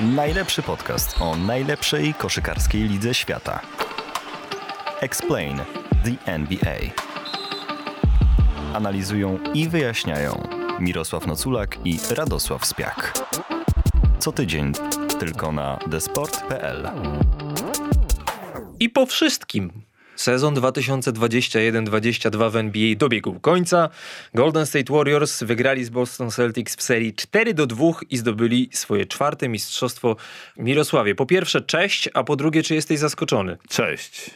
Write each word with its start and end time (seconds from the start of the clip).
Najlepszy 0.00 0.62
podcast 0.62 1.20
o 1.20 1.36
najlepszej 1.36 2.14
koszykarskiej 2.14 2.82
lidze 2.82 3.14
świata. 3.14 3.60
Explain 5.00 5.56
the 6.04 6.32
NBA. 6.32 6.76
Analizują 8.74 9.38
i 9.54 9.68
wyjaśniają 9.68 10.48
Mirosław 10.80 11.26
Noculak 11.26 11.78
i 11.84 11.98
Radosław 12.10 12.66
Spiak. 12.66 13.28
Co 14.18 14.32
tydzień 14.32 14.72
tylko 15.20 15.52
na 15.52 15.78
desport.pl. 15.86 16.90
I 18.80 18.90
po 18.90 19.06
wszystkim. 19.06 19.87
Sezon 20.18 20.54
2021-22 20.54 22.50
w 22.50 22.56
NBA 22.56 22.94
dobiegł 22.96 23.40
końca. 23.40 23.88
Golden 24.34 24.66
State 24.66 24.92
Warriors 24.92 25.42
wygrali 25.42 25.84
z 25.84 25.90
Boston 25.90 26.30
Celtics 26.30 26.76
w 26.76 26.82
serii 26.82 27.14
4 27.14 27.54
do 27.54 27.66
2 27.66 27.84
i 28.10 28.16
zdobyli 28.16 28.70
swoje 28.72 29.06
czwarte 29.06 29.48
mistrzostwo 29.48 30.16
Mirosławie. 30.56 31.14
Po 31.14 31.26
pierwsze, 31.26 31.60
cześć, 31.60 32.08
a 32.14 32.24
po 32.24 32.36
drugie, 32.36 32.62
czy 32.62 32.74
jesteś 32.74 32.98
zaskoczony? 32.98 33.56
Cześć. 33.68 34.30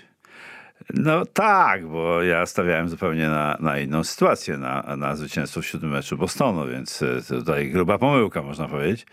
No 0.95 1.27
tak, 1.27 1.87
bo 1.87 2.23
ja 2.23 2.47
stawiałem 2.47 2.89
zupełnie 2.89 3.29
na, 3.29 3.57
na 3.61 3.79
inną 3.79 4.05
sytuację, 4.05 4.57
na, 4.57 4.97
na 4.97 5.17
zwycięstwo 5.17 5.63
w 5.63 5.67
siódmym 5.67 5.91
meczu 5.91 6.17
Bostonu, 6.17 6.67
więc 6.67 7.03
e, 7.03 7.23
tutaj 7.29 7.71
gruba 7.71 7.99
pomyłka, 7.99 8.43
można 8.43 8.69
powiedzieć. 8.69 9.07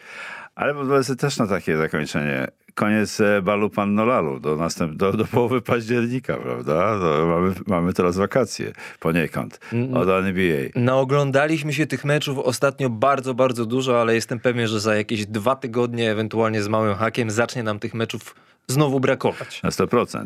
Ale 0.60 0.74
pozwolę 0.74 1.04
też 1.04 1.38
na 1.38 1.48
takie 1.48 1.78
zakończenie. 1.78 2.48
Koniec 2.76 3.22
e, 3.22 3.42
balu 3.42 3.70
Pannolalu 3.70 4.40
do, 4.40 4.56
następ, 4.56 4.96
do, 4.96 5.14
do 5.14 5.26
połowy 5.26 5.62
października, 5.62 6.38
prawda? 6.38 7.00
To 7.00 7.26
mamy, 7.28 7.54
mamy 7.68 7.94
teraz 7.94 8.18
wakacje 8.18 8.72
poniekąd 9.00 9.60
od 9.94 10.10
NBA. 10.10 10.70
Naoglądaliśmy 10.76 11.74
się 11.74 11.88
tych 11.88 12.06
meczów 12.06 12.38
ostatnio 12.38 12.90
bardzo, 12.90 13.34
bardzo 13.34 13.66
dużo, 13.66 14.02
ale 14.02 14.16
jestem 14.16 14.40
pewien, 14.40 14.68
że 14.68 14.80
za 14.80 14.96
jakieś 14.96 15.26
dwa 15.26 15.56
tygodnie, 15.56 16.12
ewentualnie 16.12 16.64
z 16.64 16.68
małym 16.68 16.96
hakiem, 16.96 17.32
zacznie 17.32 17.64
nam 17.64 17.80
tych 17.80 17.94
meczów 17.94 18.36
znowu 18.68 19.00
brakować. 19.00 19.64
Na 19.64 19.70
100%. 19.70 20.26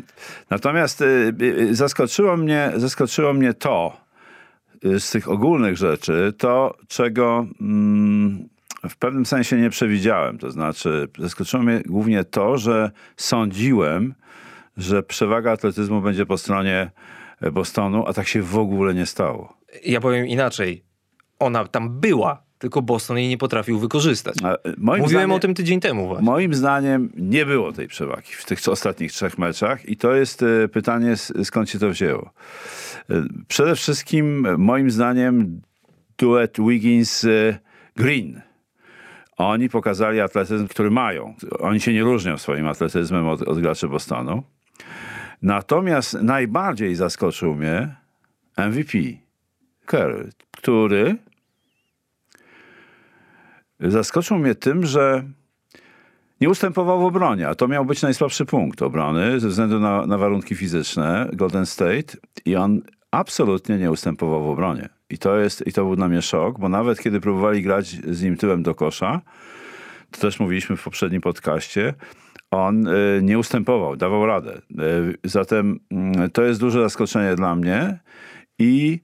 Natomiast 0.50 1.00
y, 1.00 1.34
y, 1.42 1.74
zaskoczyło 1.74 2.36
mnie, 2.36 2.72
zaskoczyło 2.76 3.32
mnie 3.32 3.54
to 3.54 3.96
y, 4.84 5.00
z 5.00 5.10
tych 5.10 5.28
ogólnych 5.28 5.76
rzeczy, 5.76 6.32
to 6.38 6.76
czego 6.88 7.46
mm, 7.60 8.53
w 8.88 8.96
pewnym 8.96 9.26
sensie 9.26 9.56
nie 9.56 9.70
przewidziałem. 9.70 10.38
To 10.38 10.50
znaczy, 10.50 11.08
zaskoczyło 11.18 11.62
mnie 11.62 11.82
głównie 11.86 12.24
to, 12.24 12.58
że 12.58 12.90
sądziłem, 13.16 14.14
że 14.76 15.02
przewaga 15.02 15.52
atletyzmu 15.52 16.00
będzie 16.00 16.26
po 16.26 16.38
stronie 16.38 16.90
Bostonu, 17.52 18.04
a 18.06 18.12
tak 18.12 18.28
się 18.28 18.42
w 18.42 18.58
ogóle 18.58 18.94
nie 18.94 19.06
stało. 19.06 19.56
Ja 19.84 20.00
powiem 20.00 20.26
inaczej. 20.26 20.84
Ona 21.38 21.64
tam 21.64 22.00
była, 22.00 22.42
tylko 22.58 22.82
Boston 22.82 23.18
jej 23.18 23.28
nie 23.28 23.38
potrafił 23.38 23.78
wykorzystać. 23.78 24.34
Mówiłem 24.76 25.08
zdaniem- 25.10 25.32
o 25.32 25.38
tym 25.38 25.54
tydzień 25.54 25.80
temu 25.80 26.06
właśnie. 26.06 26.24
Moim 26.24 26.54
zdaniem 26.54 27.12
nie 27.16 27.46
było 27.46 27.72
tej 27.72 27.88
przewagi 27.88 28.32
w 28.32 28.44
tych 28.44 28.58
ostatnich 28.68 29.12
trzech 29.12 29.38
meczach 29.38 29.88
i 29.88 29.96
to 29.96 30.14
jest 30.14 30.42
e, 30.42 30.68
pytanie, 30.68 31.14
skąd 31.44 31.70
się 31.70 31.78
to 31.78 31.90
wzięło. 31.90 32.30
E, 33.10 33.22
Przede 33.48 33.76
wszystkim 33.76 34.46
e, 34.46 34.56
moim 34.56 34.90
zdaniem 34.90 35.60
duet 36.18 36.58
Wiggins-Green. 36.58 38.40
Oni 39.36 39.68
pokazali 39.68 40.20
atletyzm, 40.20 40.68
który 40.68 40.90
mają. 40.90 41.34
Oni 41.60 41.80
się 41.80 41.92
nie 41.92 42.02
różnią 42.02 42.38
swoim 42.38 42.66
atletyzmem 42.66 43.28
od, 43.28 43.42
od 43.42 43.60
graczy 43.60 43.88
Bostonu. 43.88 44.42
Natomiast 45.42 46.14
najbardziej 46.22 46.94
zaskoczył 46.94 47.54
mnie 47.54 47.96
MVP 48.56 48.98
Curry, 49.86 50.30
który 50.50 51.16
zaskoczył 53.80 54.38
mnie 54.38 54.54
tym, 54.54 54.86
że 54.86 55.24
nie 56.40 56.50
ustępował 56.50 57.00
w 57.00 57.04
obronie, 57.04 57.48
a 57.48 57.54
to 57.54 57.68
miał 57.68 57.84
być 57.84 58.02
najsłabszy 58.02 58.46
punkt 58.46 58.82
obrony 58.82 59.40
ze 59.40 59.48
względu 59.48 59.80
na, 59.80 60.06
na 60.06 60.18
warunki 60.18 60.54
fizyczne 60.54 61.30
Golden 61.32 61.66
State 61.66 62.16
i 62.44 62.56
on 62.56 62.82
absolutnie 63.10 63.78
nie 63.78 63.90
ustępował 63.90 64.44
w 64.44 64.48
obronie. 64.48 64.88
I 65.14 65.18
to, 65.18 65.36
jest, 65.36 65.66
I 65.66 65.72
to 65.72 65.84
był 65.84 65.96
dla 65.96 66.08
mnie 66.08 66.22
szok, 66.22 66.58
bo 66.58 66.68
nawet 66.68 67.00
kiedy 67.00 67.20
próbowali 67.20 67.62
grać 67.62 67.86
z 67.88 68.22
nim 68.22 68.36
tyłem 68.36 68.62
do 68.62 68.74
kosza, 68.74 69.20
to 70.10 70.20
też 70.20 70.40
mówiliśmy 70.40 70.76
w 70.76 70.84
poprzednim 70.84 71.20
podcaście, 71.20 71.94
on 72.50 72.86
y, 72.86 73.20
nie 73.22 73.38
ustępował, 73.38 73.96
dawał 73.96 74.26
radę. 74.26 74.52
Y, 74.54 75.14
zatem 75.24 75.80
y, 76.24 76.28
to 76.28 76.42
jest 76.42 76.60
duże 76.60 76.80
zaskoczenie 76.82 77.36
dla 77.36 77.56
mnie 77.56 77.98
i 78.58 79.00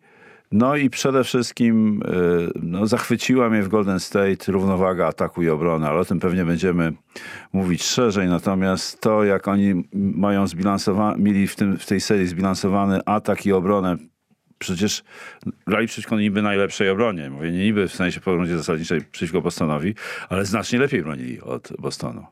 no 0.52 0.76
i 0.76 0.90
przede 0.90 1.24
wszystkim 1.24 2.02
y, 2.02 2.50
no, 2.62 2.86
zachwyciła 2.86 3.50
mnie 3.50 3.62
w 3.62 3.68
Golden 3.68 4.00
State 4.00 4.52
równowaga 4.52 5.06
ataku 5.06 5.42
i 5.42 5.48
obrony, 5.48 5.88
ale 5.88 6.00
o 6.00 6.04
tym 6.04 6.20
pewnie 6.20 6.44
będziemy 6.44 6.92
mówić 7.52 7.82
szerzej. 7.82 8.28
Natomiast 8.28 9.00
to, 9.00 9.24
jak 9.24 9.48
oni 9.48 9.84
mają 9.94 10.44
zbilansowa- 10.44 11.18
mieli 11.18 11.46
w, 11.46 11.56
tym, 11.56 11.78
w 11.78 11.86
tej 11.86 12.00
serii 12.00 12.26
zbilansowany 12.26 13.00
atak 13.06 13.46
i 13.46 13.52
obronę, 13.52 13.96
przecież 14.60 15.02
grali 15.66 15.86
przeciwko 15.86 16.18
niby 16.18 16.42
najlepszej 16.42 16.88
obronie. 16.88 17.30
Mówię 17.30 17.52
nie 17.52 17.64
niby 17.64 17.88
w 17.88 17.94
sensie 17.94 18.20
po 18.20 18.34
rundzie 18.36 18.56
zasadniczej 18.56 19.00
przeciwko 19.04 19.40
Bostonowi, 19.40 19.94
ale 20.28 20.44
znacznie 20.44 20.78
lepiej 20.78 21.02
bronili 21.02 21.40
od 21.40 21.72
Bostonu. 21.78 22.26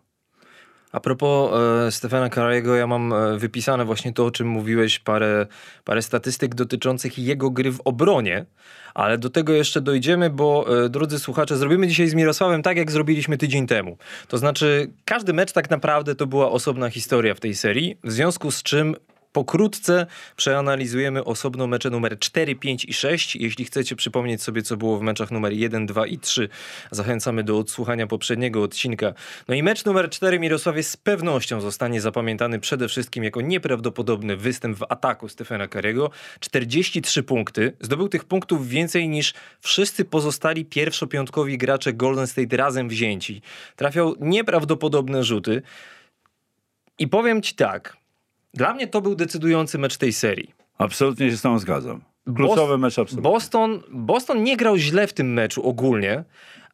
A 0.92 1.00
propos 1.00 1.52
e, 1.86 1.92
Stefana 1.92 2.28
Curry'ego, 2.28 2.74
ja 2.74 2.86
mam 2.86 3.12
e, 3.12 3.38
wypisane 3.38 3.84
właśnie 3.84 4.12
to, 4.12 4.24
o 4.26 4.30
czym 4.30 4.48
mówiłeś, 4.48 4.98
parę, 4.98 5.46
parę 5.84 6.02
statystyk 6.02 6.54
dotyczących 6.54 7.18
jego 7.18 7.50
gry 7.50 7.72
w 7.72 7.80
obronie, 7.84 8.46
ale 8.94 9.18
do 9.18 9.30
tego 9.30 9.52
jeszcze 9.52 9.80
dojdziemy, 9.80 10.30
bo 10.30 10.84
e, 10.84 10.88
drodzy 10.88 11.18
słuchacze, 11.18 11.56
zrobimy 11.56 11.88
dzisiaj 11.88 12.08
z 12.08 12.14
Mirosławem 12.14 12.62
tak, 12.62 12.76
jak 12.76 12.90
zrobiliśmy 12.90 13.38
tydzień 13.38 13.66
temu. 13.66 13.98
To 14.28 14.38
znaczy, 14.38 14.92
każdy 15.04 15.32
mecz 15.32 15.52
tak 15.52 15.70
naprawdę 15.70 16.14
to 16.14 16.26
była 16.26 16.50
osobna 16.50 16.90
historia 16.90 17.34
w 17.34 17.40
tej 17.40 17.54
serii, 17.54 17.98
w 18.04 18.12
związku 18.12 18.50
z 18.50 18.62
czym 18.62 18.96
Pokrótce 19.32 20.06
przeanalizujemy 20.36 21.24
osobno 21.24 21.66
mecze 21.66 21.90
numer 21.90 22.18
4, 22.18 22.54
5 22.54 22.84
i 22.84 22.92
6. 22.92 23.36
Jeśli 23.36 23.64
chcecie 23.64 23.96
przypomnieć 23.96 24.42
sobie, 24.42 24.62
co 24.62 24.76
było 24.76 24.98
w 24.98 25.02
meczach 25.02 25.30
numer 25.30 25.52
1, 25.52 25.86
2 25.86 26.06
i 26.06 26.18
3, 26.18 26.48
zachęcamy 26.90 27.44
do 27.44 27.58
odsłuchania 27.58 28.06
poprzedniego 28.06 28.62
odcinka. 28.62 29.12
No 29.48 29.54
i 29.54 29.62
mecz 29.62 29.84
numer 29.84 30.10
4 30.10 30.38
Mirosławie 30.38 30.82
z 30.82 30.96
pewnością 30.96 31.60
zostanie 31.60 32.00
zapamiętany 32.00 32.60
przede 32.60 32.88
wszystkim 32.88 33.24
jako 33.24 33.40
nieprawdopodobny 33.40 34.36
występ 34.36 34.78
w 34.78 34.82
ataku 34.88 35.28
Stefana 35.28 35.66
Curry'ego. 35.66 36.10
43 36.40 37.22
punkty. 37.22 37.72
Zdobył 37.80 38.08
tych 38.08 38.24
punktów 38.24 38.68
więcej 38.68 39.08
niż 39.08 39.34
wszyscy 39.60 40.04
pozostali 40.04 40.64
pierwszopiątkowi 40.64 41.58
gracze 41.58 41.92
Golden 41.92 42.26
State 42.26 42.56
razem 42.56 42.88
wzięci. 42.88 43.42
Trafiał 43.76 44.14
nieprawdopodobne 44.20 45.24
rzuty. 45.24 45.62
I 46.98 47.08
powiem 47.08 47.42
ci 47.42 47.54
tak, 47.54 47.97
dla 48.58 48.74
mnie 48.74 48.86
to 48.86 49.00
był 49.00 49.14
decydujący 49.14 49.78
mecz 49.78 49.96
tej 49.96 50.12
serii. 50.12 50.54
Absolutnie 50.78 51.30
się 51.30 51.36
z 51.36 51.42
tą 51.42 51.58
zgadzam. 51.58 52.00
Kluczowy 52.36 52.78
mecz 52.78 52.98
absolutnie. 52.98 53.30
Boston, 53.30 53.82
Boston 53.90 54.42
nie 54.42 54.56
grał 54.56 54.76
źle 54.76 55.06
w 55.06 55.12
tym 55.12 55.32
meczu 55.32 55.68
ogólnie, 55.68 56.24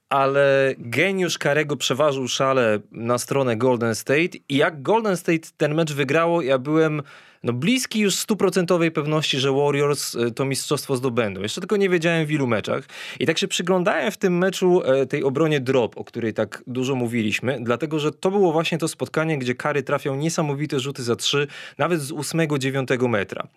ale 0.08 0.74
geniusz 0.78 1.38
Karego 1.38 1.76
przeważył 1.76 2.28
szale 2.28 2.78
na 2.90 3.18
stronę 3.18 3.56
Golden 3.56 3.94
State 3.94 4.38
i 4.48 4.56
jak 4.56 4.82
Golden 4.82 5.16
State 5.16 5.48
ten 5.56 5.74
mecz 5.74 5.92
wygrało, 5.92 6.42
ja 6.42 6.58
byłem 6.58 7.02
no, 7.44 7.52
bliski 7.52 8.00
już 8.00 8.14
stuprocentowej 8.14 8.90
pewności, 8.90 9.38
że 9.38 9.52
Warriors 9.52 10.14
y, 10.14 10.30
to 10.30 10.44
mistrzostwo 10.44 10.96
zdobędą. 10.96 11.40
Jeszcze 11.40 11.60
tylko 11.60 11.76
nie 11.76 11.88
wiedziałem 11.88 12.26
w 12.26 12.30
ilu 12.30 12.46
meczach. 12.46 12.84
I 13.20 13.26
tak 13.26 13.38
się 13.38 13.48
przyglądałem 13.48 14.12
w 14.12 14.16
tym 14.16 14.38
meczu 14.38 14.82
e, 14.84 15.06
tej 15.06 15.24
obronie 15.24 15.60
drop, 15.60 15.96
o 15.98 16.04
której 16.04 16.34
tak 16.34 16.62
dużo 16.66 16.94
mówiliśmy, 16.94 17.58
dlatego 17.60 17.98
że 17.98 18.12
to 18.12 18.30
było 18.30 18.52
właśnie 18.52 18.78
to 18.78 18.88
spotkanie, 18.88 19.38
gdzie 19.38 19.54
Kary 19.54 19.82
trafiał 19.82 20.16
niesamowite 20.16 20.80
rzuty 20.80 21.02
za 21.02 21.16
trzy, 21.16 21.46
nawet 21.78 22.00
z 22.00 22.12
8-9 22.12 23.08
metra. 23.08 23.48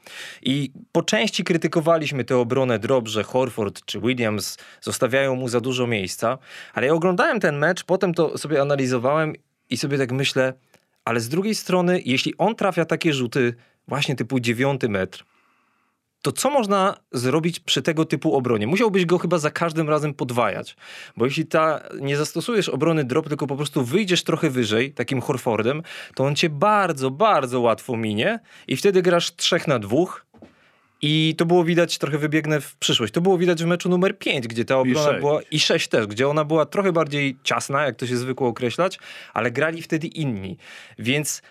I 0.41 0.71
po 0.91 1.01
części 1.01 1.43
krytykowaliśmy 1.43 2.23
tę 2.23 2.37
obronę 2.37 2.79
drop, 2.79 3.07
że 3.07 3.23
Horford 3.23 3.85
czy 3.85 3.99
Williams 3.99 4.57
zostawiają 4.81 5.35
mu 5.35 5.47
za 5.47 5.61
dużo 5.61 5.87
miejsca, 5.87 6.37
ale 6.73 6.87
ja 6.87 6.93
oglądałem 6.93 7.39
ten 7.39 7.57
mecz, 7.57 7.83
potem 7.83 8.13
to 8.13 8.37
sobie 8.37 8.61
analizowałem 8.61 9.33
i 9.69 9.77
sobie 9.77 9.97
tak 9.97 10.11
myślę, 10.11 10.53
ale 11.07 11.19
z 11.19 11.29
drugiej 11.29 11.55
strony, 11.55 12.01
jeśli 12.05 12.37
on 12.37 12.55
trafia 12.55 12.85
takie 12.85 13.13
rzuty 13.13 13.55
właśnie 13.87 14.15
typu 14.15 14.39
9 14.39 14.81
metr, 14.89 15.23
to 16.21 16.31
co 16.31 16.49
można 16.49 16.97
zrobić 17.11 17.59
przy 17.59 17.81
tego 17.81 18.05
typu 18.05 18.35
obronie? 18.35 18.67
Musiałbyś 18.67 19.05
go 19.05 19.17
chyba 19.17 19.37
za 19.37 19.51
każdym 19.51 19.89
razem 19.89 20.13
podwajać, 20.13 20.75
bo 21.17 21.25
jeśli 21.25 21.45
ta, 21.45 21.83
nie 22.01 22.17
zastosujesz 22.17 22.69
obrony 22.69 23.03
drop, 23.03 23.27
tylko 23.27 23.47
po 23.47 23.55
prostu 23.55 23.83
wyjdziesz 23.83 24.23
trochę 24.23 24.49
wyżej, 24.49 24.93
takim 24.93 25.21
Horfordem, 25.21 25.83
to 26.15 26.23
on 26.23 26.35
cię 26.35 26.49
bardzo, 26.49 27.11
bardzo 27.11 27.61
łatwo 27.61 27.97
minie 27.97 28.39
i 28.67 28.77
wtedy 28.77 29.01
grasz 29.01 29.35
trzech 29.35 29.67
na 29.67 29.79
dwóch 29.79 30.25
i 31.01 31.35
to 31.37 31.45
było 31.45 31.63
widać, 31.63 31.97
trochę 31.97 32.17
wybiegnę 32.17 32.61
w 32.61 32.75
przyszłość, 32.75 33.13
to 33.13 33.21
było 33.21 33.37
widać 33.37 33.63
w 33.63 33.65
meczu 33.65 33.89
numer 33.89 34.17
5, 34.19 34.47
gdzie 34.47 34.65
ta 34.65 34.77
obrona 34.77 35.09
sześć. 35.09 35.19
była, 35.19 35.41
i 35.51 35.59
6 35.59 35.87
też, 35.87 36.07
gdzie 36.07 36.27
ona 36.27 36.45
była 36.45 36.65
trochę 36.65 36.91
bardziej 36.91 37.37
ciasna, 37.43 37.85
jak 37.85 37.95
to 37.95 38.07
się 38.07 38.17
zwykło 38.17 38.47
określać, 38.47 38.99
ale 39.33 39.51
grali 39.51 39.81
wtedy 39.81 40.07
inni, 40.07 40.57
więc 40.99 41.41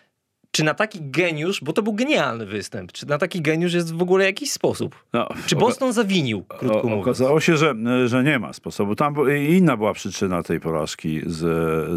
czy 0.50 0.64
na 0.64 0.74
taki 0.74 0.98
geniusz, 1.02 1.60
bo 1.64 1.72
to 1.72 1.82
był 1.82 1.92
genialny 1.92 2.46
występ, 2.46 2.92
czy 2.92 3.06
na 3.06 3.18
taki 3.18 3.40
geniusz 3.40 3.74
jest 3.74 3.94
w 3.94 4.02
ogóle 4.02 4.24
jakiś 4.24 4.50
sposób? 4.52 5.04
No, 5.12 5.28
Czy 5.46 5.56
Boston 5.56 5.92
zawinił, 5.92 6.44
krótko 6.48 6.82
mówiąc? 6.82 7.02
okazało 7.02 7.40
się, 7.40 7.56
że, 7.56 7.74
że 8.06 8.24
nie 8.24 8.38
ma 8.38 8.52
sposobu. 8.52 8.94
Tam 8.94 9.14
inna 9.48 9.76
była 9.76 9.92
przyczyna 9.92 10.42
tej 10.42 10.60
porażki 10.60 11.20
z, 11.26 11.36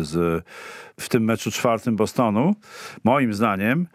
z, 0.08 0.44
w 1.00 1.10
tym 1.10 1.24
meczu 1.24 1.52
czwartym 1.52 1.96
Bostonu, 1.96 2.56
moim 3.04 3.34
zdaniem. 3.34 3.88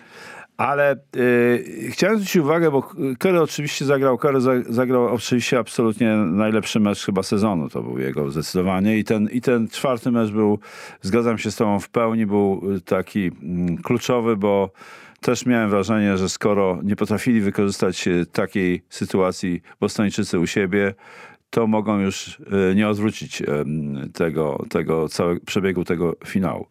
Ale 0.56 0.96
y, 1.16 1.88
chciałem 1.90 2.16
zwrócić 2.16 2.36
uwagę, 2.36 2.70
bo 2.70 2.82
Curry 3.18 3.40
oczywiście 3.40 3.84
zagrał, 3.84 4.18
Curry 4.18 4.40
za, 4.40 4.52
zagrał 4.68 5.14
oczywiście 5.14 5.58
absolutnie 5.58 6.16
najlepszy 6.16 6.80
mecz 6.80 7.04
chyba 7.04 7.22
sezonu, 7.22 7.68
to 7.68 7.82
był 7.82 7.98
jego 7.98 8.30
zdecydowanie 8.30 8.98
i 8.98 9.04
ten, 9.04 9.28
i 9.32 9.40
ten 9.40 9.68
czwarty 9.68 10.10
mecz 10.10 10.30
był, 10.30 10.58
zgadzam 11.02 11.38
się 11.38 11.50
z 11.50 11.56
tobą 11.56 11.80
w 11.80 11.88
pełni, 11.88 12.26
był 12.26 12.62
taki 12.84 13.30
mm, 13.42 13.76
kluczowy, 13.76 14.36
bo 14.36 14.70
też 15.20 15.46
miałem 15.46 15.70
wrażenie, 15.70 16.16
że 16.16 16.28
skoro 16.28 16.78
nie 16.82 16.96
potrafili 16.96 17.40
wykorzystać 17.40 18.08
e, 18.08 18.26
takiej 18.26 18.82
sytuacji 18.88 19.62
Bostończycy 19.80 20.38
u 20.38 20.46
siebie, 20.46 20.94
to 21.50 21.66
mogą 21.66 21.98
już 22.00 22.38
nie 22.74 22.88
odwrócić 22.88 23.42
tego, 24.14 24.64
tego 24.70 25.08
całego 25.08 25.40
przebiegu 25.46 25.84
tego 25.84 26.16
finału. 26.26 26.66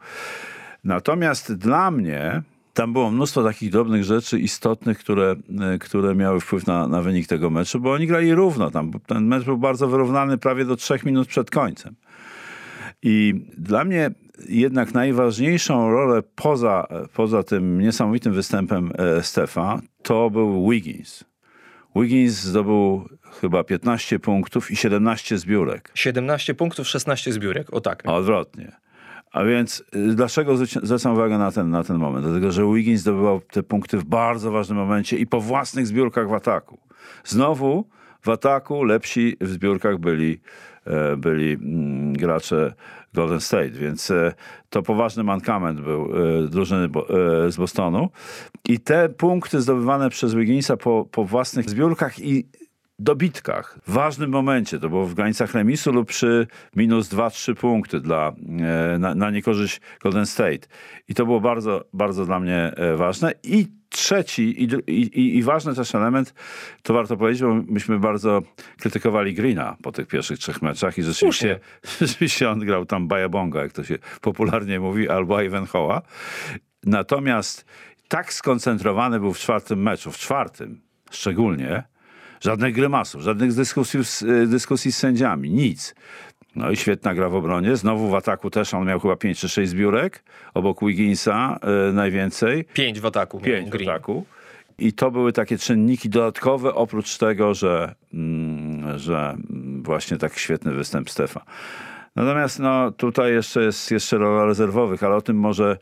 Natomiast 0.83 1.53
dla 1.53 1.91
mnie 1.91 2.41
tam 2.73 2.93
było 2.93 3.11
mnóstwo 3.11 3.43
takich 3.43 3.71
drobnych 3.71 4.03
rzeczy 4.03 4.39
istotnych, 4.39 4.99
które, 4.99 5.35
e, 5.61 5.77
które 5.77 6.15
miały 6.15 6.39
wpływ 6.39 6.67
na, 6.67 6.87
na 6.87 7.01
wynik 7.01 7.27
tego 7.27 7.49
meczu, 7.49 7.79
bo 7.79 7.91
oni 7.91 8.07
grali 8.07 8.33
równo. 8.33 8.71
Tam, 8.71 8.91
ten 9.05 9.27
mecz 9.27 9.43
był 9.43 9.57
bardzo 9.57 9.87
wyrównany 9.87 10.37
prawie 10.37 10.65
do 10.65 10.75
trzech 10.75 11.05
minut 11.05 11.27
przed 11.27 11.51
końcem. 11.51 11.95
I 13.01 13.45
dla 13.57 13.83
mnie 13.83 14.11
jednak 14.49 14.93
najważniejszą 14.93 15.91
rolę 15.91 16.23
poza, 16.35 16.87
poza 17.13 17.43
tym 17.43 17.81
niesamowitym 17.81 18.33
występem 18.33 18.91
e, 18.97 19.23
Stefa 19.23 19.81
to 20.03 20.29
był 20.29 20.69
Wiggins. 20.69 21.23
Wiggins 21.95 22.33
zdobył 22.33 23.09
chyba 23.41 23.63
15 23.63 24.19
punktów 24.19 24.71
i 24.71 24.75
17 24.75 25.37
zbiórek. 25.37 25.91
17 25.95 26.53
punktów, 26.53 26.87
16 26.87 27.33
zbiórek, 27.33 27.73
o 27.73 27.81
tak. 27.81 28.03
Odwrotnie. 28.05 28.71
A 29.33 29.43
więc 29.43 29.83
y, 29.95 30.15
dlaczego 30.15 30.57
zwracam 30.57 31.13
uwagę 31.13 31.37
na 31.37 31.51
ten, 31.51 31.69
na 31.69 31.83
ten 31.83 31.97
moment? 31.97 32.25
Dlatego, 32.25 32.51
że 32.51 32.73
Wiggins 32.73 33.01
zdobywał 33.01 33.41
te 33.41 33.63
punkty 33.63 33.97
w 33.97 34.03
bardzo 34.03 34.51
ważnym 34.51 34.77
momencie 34.77 35.17
i 35.17 35.27
po 35.27 35.41
własnych 35.41 35.87
zbiórkach 35.87 36.29
w 36.29 36.33
ataku. 36.33 36.77
Znowu 37.23 37.85
w 38.21 38.29
ataku 38.29 38.83
lepsi 38.83 39.37
w 39.41 39.49
zbiórkach 39.49 39.97
byli, 39.97 40.39
e, 40.85 41.17
byli 41.17 41.53
mm, 41.53 42.13
gracze 42.13 42.73
Golden 43.13 43.39
State, 43.39 43.69
więc 43.69 44.11
e, 44.11 44.33
to 44.69 44.83
poważny 44.83 45.23
mankament 45.23 45.81
był 45.81 46.05
e, 46.05 46.47
drużyny 46.47 46.89
z 47.49 47.57
Bostonu. 47.57 48.09
I 48.69 48.79
te 48.79 49.09
punkty 49.09 49.61
zdobywane 49.61 50.09
przez 50.09 50.33
Wigginsa 50.33 50.77
po, 50.77 51.07
po 51.11 51.25
własnych 51.25 51.69
zbiórkach 51.69 52.19
i 52.19 52.47
dobitkach. 52.99 53.79
W 53.87 53.93
ważnym 53.93 54.29
momencie, 54.29 54.79
to 54.79 54.89
było 54.89 55.05
w 55.05 55.13
granicach 55.13 55.53
remisu 55.53 55.91
lub 55.91 56.07
przy 56.07 56.47
minus 56.75 57.09
2-3 57.09 57.55
punkty 57.55 57.99
dla, 57.99 58.33
e, 58.93 58.97
na, 58.99 59.15
na 59.15 59.31
niekorzyść 59.31 59.81
Golden 60.01 60.25
State. 60.25 60.67
I 61.07 61.13
to 61.13 61.25
było 61.25 61.41
bardzo, 61.41 61.85
bardzo 61.93 62.25
dla 62.25 62.39
mnie 62.39 62.73
e, 62.75 62.95
ważne. 62.97 63.33
I 63.43 63.67
trzeci 63.89 64.63
i, 64.63 64.67
i, 64.87 65.37
i 65.37 65.43
ważny 65.43 65.75
też 65.75 65.95
element, 65.95 66.33
to 66.83 66.93
warto 66.93 67.17
powiedzieć, 67.17 67.41
bo 67.41 67.53
myśmy 67.53 67.99
bardzo 67.99 68.41
krytykowali 68.79 69.33
Greena 69.33 69.77
po 69.83 69.91
tych 69.91 70.07
pierwszych 70.07 70.39
trzech 70.39 70.61
meczach 70.61 70.97
i 70.97 71.03
rzeczywiście, 71.03 71.59
rzeczywiście 72.01 72.49
on 72.49 72.59
grał 72.59 72.85
tam 72.85 73.07
bajabonga, 73.07 73.61
jak 73.61 73.71
to 73.71 73.83
się 73.83 73.97
popularnie 74.21 74.79
mówi, 74.79 75.09
albo 75.09 75.35
Ivanhoe'a. 75.35 76.01
Natomiast 76.83 77.65
tak 78.07 78.33
skoncentrowany 78.33 79.19
był 79.19 79.33
w 79.33 79.39
czwartym 79.39 79.81
meczu, 79.81 80.11
w 80.11 80.17
czwartym 80.17 80.81
szczególnie, 81.11 81.83
żadnych 82.43 82.73
grymasów, 82.75 83.21
żadnych 83.21 83.53
dyskusji, 83.53 84.05
z- 84.05 84.21
y, 84.21 84.47
dyskusji 84.47 84.91
z 84.91 84.97
sędziami, 84.97 85.49
nic. 85.49 85.95
No 86.55 86.71
i 86.71 86.77
świetna 86.77 87.13
gra 87.15 87.29
w 87.29 87.35
obronie. 87.35 87.75
Znowu 87.75 88.09
w 88.09 88.15
ataku 88.15 88.49
też 88.49 88.73
on 88.73 88.87
miał 88.87 88.99
chyba 88.99 89.15
5 89.15 89.39
czy 89.39 89.49
6 89.49 89.71
zbiórek, 89.71 90.23
obok 90.53 90.79
Wigginsa 90.85 91.59
y, 91.89 91.93
najwięcej. 91.93 92.65
5 92.73 92.99
w 92.99 93.05
ataku. 93.05 93.37
miał 93.37 93.45
Pięć 93.45 93.67
w 93.67 93.71
Green. 93.71 93.89
ataku. 93.89 94.25
I 94.77 94.93
to 94.93 95.11
były 95.11 95.33
takie 95.33 95.57
czynniki 95.57 96.09
dodatkowe, 96.09 96.73
oprócz 96.75 97.17
tego, 97.17 97.53
że, 97.53 97.95
mm, 98.13 98.99
że 98.99 99.37
właśnie 99.81 100.17
tak 100.17 100.37
świetny 100.37 100.73
występ 100.73 101.09
Stefa. 101.09 101.45
Natomiast 102.15 102.59
no, 102.59 102.91
tutaj 102.91 103.33
jeszcze 103.33 103.63
jest 103.63 103.91
jeszcze 103.91 104.17
rola 104.17 104.45
rezerwowych, 104.45 105.03
ale 105.03 105.15
o 105.15 105.21
tym 105.21 105.37
może, 105.37 105.77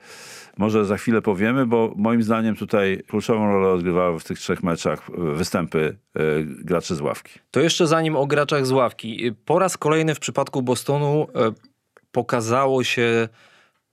może 0.57 0.86
za 0.86 0.98
chwilę 0.98 1.21
powiemy, 1.21 1.65
bo 1.65 1.94
moim 1.95 2.24
zdaniem 2.24 2.56
tutaj 2.56 3.03
kluczową 3.07 3.51
rolę 3.51 3.69
odgrywały 3.69 4.19
w 4.19 4.24
tych 4.24 4.39
trzech 4.39 4.63
meczach 4.63 5.09
y, 5.09 5.36
występy 5.36 5.80
y, 5.80 6.45
graczy 6.45 6.95
z 6.95 7.01
ławki. 7.01 7.39
To 7.51 7.59
jeszcze 7.59 7.88
zanim 7.88 8.15
o 8.15 8.27
graczach 8.27 8.65
z 8.65 8.71
ławki. 8.71 9.31
Po 9.45 9.59
raz 9.59 9.77
kolejny 9.77 10.15
w 10.15 10.19
przypadku 10.19 10.62
Bostonu 10.62 11.27
e, 11.36 11.51
pokazało 12.12 12.83
się 12.83 13.30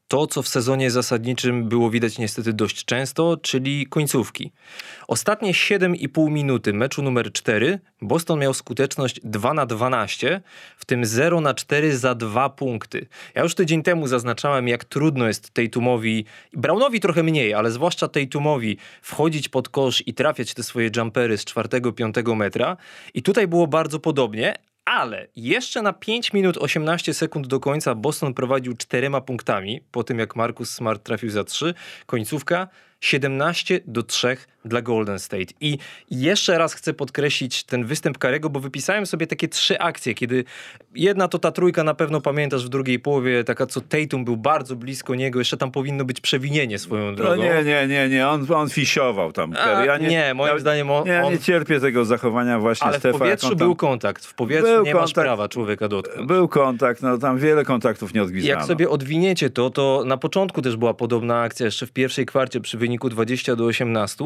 to, 0.09 0.27
co 0.27 0.43
w 0.43 0.49
sezonie 0.49 0.91
zasadniczym 0.91 1.69
było 1.69 1.91
widać 1.91 2.19
niestety 2.19 2.53
dość 2.53 2.85
często, 2.85 3.37
czyli 3.37 3.87
końcówki. 3.87 4.53
Ostatnie 5.09 5.53
7,5 5.53 6.31
minuty 6.31 6.73
meczu 6.73 7.03
numer 7.03 7.33
4 7.33 7.79
Boston 8.03 8.39
miał 8.39 8.55
skuteczność 8.55 9.21
2 9.25 9.55
na 9.55 9.67
12, 9.67 10.41
w 10.77 10.85
tym 10.85 11.05
0 11.05 11.41
na 11.41 11.55
4 11.55 11.97
za 11.99 12.15
2 12.15 12.51
punkty. 12.51 13.07
Ja 13.35 13.43
już 13.43 13.55
tydzień 13.55 13.83
temu 13.83 14.07
zaznaczałem, 14.07 14.69
jak 14.69 14.85
trudno 14.85 15.27
jest 15.27 15.51
Tatumowi, 15.51 16.25
Brownowi 16.53 17.01
trochę 17.01 17.23
mniej, 17.23 17.55
ale 17.55 17.71
zwłaszcza 17.71 18.09
Tatumowi 18.09 18.77
wchodzić 19.03 19.49
pod 19.49 19.69
kosz 19.69 20.03
i 20.07 20.15
trafiać 20.15 20.55
te 20.55 20.63
swoje 20.63 20.91
jumpery 20.97 21.39
z 21.39 21.45
4-5 21.45 22.37
metra. 22.37 22.77
I 23.15 23.23
tutaj 23.23 23.49
było 23.49 23.67
bardzo 23.67 23.99
podobnie, 23.99 24.55
ale 24.89 25.27
jeszcze 25.37 25.83
na 25.83 25.93
5 25.93 26.33
minut 26.33 26.57
18 26.57 27.15
sekund 27.15 27.47
do 27.47 27.61
końca 27.61 27.95
Boston 27.95 28.35
prowadził 28.35 28.77
czterema 28.77 29.21
punktami 29.21 29.81
po 29.91 30.05
tym 30.05 30.19
jak 30.19 30.37
Marcus 30.37 30.71
Smart 30.71 31.03
trafił 31.03 31.31
za 31.31 31.45
3. 31.45 31.75
Końcówka 32.07 32.69
17 33.01 33.81
do 33.87 34.03
3 34.03 34.37
dla 34.69 34.83
Golden 34.83 35.19
State. 35.19 35.45
I 35.61 35.79
jeszcze 36.11 36.59
raz 36.59 36.75
chcę 36.75 36.95
podkreślić 36.95 37.65
ten 37.65 37.85
występ 37.85 38.19
Karego, 38.19 38.51
bo 38.51 38.61
wypisałem 38.61 39.07
sobie 39.07 39.27
takie 39.27 39.49
trzy 39.49 39.79
akcje, 39.79 40.15
kiedy 40.15 40.45
jedna 40.95 41.29
to 41.29 41.39
ta 41.39 41.53
trójka 41.53 41.85
na 41.85 41.95
pewno 41.95 42.21
pamiętasz 42.21 42.67
w 42.67 42.69
drugiej 42.69 42.99
połowie, 43.01 43.45
taka 43.45 43.67
co 43.67 43.81
Tatum 43.81 44.25
był 44.25 44.37
bardzo 44.37 44.77
blisko 44.77 45.15
niego, 45.15 45.39
jeszcze 45.39 45.57
tam 45.57 45.71
powinno 45.71 46.05
być 46.05 46.21
przewinienie 46.21 46.79
swoją 46.79 47.11
No 47.11 47.17
drogą. 47.17 47.43
nie, 47.43 47.63
nie, 47.65 47.87
nie, 47.89 48.09
nie, 48.09 48.29
on, 48.29 48.47
on 48.55 48.71
fisiował 48.71 49.33
tam. 49.33 49.53
A, 49.59 49.85
ja 49.85 49.99
nie, 49.99 50.35
moim 50.35 50.59
zdaniem 50.61 50.91
on- 50.91 51.05
Nie, 51.07 51.23
on- 51.25 51.33
nie 51.33 51.39
cierpię 51.39 51.81
tego 51.81 52.05
zachowania 52.05 52.59
właśnie 52.59 52.87
Ale 52.87 52.97
w 52.97 53.01
Stefa. 53.01 53.09
jak 53.13 53.19
powietrzu 53.19 53.49
tam- 53.49 53.59
był 53.59 53.77
kontakt, 53.77 54.25
w 54.25 54.35
powietrzu 54.35 54.67
Był 54.67 54.85
nie 54.85 54.95
masz 54.95 55.05
kontakt. 55.05 55.25
prawa 55.27 55.49
człowieka 55.49 55.89
dotknąć. 55.89 56.29
Był 56.29 56.49
kontakt, 56.49 57.03
no 57.03 57.19
tam 57.19 57.39
wiele 57.39 57.65
kontaktów 57.65 58.15
nie 58.15 58.23
odgwizdano. 58.23 58.59
Jak 58.59 58.67
sobie 58.69 58.91
odwiniecie 58.91 59.51
to, 59.51 59.71
to 59.71 60.03
na 60.07 60.17
początku 60.17 60.63
też 60.63 60.77
była 60.77 60.95
podobna 60.95 61.41
akcja, 61.41 61.67
jeszcze 61.67 61.87
w 61.87 61.93
pierwszej 61.93 62.27
kwarcie 62.27 62.61
przy 62.61 62.79
wyniku 62.79 63.09
20 63.09 63.57
do 63.57 63.65
18 63.65 64.25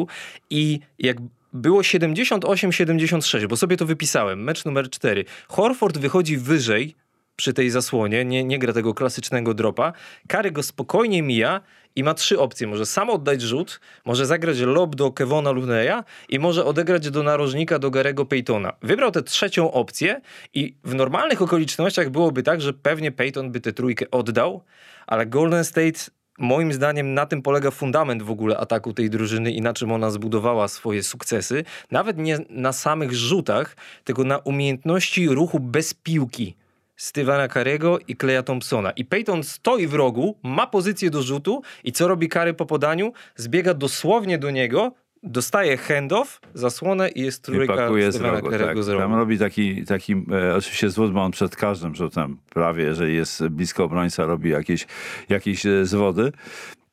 i 0.50 0.80
jak 0.98 1.16
było 1.52 1.80
78-76, 1.80 3.46
bo 3.46 3.56
sobie 3.56 3.76
to 3.76 3.86
wypisałem, 3.86 4.44
mecz 4.44 4.64
numer 4.64 4.90
4. 4.90 5.24
Horford 5.48 5.98
wychodzi 5.98 6.36
wyżej 6.36 6.94
przy 7.36 7.52
tej 7.52 7.70
zasłonie, 7.70 8.24
nie, 8.24 8.44
nie 8.44 8.58
gra 8.58 8.72
tego 8.72 8.94
klasycznego 8.94 9.54
dropa. 9.54 9.92
Kary 10.28 10.50
go 10.50 10.62
spokojnie 10.62 11.22
mija 11.22 11.60
i 11.96 12.04
ma 12.04 12.14
trzy 12.14 12.40
opcje. 12.40 12.66
Może 12.66 12.86
sam 12.86 13.10
oddać 13.10 13.42
rzut, 13.42 13.80
może 14.04 14.26
zagrać 14.26 14.58
lob 14.60 14.96
do 14.96 15.12
Kevona 15.12 15.50
Luneya 15.50 16.04
i 16.28 16.38
może 16.38 16.64
odegrać 16.64 17.10
do 17.10 17.22
narożnika 17.22 17.78
do 17.78 17.90
Garego 17.90 18.26
Paytona. 18.26 18.72
Wybrał 18.82 19.10
tę 19.10 19.22
trzecią 19.22 19.72
opcję 19.72 20.20
i 20.54 20.74
w 20.84 20.94
normalnych 20.94 21.42
okolicznościach 21.42 22.10
byłoby 22.10 22.42
tak, 22.42 22.60
że 22.60 22.72
pewnie 22.72 23.12
Payton 23.12 23.52
by 23.52 23.60
tę 23.60 23.72
trójkę 23.72 24.10
oddał, 24.10 24.62
ale 25.06 25.26
Golden 25.26 25.64
State 25.64 26.00
Moim 26.42 26.72
zdaniem 26.72 27.14
na 27.14 27.26
tym 27.26 27.42
polega 27.42 27.70
fundament 27.70 28.22
w 28.22 28.30
ogóle 28.30 28.58
ataku 28.58 28.92
tej 28.92 29.10
drużyny 29.10 29.50
i 29.50 29.60
na 29.60 29.72
czym 29.72 29.92
ona 29.92 30.10
zbudowała 30.10 30.68
swoje 30.68 31.02
sukcesy. 31.02 31.64
Nawet 31.90 32.18
nie 32.18 32.38
na 32.50 32.72
samych 32.72 33.12
rzutach, 33.12 33.76
tylko 34.04 34.24
na 34.24 34.38
umiejętności 34.38 35.28
ruchu 35.28 35.60
bez 35.60 35.94
piłki. 35.94 36.56
Stevena 36.96 37.48
Carego 37.48 37.98
i 38.08 38.16
Kleja 38.16 38.42
Thompsona. 38.42 38.90
I 38.90 39.04
Peyton 39.04 39.42
stoi 39.42 39.86
w 39.86 39.94
rogu, 39.94 40.36
ma 40.42 40.66
pozycję 40.66 41.10
do 41.10 41.22
rzutu 41.22 41.62
i 41.84 41.92
co 41.92 42.08
robi 42.08 42.28
Kary 42.28 42.54
po 42.54 42.66
podaniu? 42.66 43.12
Zbiega 43.36 43.74
dosłownie 43.74 44.38
do 44.38 44.50
niego, 44.50 44.92
dostaje 45.22 45.76
handoff, 45.76 46.40
zasłonę 46.54 47.08
i 47.08 47.20
jest 47.20 47.48
I 47.48 47.52
trójka 47.52 47.76
pakuje 47.76 48.12
z 48.12 48.16
rogu, 48.16 48.50
tak. 48.50 48.82
z 48.82 48.88
rogu. 48.88 49.02
Tam 49.02 49.14
robi 49.14 49.38
taki, 49.38 49.84
taki 49.84 50.12
e, 50.12 50.56
oczywiście 50.56 50.90
zwód, 50.90 51.12
bo 51.12 51.22
on 51.22 51.30
przed 51.30 51.56
każdym 51.56 51.94
rzutem 51.94 52.36
prawie, 52.50 52.84
jeżeli 52.84 53.14
jest 53.14 53.48
blisko 53.48 53.84
obrońca, 53.84 54.26
robi 54.26 54.50
jakieś, 54.50 54.86
jakieś 55.28 55.66
e, 55.66 55.86
zwody. 55.86 56.32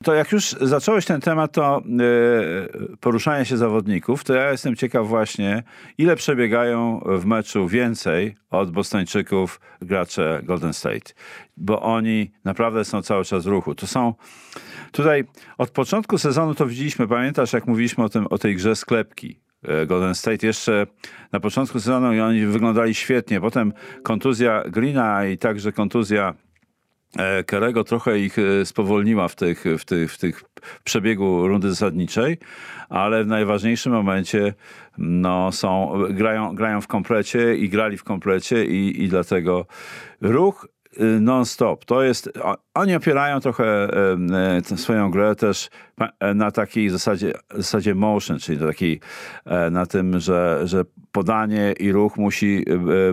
To 0.04 0.14
jak 0.14 0.32
już 0.32 0.56
zacząłeś 0.62 1.06
ten 1.06 1.22
temat, 1.22 1.52
to 1.52 1.82
yy, 1.86 2.98
poruszania 3.00 3.46
się 3.46 3.58
zawodników, 3.58 4.24
to 4.24 4.34
ja 4.34 4.52
jestem 4.52 4.76
ciekaw 4.76 5.08
właśnie, 5.08 5.64
ile 5.98 6.16
przebiegają 6.16 7.02
w 7.06 7.26
meczu 7.26 7.68
więcej 7.68 8.36
od 8.50 8.72
Bostończyków 8.72 9.60
gracze 9.82 10.42
Golden 10.44 10.74
State. 10.74 11.14
Bo 11.58 11.82
oni 11.82 12.32
naprawdę 12.44 12.86
są 12.86 13.02
cały 13.02 13.26
czas 13.26 13.44
w 13.44 13.48
ruchu. 13.48 13.76
To 13.76 13.88
są 13.88 14.14
tutaj 14.92 15.24
od 15.58 15.70
początku 15.70 16.18
sezonu 16.18 16.56
to 16.56 16.66
widzieliśmy, 16.66 17.08
pamiętasz 17.08 17.54
jak 17.54 17.68
mówiliśmy 17.68 18.04
o, 18.04 18.10
tym, 18.10 18.28
o 18.28 18.38
tej 18.38 18.56
grze 18.56 18.76
sklepki. 18.76 19.40
e, 19.64 19.86
Golden 19.86 20.16
State 20.16 20.48
jeszcze 20.48 20.88
na 21.32 21.40
początku 21.40 21.80
sezonu 21.80 22.14
i 22.14 22.20
oni 22.20 22.46
wyglądali 22.46 22.96
świetnie. 22.96 23.42
Potem 23.42 23.74
kontuzja 24.04 24.64
Greena 24.70 25.26
i 25.26 25.38
także 25.38 25.72
kontuzja 25.72 26.30
e, 26.30 26.49
Kerego 27.46 27.84
trochę 27.84 28.20
ich 28.20 28.40
e, 28.40 28.66
spowolniła 28.66 29.28
w 29.28 29.36
tych, 29.36 29.64
w 29.80 29.86
tych, 29.86 30.14
w 30.14 30.18
tych 30.18 30.44
przebiegu 30.84 31.48
rundy 31.48 31.70
zasadniczej, 31.70 32.38
ale 32.90 33.24
w 33.24 33.28
najważniejszym 33.28 33.94
momencie 33.94 34.54
no, 34.98 35.52
są, 35.52 35.94
grają, 36.10 36.56
grają 36.56 36.82
w 36.82 36.88
komplecie 36.88 37.56
i 37.56 37.70
grali 37.70 37.98
w 37.98 38.04
komplecie 38.04 38.66
i, 38.66 39.04
i 39.04 39.08
dlatego 39.08 39.66
ruch 40.22 40.68
non-stop. 41.22 41.86
To 41.86 42.04
jest, 42.04 42.30
oni 42.74 42.96
opierają 42.96 43.40
trochę 43.40 43.66
e, 43.68 44.62
tę 44.70 44.78
swoją 44.78 45.12
grę 45.12 45.36
też 45.36 45.70
e, 46.20 46.34
na 46.34 46.52
takiej 46.52 46.90
zasadzie, 46.90 47.34
zasadzie 47.56 47.96
motion, 47.96 48.40
czyli 48.40 48.60
takiej, 48.60 49.00
na 49.72 49.86
tym, 49.86 50.20
że, 50.20 50.62
że 50.64 50.86
podanie 51.12 51.74
i 51.80 51.92
ruch 51.92 52.18
musi 52.18 52.66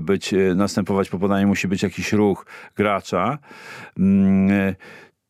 być, 0.03 0.35
następować 0.55 1.09
po 1.09 1.19
podaniu 1.19 1.49
musi 1.49 1.69
być 1.69 1.83
jakiś 1.83 2.13
ruch 2.13 2.47
gracza. 2.77 3.39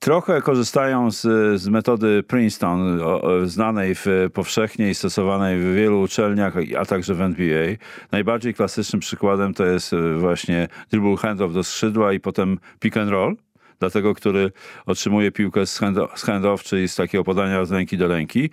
Trochę 0.07 0.43
korzystają 0.43 1.11
z, 1.11 1.23
z 1.61 1.69
metody 1.69 2.23
Princeton, 2.23 3.01
o, 3.03 3.47
znanej 3.47 3.95
w, 3.95 4.07
powszechnie 4.35 4.91
i 4.91 4.95
stosowanej 4.95 5.61
w 5.61 5.75
wielu 5.75 6.01
uczelniach, 6.01 6.55
a 6.79 6.85
także 6.85 7.15
w 7.15 7.21
NBA. 7.21 7.77
Najbardziej 8.13 8.55
klasycznym 8.55 9.01
przykładem 9.01 9.55
to 9.55 9.65
jest 9.65 9.93
e, 9.93 10.15
właśnie 10.19 10.69
dribble 10.91 11.17
handoff 11.17 11.55
do 11.55 11.65
skrzydła 11.65 12.13
i 12.13 12.21
potem 12.21 12.59
pick 12.81 12.97
and 12.97 13.11
roll 13.11 13.37
dla 13.81 13.91
tego, 13.91 14.15
który 14.15 14.53
otrzymuje 14.87 15.33
piłkę 15.33 15.67
z, 15.67 15.79
hand, 15.79 15.99
z 16.15 16.23
handoff, 16.23 16.63
czyli 16.63 16.89
z 16.89 16.97
takiego 16.97 17.25
podania 17.25 17.65
z 17.65 17.73
ręki 17.73 17.99
do 17.99 18.09
ręki. 18.09 18.51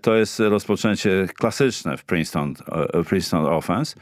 To 0.00 0.14
jest 0.14 0.40
rozpoczęcie 0.40 1.28
klasyczne 1.34 1.96
w 1.96 2.04
Princeton, 2.04 2.54
e, 2.92 3.04
Princeton 3.04 3.46
Offense. 3.46 3.96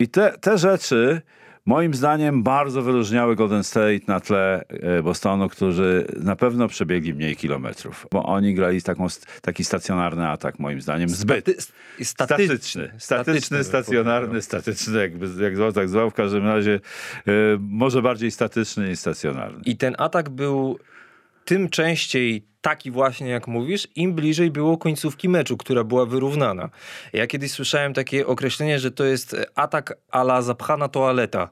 I 0.00 0.08
te, 0.08 0.34
te 0.40 0.58
rzeczy 0.58 1.22
moim 1.68 1.94
zdaniem 1.94 2.42
bardzo 2.42 2.82
wyróżniały 2.82 3.36
Golden 3.36 3.64
State 3.64 4.00
na 4.06 4.20
tle 4.20 4.64
e, 4.68 5.02
Bostonu, 5.02 5.48
którzy 5.48 6.06
na 6.20 6.36
pewno 6.36 6.68
przebiegli 6.68 7.14
mniej 7.14 7.36
kilometrów, 7.36 8.06
bo 8.12 8.22
oni 8.22 8.54
grali 8.54 8.82
taką, 8.82 9.06
taki 9.42 9.64
stacjonarny 9.64 10.28
atak 10.28 10.58
moim 10.58 10.80
zdaniem. 10.80 11.08
Zbyt. 11.08 11.46
Staty- 12.02 12.04
Statyczny, 12.04 12.92
statyczny, 12.98 13.64
stacjonarny, 13.64 14.42
statyczny, 14.42 14.98
jakby 14.98 15.42
jak 15.42 15.56
zwał, 15.56 15.72
tak 15.72 15.88
zwał. 15.88 16.10
W 16.10 16.14
każdym 16.14 16.46
razie 16.46 16.80
e, 17.26 17.30
może 17.60 18.02
bardziej 18.02 18.30
statyczny 18.30 18.88
niż 18.88 18.98
stacjonarny. 18.98 19.60
I 19.64 19.76
ten 19.76 19.94
atak 19.98 20.28
był 20.28 20.78
tym 21.48 21.68
częściej 21.68 22.42
taki 22.60 22.90
właśnie, 22.90 23.28
jak 23.28 23.48
mówisz, 23.48 23.88
im 23.96 24.14
bliżej 24.14 24.50
było 24.50 24.78
końcówki 24.78 25.28
meczu, 25.28 25.56
która 25.56 25.84
była 25.84 26.06
wyrównana. 26.06 26.70
Ja 27.12 27.26
kiedyś 27.26 27.50
słyszałem 27.50 27.94
takie 27.94 28.26
określenie, 28.26 28.78
że 28.78 28.90
to 28.90 29.04
jest 29.04 29.36
atak 29.54 29.94
a 30.10 30.20
la 30.20 30.42
zapchana 30.42 30.88
toaleta. 30.88 31.50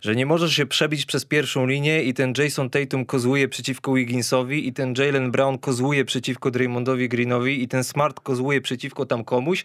Że 0.00 0.16
nie 0.16 0.26
możesz 0.26 0.52
się 0.52 0.66
przebić 0.66 1.06
przez 1.06 1.24
pierwszą 1.24 1.66
linię 1.66 2.02
i 2.02 2.14
ten 2.14 2.32
Jason 2.38 2.70
Tatum 2.70 3.04
kozłuje 3.04 3.48
przeciwko 3.48 3.94
Wigginsowi 3.94 4.68
i 4.68 4.72
ten 4.72 4.94
Jalen 4.98 5.30
Brown 5.30 5.58
kozłuje 5.58 6.04
przeciwko 6.04 6.50
Draymondowi 6.50 7.08
Greenowi 7.08 7.62
i 7.62 7.68
ten 7.68 7.84
Smart 7.84 8.20
kozłuje 8.20 8.60
przeciwko 8.60 9.06
tam 9.06 9.24
komuś, 9.24 9.64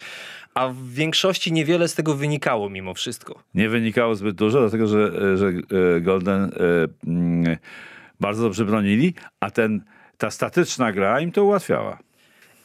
a 0.53 0.67
w 0.67 0.89
większości 0.89 1.53
niewiele 1.53 1.87
z 1.87 1.95
tego 1.95 2.15
wynikało 2.15 2.69
mimo 2.69 2.93
wszystko. 2.93 3.43
Nie 3.55 3.69
wynikało 3.69 4.15
zbyt 4.15 4.35
dużo, 4.35 4.59
dlatego 4.59 4.87
że, 4.87 5.11
e, 5.33 5.37
że 5.37 5.47
e, 5.47 6.01
Golden 6.01 6.43
e, 6.43 6.49
mm, 7.07 7.57
bardzo 8.19 8.43
dobrze 8.43 8.65
bronili, 8.65 9.13
a 9.39 9.51
ten, 9.51 9.83
ta 10.17 10.31
statyczna 10.31 10.91
gra 10.91 11.21
im 11.21 11.31
to 11.31 11.43
ułatwiała. 11.43 11.97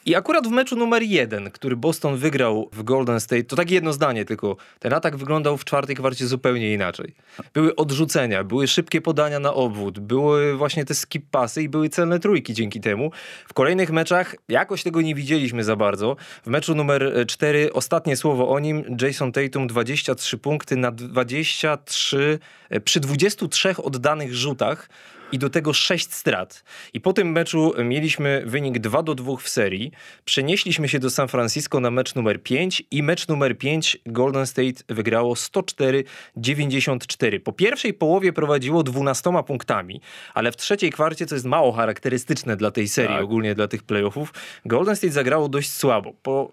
I 0.05 0.15
akurat 0.15 0.47
w 0.47 0.51
meczu 0.51 0.75
numer 0.75 1.03
jeden, 1.03 1.51
który 1.51 1.75
Boston 1.75 2.17
wygrał 2.17 2.69
w 2.71 2.83
Golden 2.83 3.19
State, 3.19 3.43
to 3.43 3.55
takie 3.55 3.75
jedno 3.75 3.93
zdanie 3.93 4.25
tylko, 4.25 4.57
ten 4.79 4.93
atak 4.93 5.17
wyglądał 5.17 5.57
w 5.57 5.65
czwartej 5.65 5.95
kwarcie 5.95 6.27
zupełnie 6.27 6.73
inaczej. 6.73 7.15
Były 7.53 7.75
odrzucenia, 7.75 8.43
były 8.43 8.67
szybkie 8.67 9.01
podania 9.01 9.39
na 9.39 9.53
obwód, 9.53 9.99
były 9.99 10.57
właśnie 10.57 10.85
te 10.85 10.93
skip 10.93 11.25
pasy 11.31 11.63
i 11.63 11.69
były 11.69 11.89
celne 11.89 12.19
trójki 12.19 12.53
dzięki 12.53 12.81
temu. 12.81 13.11
W 13.47 13.53
kolejnych 13.53 13.91
meczach 13.91 14.35
jakoś 14.49 14.83
tego 14.83 15.01
nie 15.01 15.15
widzieliśmy 15.15 15.63
za 15.63 15.75
bardzo. 15.75 16.15
W 16.45 16.47
meczu 16.47 16.75
numer 16.75 17.25
4 17.27 17.73
ostatnie 17.73 18.17
słowo 18.17 18.49
o 18.49 18.59
nim, 18.59 18.97
Jason 19.01 19.31
Tatum 19.31 19.67
23 19.67 20.37
punkty 20.37 20.75
na 20.75 20.91
23, 20.91 22.39
e, 22.69 22.79
przy 22.79 22.99
23 22.99 23.75
oddanych 23.83 24.33
rzutach 24.33 24.89
i 25.33 25.39
do 25.39 25.49
tego 25.49 25.73
6 25.73 26.13
strat. 26.13 26.63
I 26.93 27.01
po 27.01 27.13
tym 27.13 27.31
meczu 27.31 27.73
mieliśmy 27.83 28.43
wynik 28.45 28.79
2 28.79 29.03
do 29.03 29.15
2 29.15 29.37
w 29.37 29.49
serii. 29.49 29.91
Przenieśliśmy 30.25 30.89
się 30.89 30.99
do 30.99 31.09
San 31.09 31.27
Francisco 31.27 31.79
na 31.79 31.91
mecz 31.91 32.15
numer 32.15 32.43
5 32.43 32.83
i 32.91 33.03
mecz 33.03 33.27
numer 33.27 33.57
5 33.57 33.97
Golden 34.05 34.47
State 34.47 34.83
wygrało 34.89 35.33
104-94. 36.37 37.39
Po 37.39 37.53
pierwszej 37.53 37.93
połowie 37.93 38.33
prowadziło 38.33 38.83
12 38.83 39.31
punktami, 39.47 40.01
ale 40.33 40.51
w 40.51 40.57
trzeciej 40.57 40.91
kwarcie, 40.91 41.25
co 41.25 41.35
jest 41.35 41.45
mało 41.45 41.71
charakterystyczne 41.71 42.57
dla 42.57 42.71
tej 42.71 42.87
serii, 42.87 43.15
Tak. 43.15 43.23
ogólnie 43.23 43.55
dla 43.55 43.67
tych 43.67 43.83
playoffów, 43.83 44.33
Golden 44.65 44.95
State 44.95 45.13
zagrało 45.13 45.49
dość 45.49 45.71
słabo. 45.71 46.13
Po 46.23 46.51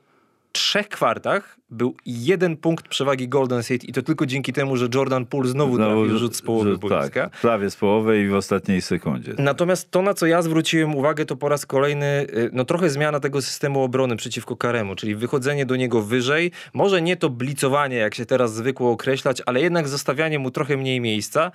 trzech 0.53 0.89
kwartach 0.89 1.60
był 1.71 1.95
jeden 2.07 2.57
punkt 2.57 2.89
przewagi 2.89 3.29
Golden 3.29 3.63
State 3.63 3.87
i 3.87 3.93
to 3.93 4.03
tylko 4.03 4.27
dzięki 4.27 4.53
temu, 4.53 4.77
że 4.77 4.89
Jordan 4.95 5.27
Poole 5.27 5.49
znowu, 5.49 5.77
trafił 5.77 6.19
rzut 6.19 6.37
z 6.37 6.43
połowy 6.43 6.71
rzut, 6.71 6.81
boiska. 6.81 7.31
tak, 7.31 7.41
prawie 7.41 7.71
z 7.71 7.77
połowy 7.77 8.23
i 8.23 8.29
w 8.29 8.35
ostatniej 8.35 8.83
sekundzie. 8.83 9.35
Natomiast 9.39 9.91
to, 9.91 10.03
na 10.03 10.15
co 10.15 10.27
ja 10.27 10.43
zwróciłem 10.43 10.95
uwagę, 10.95 11.27
to 11.27 11.37
po 11.37 11.49
raz 11.49 11.67
kolejny 11.67 12.07
y, 12.07 12.51
no, 12.53 12.65
trochę 12.65 12.91
zmiana 12.91 13.21
tego 13.21 13.43
systemu 13.43 13.83
obrony 13.83 14.17
przeciwko 14.17 14.57
Karemu, 14.57 14.97
czyli 14.97 15.15
wychodzenie 15.15 15.67
do 15.67 15.77
niego 15.77 16.03
wyżej. 16.03 16.51
Może 16.75 17.03
nie 17.03 17.17
to 17.17 17.31
blicowanie, 17.31 17.97
jak 17.97 18.15
się 18.15 18.27
teraz 18.27 18.55
zwykło 18.55 18.91
określać, 18.91 19.43
ale 19.47 19.61
jednak 19.61 19.89
zostawianie 19.89 20.39
mu 20.39 20.51
trochę 20.51 20.77
mniej 20.77 21.01
miejsca. 21.01 21.53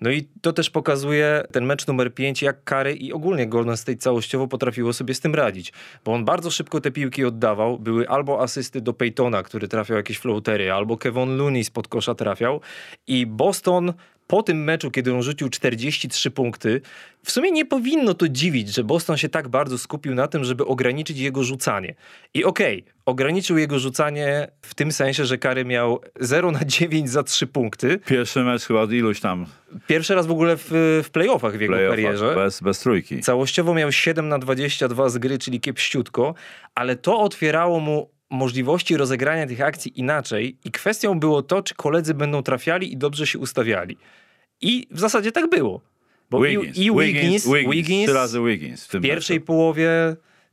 No 0.00 0.10
i 0.10 0.28
to 0.40 0.52
też 0.52 0.70
pokazuje 0.70 1.44
ten 1.52 1.64
mecz 1.64 1.86
numer 1.86 2.14
5, 2.14 2.42
jak 2.42 2.64
Kary 2.64 2.94
i 2.94 3.12
ogólnie 3.12 3.46
Golden 3.46 3.76
State 3.76 3.98
całościowo 3.98 4.48
potrafiło 4.48 4.92
sobie 4.92 5.14
z 5.14 5.20
tym 5.20 5.34
radzić. 5.34 5.72
Bo 6.04 6.12
on 6.12 6.24
bardzo 6.24 6.50
szybko 6.50 6.80
te 6.80 6.90
piłki 6.90 7.24
oddawał. 7.24 7.78
Były 7.78 8.08
albo 8.08 8.42
asysty 8.42 8.80
do 8.80 8.92
Peytona, 8.92 9.42
który 9.42 9.57
trafiał 9.66 9.96
jakieś 9.96 10.18
floatery, 10.18 10.72
albo 10.72 10.96
Kevon 10.96 11.36
Looney 11.36 11.64
spod 11.64 11.88
kosza 11.88 12.14
trafiał. 12.14 12.60
I 13.06 13.26
Boston 13.26 13.92
po 14.28 14.42
tym 14.42 14.64
meczu, 14.64 14.90
kiedy 14.90 15.14
on 15.14 15.22
rzucił 15.22 15.48
43 15.48 16.30
punkty, 16.30 16.80
w 17.24 17.30
sumie 17.30 17.50
nie 17.50 17.64
powinno 17.64 18.14
to 18.14 18.28
dziwić, 18.28 18.74
że 18.74 18.84
Boston 18.84 19.16
się 19.16 19.28
tak 19.28 19.48
bardzo 19.48 19.78
skupił 19.78 20.14
na 20.14 20.28
tym, 20.28 20.44
żeby 20.44 20.66
ograniczyć 20.66 21.18
jego 21.18 21.44
rzucanie. 21.44 21.94
I 22.34 22.44
okej, 22.44 22.84
ograniczył 23.06 23.58
jego 23.58 23.78
rzucanie 23.78 24.48
w 24.62 24.74
tym 24.74 24.92
sensie, 24.92 25.24
że 25.24 25.38
Kary 25.38 25.64
miał 25.64 26.00
0 26.20 26.50
na 26.50 26.64
9 26.64 27.10
za 27.10 27.22
3 27.22 27.46
punkty. 27.46 27.98
Pierwszy 28.06 28.44
mecz 28.44 28.62
chyba 28.62 28.80
od 28.80 28.92
iluś 28.92 29.20
tam 29.20 29.46
Pierwszy 29.86 30.14
raz 30.14 30.26
w 30.26 30.30
ogóle 30.30 30.56
w, 30.56 30.70
w 31.04 31.10
playoffach 31.12 31.56
w 31.56 31.60
jego 31.60 31.74
playoffach, 31.74 31.96
karierze. 32.04 32.34
bez, 32.34 32.60
bez 32.60 32.80
trójki. 32.80 33.20
Całościowo 33.20 33.74
miał 33.74 33.92
7 33.92 34.28
na 34.28 34.38
22 34.38 35.08
z 35.08 35.18
gry, 35.18 35.38
czyli 35.38 35.60
kiepściutko, 35.60 36.34
ale 36.74 36.96
to 36.96 37.20
otwierało 37.20 37.80
mu 37.80 38.10
możliwości 38.30 38.96
rozegrania 38.96 39.46
tych 39.46 39.60
akcji 39.60 40.00
inaczej 40.00 40.56
i 40.64 40.70
kwestią 40.70 41.20
było 41.20 41.42
to, 41.42 41.62
czy 41.62 41.74
koledzy 41.74 42.14
będą 42.14 42.42
trafiali 42.42 42.92
i 42.92 42.96
dobrze 42.96 43.26
się 43.26 43.38
ustawiali. 43.38 43.96
I 44.60 44.86
w 44.90 45.00
zasadzie 45.00 45.32
tak 45.32 45.50
było. 45.50 45.80
Bo 46.30 46.40
Wiggins, 46.40 46.76
i, 46.76 46.86
i 46.86 46.90
Wiggins, 46.92 47.46
Wiggins, 47.46 47.74
Wiggins, 47.74 48.04
trzy 48.04 48.14
razy 48.14 48.40
Wiggins 48.40 48.86
w 48.86 48.94
w 48.94 49.00
pierwszej 49.00 49.40
połowie, 49.40 49.90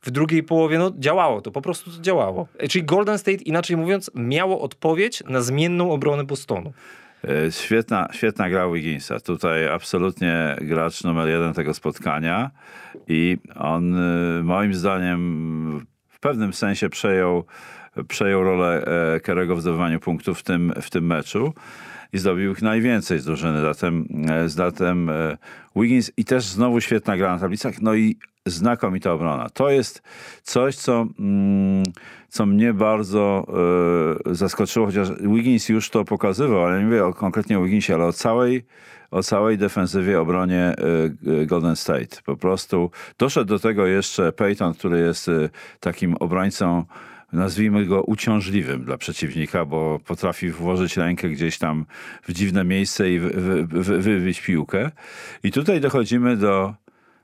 w 0.01 0.12
drugiej 0.12 0.44
połowie, 0.44 0.77
no 0.77 0.91
działało 1.00 1.41
to, 1.41 1.51
po 1.51 1.62
prostu 1.62 1.91
to 1.91 2.01
działało. 2.01 2.48
E, 2.58 2.67
Czyli 2.67 2.86
Golden 2.86 3.17
State, 3.17 3.44
inaczej 3.44 3.77
mówiąc, 3.77 4.12
miało 4.15 4.62
odpowiedź 4.62 5.24
na 5.27 5.41
zmienną 5.41 5.91
obronę 5.91 6.24
Bostonu. 6.24 6.74
E, 7.24 7.51
Świetna, 7.51 8.10
świetna 8.13 8.50
gra 8.50 8.70
Wigginsa. 8.70 9.20
Tutaj 9.20 9.67
absolutnie 9.67 10.55
gracz 10.62 11.03
numer 11.03 11.29
jeden 11.29 11.53
tego 11.53 11.74
spotkania 11.74 12.51
i 13.08 13.38
on 13.55 13.96
e, 13.96 14.44
moim 14.44 14.74
zdaniem 14.74 15.86
pewnym 16.29 16.53
sensie 16.53 16.89
przejął, 16.89 17.44
przejął 18.08 18.44
rolę 18.44 18.86
e, 19.15 19.20
Kerego 19.20 19.55
w 19.55 19.62
zdobywaniu 19.62 20.00
punktów 20.00 20.39
w 20.39 20.44
tym, 20.44 20.74
w 20.82 20.89
tym 20.89 21.05
meczu. 21.05 21.53
I 22.13 22.17
zdobił 22.17 22.51
ich 22.51 22.62
najwięcej 22.62 23.19
z 23.19 23.25
drużyny. 23.25 23.62
Zatem, 23.62 24.07
e, 24.29 24.50
zatem 24.50 25.09
e, 25.09 25.38
Wiggins 25.75 26.12
i 26.17 26.25
też 26.25 26.45
znowu 26.45 26.81
świetna 26.81 27.17
gra 27.17 27.33
na 27.33 27.39
tablicach, 27.39 27.81
no 27.81 27.95
i 27.95 28.17
znakomita 28.45 29.12
obrona. 29.12 29.50
To 29.50 29.69
jest 29.69 30.01
coś, 30.43 30.75
co, 30.75 31.07
mm, 31.19 31.83
co 32.29 32.45
mnie 32.45 32.74
bardzo 32.74 33.47
e, 34.29 34.35
zaskoczyło, 34.35 34.85
chociaż 34.85 35.09
Wiggins 35.21 35.69
już 35.69 35.89
to 35.89 36.05
pokazywał, 36.05 36.65
ale 36.65 36.79
nie 36.79 36.85
mówię 36.85 37.05
o, 37.05 37.13
konkretnie 37.13 37.59
o 37.59 37.63
Wigginsie, 37.63 37.93
ale 37.93 38.05
o 38.05 38.13
całej, 38.13 38.65
o 39.12 39.24
całej 39.24 39.57
defensywie, 39.57 40.21
obronie 40.21 40.75
Golden 41.45 41.75
State. 41.75 42.21
Po 42.25 42.38
prostu 42.38 42.91
doszedł 43.17 43.50
do 43.50 43.59
tego 43.59 43.85
jeszcze 43.85 44.31
Peyton, 44.31 44.74
który 44.74 45.00
jest 45.00 45.31
takim 45.79 46.15
obrońcą 46.19 46.85
nazwijmy 47.35 47.85
go 47.85 48.03
uciążliwym 48.03 48.83
dla 48.83 48.97
przeciwnika, 48.97 49.65
bo 49.65 49.99
potrafi 50.05 50.49
włożyć 50.49 50.97
rękę 50.97 51.29
gdzieś 51.29 51.57
tam 51.57 51.85
w 52.23 52.33
dziwne 52.33 52.63
miejsce 52.63 53.11
i 53.11 53.19
wy, 53.19 53.29
wy, 53.67 53.99
wybić 53.99 54.41
piłkę. 54.41 54.91
I 55.43 55.51
tutaj 55.51 55.81
dochodzimy 55.81 56.37
do, 56.37 56.73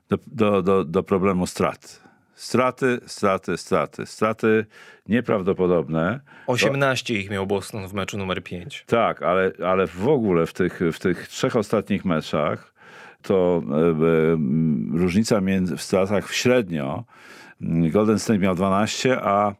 do, 0.08 0.18
do, 0.26 0.62
do, 0.62 0.84
do 0.84 1.02
problemu 1.02 1.46
strat. 1.46 2.02
Straty, 2.34 3.00
straty, 3.06 3.56
straty. 3.56 4.06
Straty 4.06 4.66
nieprawdopodobne. 5.08 6.20
18 6.46 7.14
ich 7.14 7.30
miał 7.30 7.46
Boston 7.46 7.88
w 7.88 7.94
meczu 7.94 8.18
numer 8.18 8.42
5. 8.42 8.84
Tak, 8.86 9.22
ale, 9.22 9.52
ale 9.66 9.86
w 9.86 10.08
ogóle 10.08 10.46
w 10.46 10.52
tych, 10.52 10.80
w 10.92 10.98
tych 10.98 11.28
trzech 11.28 11.56
ostatnich 11.56 12.04
meczach 12.04 12.74
to 13.22 13.62
e, 13.70 13.74
e, 13.74 14.98
różnica 14.98 15.40
między, 15.40 15.76
w 15.76 15.82
stratach 15.82 16.28
w 16.28 16.34
średnio 16.34 17.04
Golden 17.90 18.18
State 18.18 18.38
miał 18.38 18.54
12, 18.54 19.20
a 19.20 19.54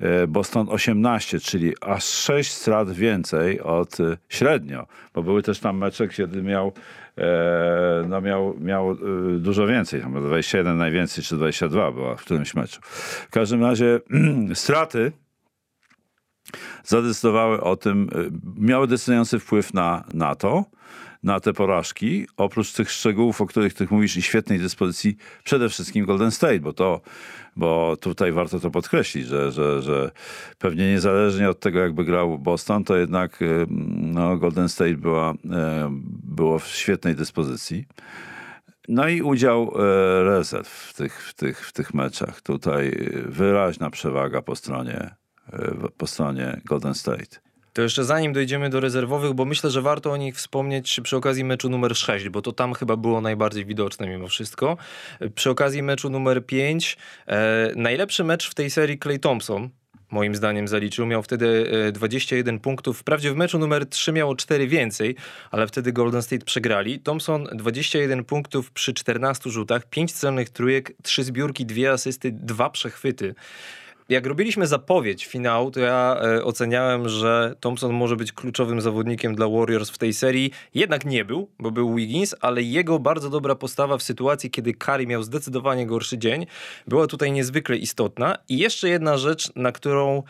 e, 0.00 0.26
Boston 0.26 0.68
18, 0.68 1.40
czyli 1.40 1.72
aż 1.80 2.04
6 2.04 2.52
strat 2.52 2.90
więcej 2.90 3.60
od 3.60 4.00
e, 4.00 4.16
średnio, 4.28 4.86
bo 5.14 5.22
były 5.22 5.42
też 5.42 5.60
tam 5.60 5.78
mecze, 5.78 6.08
kiedy 6.08 6.42
miał, 6.42 6.72
e, 7.18 8.04
no 8.08 8.20
miał, 8.20 8.54
miał 8.60 8.96
dużo 9.38 9.66
więcej, 9.66 10.00
tam 10.00 10.26
21 10.26 10.76
najwięcej, 10.78 11.24
czy 11.24 11.36
22 11.36 11.92
była 11.92 12.16
w 12.16 12.20
którymś 12.20 12.54
meczu. 12.54 12.80
W 12.82 13.30
każdym 13.30 13.62
razie 13.62 14.00
straty 14.54 15.12
zadecydowały 16.84 17.60
o 17.60 17.76
tym, 17.76 18.10
miały 18.56 18.86
decydujący 18.86 19.38
wpływ 19.38 19.74
na, 19.74 20.04
na 20.14 20.34
to, 20.34 20.64
na 21.22 21.40
te 21.40 21.52
porażki, 21.52 22.26
oprócz 22.36 22.72
tych 22.72 22.90
szczegółów, 22.90 23.40
o 23.40 23.46
których 23.46 23.74
ty 23.74 23.86
mówisz 23.90 24.16
i 24.16 24.22
świetnej 24.22 24.58
dyspozycji 24.58 25.16
przede 25.44 25.68
wszystkim 25.68 26.06
Golden 26.06 26.30
State, 26.30 26.60
bo 26.60 26.72
to, 26.72 27.00
bo 27.56 27.96
tutaj 28.00 28.32
warto 28.32 28.60
to 28.60 28.70
podkreślić, 28.70 29.26
że, 29.26 29.52
że, 29.52 29.82
że 29.82 30.10
pewnie 30.58 30.90
niezależnie 30.90 31.50
od 31.50 31.60
tego, 31.60 31.78
jakby 31.78 32.04
grał 32.04 32.38
Boston, 32.38 32.84
to 32.84 32.96
jednak 32.96 33.42
y, 33.42 33.66
no, 33.96 34.36
Golden 34.36 34.68
State 34.68 34.94
była, 34.94 35.32
y, 35.32 35.36
było 36.24 36.58
w 36.58 36.66
świetnej 36.66 37.14
dyspozycji. 37.14 37.86
No 38.88 39.08
i 39.08 39.22
udział 39.22 39.72
e, 39.74 40.24
rezerw 40.24 40.68
w 40.68 40.94
tych, 40.94 41.22
w, 41.22 41.34
tych, 41.34 41.66
w 41.66 41.72
tych 41.72 41.94
meczach. 41.94 42.40
Tutaj 42.40 43.10
wyraźna 43.24 43.90
przewaga 43.90 44.42
po 44.42 44.56
stronie, 44.56 45.14
po 45.96 46.06
stronie 46.06 46.60
Golden 46.64 46.94
State. 46.94 47.47
To 47.78 47.82
jeszcze 47.82 48.04
zanim 48.04 48.32
dojdziemy 48.32 48.70
do 48.70 48.80
rezerwowych, 48.80 49.32
bo 49.32 49.44
myślę, 49.44 49.70
że 49.70 49.82
warto 49.82 50.12
o 50.12 50.16
nich 50.16 50.36
wspomnieć 50.36 51.00
przy 51.02 51.16
okazji 51.16 51.44
meczu 51.44 51.68
numer 51.68 51.96
6, 51.96 52.28
bo 52.28 52.42
to 52.42 52.52
tam 52.52 52.74
chyba 52.74 52.96
było 52.96 53.20
najbardziej 53.20 53.64
widoczne 53.64 54.08
mimo 54.08 54.28
wszystko. 54.28 54.76
Przy 55.34 55.50
okazji 55.50 55.82
meczu 55.82 56.10
numer 56.10 56.46
5, 56.46 56.96
e, 57.26 57.72
najlepszy 57.76 58.24
mecz 58.24 58.50
w 58.50 58.54
tej 58.54 58.70
serii 58.70 58.98
Clay 58.98 59.18
Thompson, 59.18 59.68
moim 60.10 60.34
zdaniem 60.34 60.68
zaliczył. 60.68 61.06
Miał 61.06 61.22
wtedy 61.22 61.70
e, 61.88 61.92
21 61.92 62.58
punktów. 62.58 62.98
Wprawdzie 62.98 63.32
w 63.32 63.36
meczu 63.36 63.58
numer 63.58 63.86
3 63.86 64.12
miało 64.12 64.36
4 64.36 64.66
więcej, 64.66 65.16
ale 65.50 65.66
wtedy 65.66 65.92
Golden 65.92 66.22
State 66.22 66.44
przegrali. 66.44 67.00
Thompson 67.00 67.48
21 67.52 68.24
punktów 68.24 68.70
przy 68.70 68.94
14 68.94 69.50
rzutach, 69.50 69.86
5 69.86 70.12
celnych 70.12 70.50
trójek, 70.50 70.92
3 71.02 71.24
zbiórki, 71.24 71.66
2 71.66 71.90
asysty, 71.90 72.32
2 72.32 72.70
przechwyty. 72.70 73.34
Jak 74.08 74.26
robiliśmy 74.26 74.66
zapowiedź 74.66 75.26
finału, 75.26 75.70
to 75.70 75.80
ja 75.80 76.20
e, 76.22 76.44
oceniałem, 76.44 77.08
że 77.08 77.54
Thompson 77.60 77.92
może 77.92 78.16
być 78.16 78.32
kluczowym 78.32 78.80
zawodnikiem 78.80 79.34
dla 79.34 79.48
Warriors 79.48 79.90
w 79.90 79.98
tej 79.98 80.12
serii. 80.12 80.50
Jednak 80.74 81.04
nie 81.04 81.24
był, 81.24 81.50
bo 81.58 81.70
był 81.70 81.94
Wiggins, 81.94 82.34
ale 82.40 82.62
jego 82.62 82.98
bardzo 82.98 83.30
dobra 83.30 83.54
postawa 83.54 83.98
w 83.98 84.02
sytuacji, 84.02 84.50
kiedy 84.50 84.74
Curry 84.74 85.06
miał 85.06 85.22
zdecydowanie 85.22 85.86
gorszy 85.86 86.18
dzień, 86.18 86.46
była 86.86 87.06
tutaj 87.06 87.32
niezwykle 87.32 87.76
istotna. 87.76 88.36
I 88.48 88.58
jeszcze 88.58 88.88
jedna 88.88 89.16
rzecz, 89.18 89.52
na 89.56 89.72
którą 89.72 90.22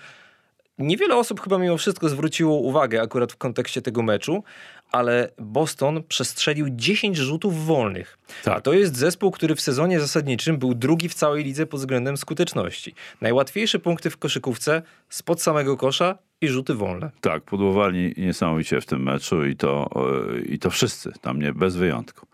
niewiele 0.78 1.16
osób 1.16 1.40
chyba 1.40 1.58
mimo 1.58 1.76
wszystko 1.76 2.08
zwróciło 2.08 2.56
uwagę 2.56 3.02
akurat 3.02 3.32
w 3.32 3.36
kontekście 3.36 3.82
tego 3.82 4.02
meczu, 4.02 4.44
ale 4.92 5.30
Boston 5.38 6.02
przestrzelił 6.08 6.66
10 6.70 7.16
rzutów 7.16 7.66
wolnych. 7.66 8.18
Tak. 8.44 8.58
A 8.58 8.60
to 8.60 8.72
jest 8.72 8.96
zespół, 8.96 9.30
który 9.30 9.54
w 9.54 9.60
sezonie 9.60 10.00
zasadniczym 10.00 10.58
był 10.58 10.74
drugi 10.74 11.08
w 11.08 11.14
całej 11.14 11.44
lidze 11.44 11.66
pod 11.66 11.80
względem 11.80 12.16
skuteczności. 12.16 12.94
Najłatwiejsze 13.20 13.78
punkty 13.78 14.10
w 14.10 14.16
koszykówce 14.16 14.82
spod 15.08 15.42
samego 15.42 15.76
kosza 15.76 16.18
i 16.40 16.48
rzuty 16.48 16.74
wolne. 16.74 17.10
Tak, 17.20 17.42
pudłowali 17.42 18.14
niesamowicie 18.16 18.80
w 18.80 18.86
tym 18.86 19.02
meczu 19.02 19.46
i 19.46 19.56
to, 19.56 19.90
e, 20.36 20.40
i 20.40 20.58
to 20.58 20.70
wszyscy, 20.70 21.12
tam 21.20 21.42
nie 21.42 21.52
bez 21.52 21.76
wyjątku. 21.76 22.26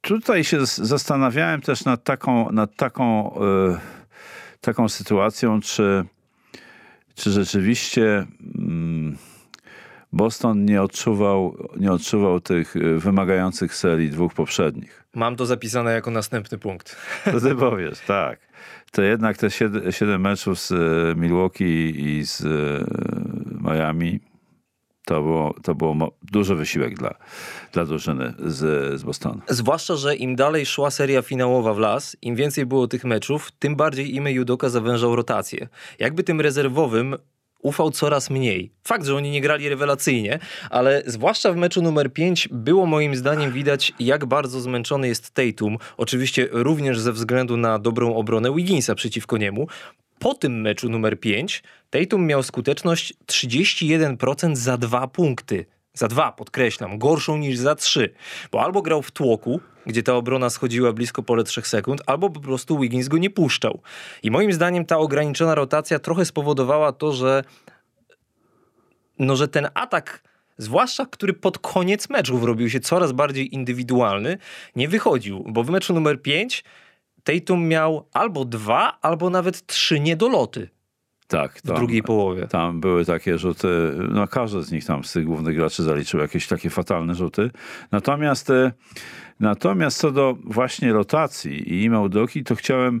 Tutaj 0.00 0.44
się 0.44 0.66
zastanawiałem 0.66 1.60
też 1.60 1.84
nad 1.84 2.04
taką, 2.04 2.52
nad 2.52 2.76
taką, 2.76 3.34
e, 3.34 3.78
taką 4.60 4.88
sytuacją, 4.88 5.60
czy, 5.60 6.04
czy 7.14 7.30
rzeczywiście 7.30 8.26
mm, 8.58 9.16
Boston 10.16 10.64
nie 10.64 10.82
odczuwał, 10.82 11.56
nie 11.76 11.92
odczuwał 11.92 12.40
tych 12.40 12.76
e, 12.76 12.80
wymagających 12.98 13.74
serii 13.74 14.10
dwóch 14.10 14.34
poprzednich. 14.34 15.04
Mam 15.14 15.36
to 15.36 15.46
zapisane 15.46 15.92
jako 15.92 16.10
następny 16.10 16.58
punkt. 16.58 16.96
To 17.32 17.40
ty 17.40 17.54
powiesz, 17.54 17.98
tak. 18.06 18.38
To 18.92 19.02
jednak 19.02 19.36
te 19.36 19.50
siedem, 19.50 19.92
siedem 19.92 20.20
meczów 20.20 20.58
z 20.58 20.72
e, 20.72 21.20
Milwaukee 21.20 21.94
i 21.96 22.26
z 22.26 22.40
e, 22.40 22.48
Miami 23.60 24.20
to 25.06 25.22
było, 25.22 25.54
to 25.62 25.74
było 25.74 26.12
duży 26.22 26.54
wysiłek 26.54 26.94
dla, 26.94 27.14
dla 27.72 27.84
drużyny 27.84 28.34
z, 28.38 29.00
z 29.00 29.02
Bostonu. 29.02 29.40
Zwłaszcza, 29.48 29.96
że 29.96 30.16
im 30.16 30.36
dalej 30.36 30.66
szła 30.66 30.90
seria 30.90 31.22
finałowa 31.22 31.74
w 31.74 31.78
las, 31.78 32.16
im 32.22 32.36
więcej 32.36 32.66
było 32.66 32.88
tych 32.88 33.04
meczów, 33.04 33.52
tym 33.58 33.76
bardziej 33.76 34.14
Ime 34.14 34.32
Judoka 34.32 34.68
zawężał 34.68 35.16
rotację. 35.16 35.68
Jakby 35.98 36.22
tym 36.22 36.40
rezerwowym 36.40 37.16
ufał 37.62 37.90
coraz 37.90 38.30
mniej. 38.30 38.70
Fakt, 38.84 39.06
że 39.06 39.16
oni 39.16 39.30
nie 39.30 39.40
grali 39.40 39.68
rewelacyjnie, 39.68 40.38
ale 40.70 41.02
zwłaszcza 41.06 41.52
w 41.52 41.56
meczu 41.56 41.82
numer 41.82 42.12
5 42.12 42.48
było 42.52 42.86
moim 42.86 43.16
zdaniem 43.16 43.52
widać, 43.52 43.92
jak 44.00 44.26
bardzo 44.26 44.60
zmęczony 44.60 45.08
jest 45.08 45.30
Tatum. 45.30 45.78
Oczywiście 45.96 46.48
również 46.52 47.00
ze 47.00 47.12
względu 47.12 47.56
na 47.56 47.78
dobrą 47.78 48.14
obronę 48.14 48.54
Wigginsa 48.54 48.94
przeciwko 48.94 49.36
niemu. 49.36 49.66
Po 50.18 50.34
tym 50.34 50.60
meczu 50.60 50.88
numer 50.88 51.20
5 51.20 51.62
Tatum 51.90 52.26
miał 52.26 52.42
skuteczność 52.42 53.14
31% 53.26 54.56
za 54.56 54.76
dwa 54.76 55.06
punkty. 55.06 55.66
Za 55.94 56.08
dwa, 56.08 56.32
podkreślam, 56.32 56.98
gorszą 56.98 57.36
niż 57.36 57.58
za 57.58 57.74
trzy. 57.74 58.14
Bo 58.52 58.64
albo 58.64 58.82
grał 58.82 59.02
w 59.02 59.10
tłoku, 59.10 59.60
gdzie 59.86 60.02
ta 60.02 60.14
obrona 60.14 60.50
schodziła 60.50 60.92
blisko 60.92 61.22
pole 61.22 61.44
3 61.44 61.62
sekund, 61.62 62.02
albo 62.06 62.30
po 62.30 62.40
prostu 62.40 62.78
Wiggins 62.78 63.08
go 63.08 63.18
nie 63.18 63.30
puszczał. 63.30 63.80
I 64.22 64.30
moim 64.30 64.52
zdaniem 64.52 64.84
ta 64.84 64.98
ograniczona 64.98 65.54
rotacja 65.54 65.98
trochę 65.98 66.24
spowodowała 66.24 66.92
to, 66.92 67.12
że 67.12 67.44
no, 69.18 69.36
że 69.36 69.48
ten 69.48 69.68
atak, 69.74 70.22
zwłaszcza 70.58 71.06
który 71.06 71.32
pod 71.32 71.58
koniec 71.58 72.10
meczów 72.10 72.44
robił 72.44 72.70
się 72.70 72.80
coraz 72.80 73.12
bardziej 73.12 73.54
indywidualny, 73.54 74.38
nie 74.76 74.88
wychodził, 74.88 75.44
bo 75.48 75.64
w 75.64 75.70
meczu 75.70 75.94
numer 75.94 76.22
5 76.22 76.64
Tatum 77.24 77.68
miał 77.68 78.08
albo 78.12 78.44
dwa, 78.44 78.98
albo 79.02 79.30
nawet 79.30 79.66
trzy 79.66 80.00
niedoloty 80.00 80.68
Tak, 81.26 81.58
w 81.58 81.62
tam, 81.62 81.76
drugiej 81.76 82.02
połowie. 82.02 82.46
tam 82.46 82.80
były 82.80 83.04
takie 83.04 83.38
rzuty, 83.38 83.68
no 84.10 84.28
każdy 84.28 84.62
z 84.62 84.72
nich 84.72 84.84
tam, 84.84 85.04
z 85.04 85.12
tych 85.12 85.24
głównych 85.24 85.56
graczy 85.56 85.82
zaliczył 85.82 86.20
jakieś 86.20 86.46
takie 86.46 86.70
fatalne 86.70 87.14
rzuty. 87.14 87.50
Natomiast, 87.92 88.50
e, 88.50 88.72
natomiast 89.40 89.98
co 89.98 90.10
do 90.10 90.36
właśnie 90.44 90.92
rotacji 90.92 91.72
i 91.72 91.84
Ime 91.84 92.00
Udoki, 92.00 92.44
to 92.44 92.54
chciałem 92.54 93.00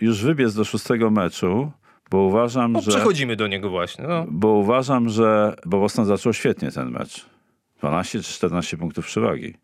już 0.00 0.22
wybiec 0.24 0.54
do 0.54 0.64
szóstego 0.64 1.10
meczu, 1.10 1.72
bo 2.10 2.18
uważam, 2.18 2.72
No, 2.72 2.80
że... 2.80 2.90
przechodzimy 2.90 3.36
do 3.36 3.46
niego 3.46 3.70
właśnie. 3.70 4.04
No. 4.08 4.26
Bo 4.28 4.48
uważam, 4.48 5.08
że 5.08 5.56
bo 5.66 5.80
Boston 5.80 6.04
zaczął 6.04 6.32
świetnie 6.32 6.70
ten 6.70 6.90
mecz. 6.90 7.26
12 7.78 8.22
czy 8.22 8.32
14 8.32 8.76
punktów 8.76 9.06
przewagi 9.06 9.54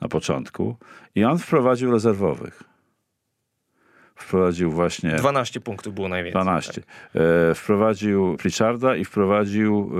na 0.00 0.08
początku. 0.08 0.76
I 1.14 1.24
on 1.24 1.38
wprowadził 1.38 1.90
rezerwowych. 1.90 2.62
Wprowadził 4.22 4.70
właśnie 4.70 5.10
12 5.10 5.60
punktów 5.60 5.94
było 5.94 6.08
najwięcej. 6.08 6.42
12. 6.42 6.82
E, 7.14 7.54
wprowadził 7.54 8.36
Pritcharda 8.36 8.96
i 8.96 9.04
wprowadził 9.04 9.92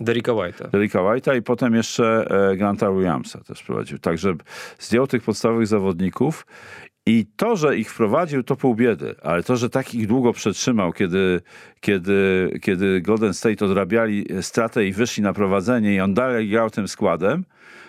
e, 0.00 0.04
Derricka 0.04 0.32
White'a. 0.32 0.70
Derricka 0.70 0.98
White'a 0.98 1.38
i 1.38 1.42
potem 1.42 1.74
jeszcze 1.74 2.26
e, 2.50 2.56
Granta 2.56 2.92
Williamsa 2.92 3.40
też 3.44 3.60
wprowadził. 3.60 3.98
Także 3.98 4.34
zdjął 4.78 5.06
tych 5.06 5.22
podstawowych 5.22 5.66
zawodników 5.66 6.46
I 7.06 7.26
to, 7.36 7.56
że 7.56 7.76
ich 7.76 7.92
wprowadził, 7.92 8.42
to 8.42 8.56
pół 8.56 8.74
biedy, 8.74 9.14
ale 9.22 9.42
to, 9.42 9.56
że 9.56 9.70
tak 9.70 9.94
ich 9.94 10.06
długo 10.06 10.32
przetrzymał, 10.32 10.92
kiedy, 10.92 11.40
kiedy, 11.80 12.50
kiedy 12.62 13.00
Golden 13.00 13.34
State 13.34 13.64
odrabiali 13.64 14.26
stratę 14.40 14.86
i 14.86 14.92
wyszli 14.92 15.22
na 15.22 15.32
prowadzenie 15.32 15.94
i 15.94 16.00
on 16.00 16.14
dalej 16.14 16.48
grał 16.48 16.70
tym 16.70 16.88
składem, 16.88 17.44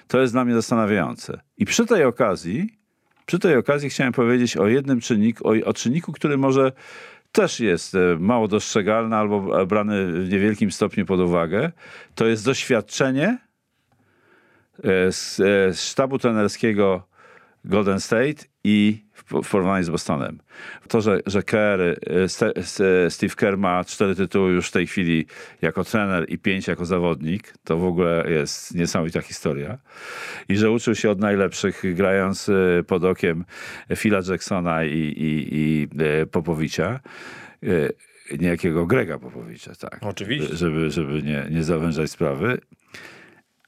to 0.07 0.19
jest 0.21 0.33
dla 0.33 0.45
mnie 0.45 0.53
zastanawiające. 0.53 1.39
I 1.57 1.65
przy 1.65 1.85
tej 1.85 2.03
okazji, 2.03 2.77
przy 3.27 3.39
tej 3.39 3.57
okazji 3.57 3.89
chciałem 3.89 4.13
powiedzieć 4.13 4.57
o 4.57 4.67
jednym 4.67 5.01
czynniku, 5.01 5.47
o, 5.47 5.53
o 5.65 5.73
czynniku, 5.73 6.11
który 6.11 6.37
może 6.37 6.71
też 7.31 7.59
jest 7.59 7.95
e, 7.95 7.99
mało 8.19 8.47
dostrzegalny 8.47 9.15
albo 9.15 9.65
brany 9.65 10.23
w 10.23 10.29
niewielkim 10.31 10.71
stopniu 10.71 11.05
pod 11.05 11.19
uwagę. 11.19 11.71
To 12.15 12.25
jest 12.25 12.45
doświadczenie 12.45 13.37
e, 14.83 15.11
z, 15.11 15.39
e, 15.39 15.73
z 15.73 15.81
sztabu 15.81 16.19
trenerskiego 16.19 17.07
Golden 17.67 17.99
State 17.99 18.43
i 18.63 19.05
w, 19.13 19.49
porównaniu 19.49 19.83
z 19.83 19.89
Bostonem. 19.89 20.39
To, 20.87 21.01
że, 21.01 21.19
że 21.25 21.43
Kerr, 21.43 21.81
e, 21.81 23.09
Steve 23.09 23.35
Kerr 23.35 23.57
ma 23.57 23.83
cztery 23.83 24.15
tytuły 24.15 24.51
już 24.51 24.67
w 24.67 24.71
tej 24.71 24.87
chwili 24.87 25.25
jako 25.61 25.83
trener 25.83 26.25
i 26.29 26.37
pięć 26.37 26.67
jako 26.67 26.85
zawodnik, 26.85 27.53
to 27.63 27.77
w 27.77 27.83
ogóle 27.83 28.25
jest 28.29 28.75
niesamowita 28.75 29.21
historia. 29.21 29.77
I 30.49 30.57
że 30.57 30.71
uczył 30.71 30.95
się 30.95 31.09
od 31.09 31.19
najlepszych, 31.19 31.83
grając 31.93 32.49
e, 32.49 32.83
pod 32.83 33.03
okiem 33.03 33.45
Phila 33.95 34.19
Jacksona 34.29 34.83
i, 34.83 34.97
i, 34.97 35.47
i 35.51 35.87
e, 36.03 36.25
Popowicza 36.25 36.99
niejakiego 38.39 38.85
Grega 38.85 39.19
Popowicza, 39.19 39.75
tak. 39.75 39.97
Oczywiście. 40.01 40.55
Żeby, 40.55 40.91
żeby 40.91 41.23
nie, 41.23 41.47
nie 41.51 41.63
zawężać 41.63 42.11
sprawy. 42.11 42.57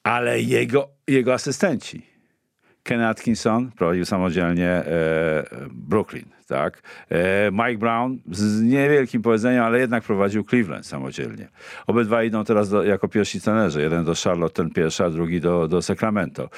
Ale 0.04 0.42
jego, 0.42 0.90
jego 1.08 1.34
asystenci 1.34 2.09
Ken 2.84 3.02
Atkinson 3.02 3.72
prowadził 3.72 4.06
samodzielnie 4.06 4.68
e, 4.68 5.44
Brooklyn, 5.72 6.26
tak? 6.48 6.82
E, 7.10 7.52
Mike 7.52 7.78
Brown 7.78 8.20
z 8.32 8.62
niewielkim 8.62 9.22
powiedzeniem, 9.22 9.64
ale 9.64 9.80
jednak 9.80 10.04
prowadził 10.04 10.44
Cleveland 10.44 10.86
samodzielnie. 10.86 11.48
Obydwa 11.88 12.24
idą 12.24 12.44
teraz 12.44 12.70
do, 12.70 12.84
jako 12.84 13.08
pierwsi 13.08 13.42
trenerzy. 13.42 13.82
Jeden 13.82 14.06
do 14.06 14.14
Charlotte, 14.24 14.56
ten 14.56 14.70
pierwszy, 14.70 15.04
a 15.04 15.10
drugi 15.10 15.42
do, 15.42 15.68
do 15.68 15.82
Sacramento. 15.82 16.50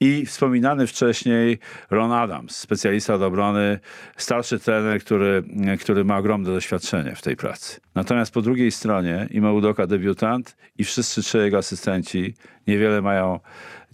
I 0.00 0.26
wspominany 0.26 0.86
wcześniej 0.86 1.58
Ron 1.90 2.12
Adams, 2.12 2.56
specjalista 2.56 3.14
od 3.14 3.22
obrony, 3.22 3.78
starszy 4.16 4.58
trener, 4.58 5.00
który, 5.00 5.42
który 5.80 6.04
ma 6.04 6.18
ogromne 6.18 6.50
doświadczenie 6.50 7.14
w 7.14 7.22
tej 7.22 7.36
pracy. 7.36 7.80
Natomiast 7.94 8.34
po 8.34 8.42
drugiej 8.42 8.70
stronie 8.70 9.28
Ime 9.30 9.52
Udoka 9.52 9.86
debiutant 9.86 10.56
i 10.78 10.84
wszyscy 10.84 11.22
trzej 11.22 11.44
jego 11.44 11.58
asystenci 11.58 12.34
niewiele 12.66 13.02
mają 13.02 13.40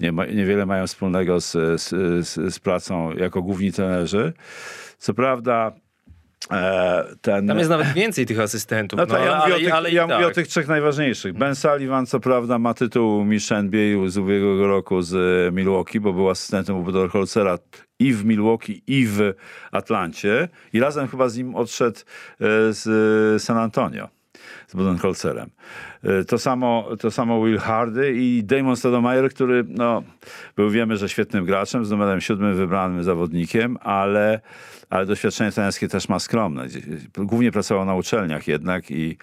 nie 0.01 0.13
ma, 0.13 0.27
niewiele 0.27 0.67
mają 0.67 0.87
wspólnego 0.87 1.41
z, 1.41 1.53
z, 1.53 1.89
z, 2.29 2.55
z 2.55 2.59
pracą 2.59 3.13
jako 3.13 3.43
główni 3.43 3.73
trenerzy. 3.73 4.33
Co 4.99 5.15
prawda 5.15 5.73
e, 6.51 7.05
ten... 7.21 7.47
Tam 7.47 7.59
jest 7.59 7.71
nawet 7.71 7.93
więcej 7.93 8.27
tych 8.27 8.41
asystentów. 8.41 8.99
No 8.99 9.07
no, 9.07 9.19
ja, 9.19 9.37
ale, 9.37 9.39
mówię, 9.39 9.55
o 9.55 9.59
tych, 9.59 9.75
ale 9.75 9.91
ja 9.91 10.07
tak. 10.07 10.17
mówię 10.17 10.27
o 10.27 10.35
tych 10.35 10.49
trzech 10.49 10.69
najważniejszych. 10.69 11.33
Ben 11.33 11.55
Sullivan, 11.55 12.07
co 12.07 12.21
prawda, 12.21 12.59
ma 12.59 12.75
tytuł 12.75 13.25
mistrz 13.25 13.53
NBA 13.53 14.09
z 14.09 14.19
ubiegłego 14.19 14.67
roku 14.67 15.03
z 15.03 15.55
Milwaukee, 15.55 16.01
bo 16.01 16.13
był 16.13 16.31
asystentem 16.31 16.77
u 16.77 16.83
Budenholzera 16.83 17.59
i 17.99 18.13
w 18.13 18.25
Milwaukee, 18.25 18.83
i 18.87 19.07
w 19.07 19.33
Atlancie. 19.73 20.49
I 20.73 20.81
razem 20.81 21.09
chyba 21.09 21.29
z 21.29 21.37
nim 21.37 21.55
odszedł 21.55 21.99
e, 22.01 22.03
z 22.73 23.43
San 23.43 23.59
Antonio 23.59 24.18
z 24.69 24.75
Budenholzerem. 24.75 25.51
E, 26.05 26.25
to 26.25 26.39
samo, 26.39 26.89
to 27.01 27.11
samo 27.11 27.45
Will 27.45 27.59
Hardy 27.59 28.13
i 28.13 28.45
Damon 28.45 28.77
Stoudemire, 28.77 29.29
który 29.29 29.65
no, 29.69 30.03
był, 30.57 30.71
wiemy, 30.71 30.97
że 30.97 31.09
świetnym 31.09 31.45
graczem, 31.45 31.85
z 31.85 31.91
numerem 31.91 32.21
siódmym 32.21 32.57
wybranym 32.57 33.05
zawodnikiem, 33.05 33.79
ale, 33.81 34.41
ale 34.91 35.07
doświadczenie 35.07 35.53
trenerskie 35.53 35.89
też 35.89 36.09
ma 36.09 36.19
skromne. 36.19 36.67
Głównie 37.17 37.53
pracował 37.53 37.85
na 37.85 37.95
uczelniach 37.95 38.49
jednak 38.49 38.91
i, 38.91 39.17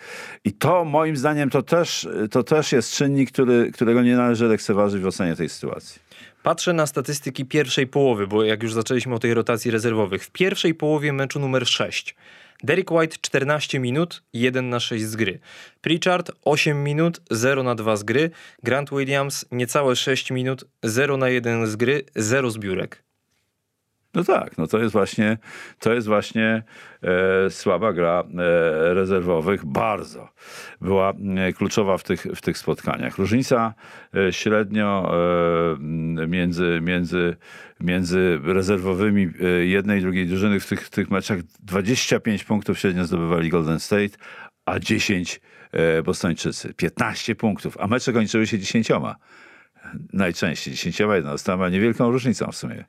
i 0.43 0.53
to 0.53 0.85
moim 0.85 1.17
zdaniem 1.17 1.49
to 1.49 1.63
też, 1.63 2.07
to 2.31 2.43
też 2.43 2.71
jest 2.71 2.93
czynnik, 2.93 3.31
który, 3.31 3.71
którego 3.71 4.01
nie 4.01 4.15
należy 4.15 4.47
lekceważyć 4.47 5.01
w 5.01 5.07
ocenie 5.07 5.35
tej 5.35 5.49
sytuacji. 5.49 6.05
Patrzę 6.43 6.73
na 6.73 6.87
statystyki 6.87 7.45
pierwszej 7.45 7.87
połowy, 7.87 8.27
bo 8.27 8.43
jak 8.43 8.63
już 8.63 8.73
zaczęliśmy 8.73 9.15
o 9.15 9.19
tej 9.19 9.33
rotacji 9.33 9.71
rezerwowych. 9.71 10.23
W 10.23 10.31
pierwszej 10.31 10.75
połowie 10.75 11.13
meczu 11.13 11.39
numer 11.39 11.67
6 11.67 12.15
Derek 12.63 12.91
White 12.91 13.17
14 13.21 13.79
minut, 13.79 14.23
1 14.33 14.69
na 14.69 14.79
6 14.79 15.05
z 15.05 15.15
gry. 15.15 15.39
Pritchard 15.81 16.31
8 16.43 16.83
minut, 16.83 17.21
0 17.31 17.63
na 17.63 17.75
2 17.75 17.95
z 17.95 18.03
gry. 18.03 18.31
Grant 18.63 18.89
Williams 18.89 19.45
niecałe 19.51 19.95
6 19.95 20.31
minut, 20.31 20.65
0 20.83 21.17
na 21.17 21.29
1 21.29 21.67
z 21.67 21.75
gry, 21.75 22.03
0 22.15 22.51
zbiórek. 22.51 23.04
No 24.15 24.23
tak, 24.23 24.57
no 24.57 24.67
to 24.67 24.79
jest 24.79 24.93
właśnie, 24.93 25.37
to 25.79 25.93
jest 25.93 26.07
właśnie 26.07 26.63
e, 27.01 27.49
słaba 27.49 27.93
gra 27.93 28.23
e, 28.23 28.93
rezerwowych. 28.93 29.65
Bardzo 29.65 30.29
była 30.81 31.13
e, 31.35 31.53
kluczowa 31.53 31.97
w 31.97 32.03
tych, 32.03 32.21
w 32.35 32.41
tych 32.41 32.57
spotkaniach. 32.57 33.17
Różnica 33.17 33.73
e, 34.15 34.33
średnio 34.33 35.11
e, 36.23 36.27
między, 36.27 36.79
między, 36.81 37.35
między 37.79 38.39
rezerwowymi 38.43 39.29
e, 39.41 39.47
jednej 39.65 39.99
i 39.99 40.01
drugiej 40.01 40.27
drużyny 40.27 40.59
w 40.59 40.67
tych, 40.67 40.89
tych 40.89 41.11
meczach 41.11 41.39
25 41.59 42.43
punktów 42.43 42.79
średnio 42.79 43.05
zdobywali 43.05 43.49
Golden 43.49 43.79
State, 43.79 44.17
a 44.65 44.79
10 44.79 45.41
Bostończycy. 46.05 46.73
15 46.73 47.35
punktów, 47.35 47.77
a 47.79 47.87
mecze 47.87 48.13
kończyły 48.13 48.47
się 48.47 48.59
10. 48.59 48.87
Najczęściej 50.13 50.73
10 50.73 50.99
jednostami, 50.99 51.71
niewielką 51.71 52.11
różnicą 52.11 52.51
w 52.51 52.55
sumie. 52.55 52.85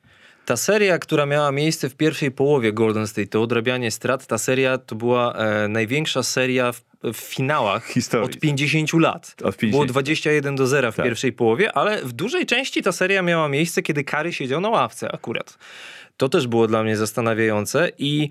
Ta 0.47 0.57
seria, 0.57 0.99
która 0.99 1.27
miała 1.27 1.53
miejsce 1.53 1.89
w 1.89 1.95
pierwszej 1.95 2.31
połowie 2.31 2.73
Golden 2.73 3.07
State, 3.07 3.27
to 3.27 3.43
odrabianie 3.43 3.91
strat, 3.91 4.27
ta 4.27 4.39
seria 4.39 4.79
to 4.79 4.97
była 4.97 5.35
e, 5.35 5.69
największa 5.69 6.23
seria 6.23 6.73
w, 6.73 6.85
w 7.03 7.17
finałach 7.17 7.87
Historii. 7.87 8.35
od 8.35 8.41
50 8.41 8.93
lat. 8.93 9.35
Od 9.45 9.57
50. 9.57 9.71
Było 9.71 9.85
21 9.87 10.57
do 10.57 10.67
0 10.67 10.93
w 10.93 10.97
tak. 10.97 11.07
pierwszej 11.07 11.33
połowie, 11.33 11.73
ale 11.73 12.03
w 12.03 12.13
dużej 12.13 12.47
części 12.47 12.83
ta 12.83 12.93
seria 12.93 13.23
miała 13.23 13.49
miejsce, 13.49 13.83
kiedy 13.83 14.05
Kary 14.05 14.33
siedział 14.33 14.61
na 14.61 14.69
ławce 14.69 15.13
akurat. 15.13 15.59
To 16.17 16.29
też 16.29 16.47
było 16.47 16.67
dla 16.67 16.83
mnie 16.83 16.97
zastanawiające 16.97 17.91
i 17.99 18.29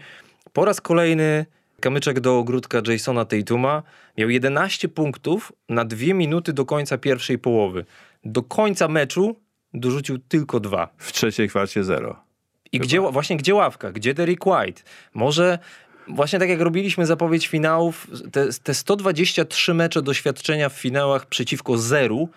po 0.54 0.66
raz 0.66 0.82
kolejny 0.82 1.46
kamyczek 1.80 2.20
do 2.20 2.38
ogródka 2.38 2.82
Jasona 2.88 3.26
Tatuma 3.26 3.84
miał 4.18 4.30
11 4.30 4.90
punktów 4.90 5.52
na 5.70 5.86
dwie 5.86 6.14
minuty 6.14 6.54
do 6.54 6.66
końca 6.66 6.98
pierwszej 6.98 7.40
połowy. 7.40 7.86
Do 8.26 8.44
końca 8.44 8.88
meczu 8.88 9.36
dorzucił 9.80 10.18
tylko 10.18 10.60
dwa. 10.60 10.90
W 10.98 11.12
trzeciej 11.12 11.50
kwarcie 11.50 11.84
zero. 11.84 12.26
I 12.72 12.80
gdzie, 12.80 13.00
właśnie 13.00 13.38
gdzie 13.38 13.56
ławka? 13.56 13.92
Gdzie 13.92 14.14
Derek 14.14 14.46
White? 14.48 14.82
Może 15.14 15.60
właśnie 16.08 16.40
tak 16.40 16.50
jak 16.50 16.62
robiliśmy 16.62 17.06
zapowiedź 17.06 17.48
finałów, 17.48 18.08
te, 18.32 18.48
te 18.64 18.74
123 18.74 19.74
mecze 19.74 20.02
doświadczenia 20.02 20.70
w 20.70 20.74
finałach 20.74 21.26
przeciwko 21.26 21.78
zeru, 21.78 22.30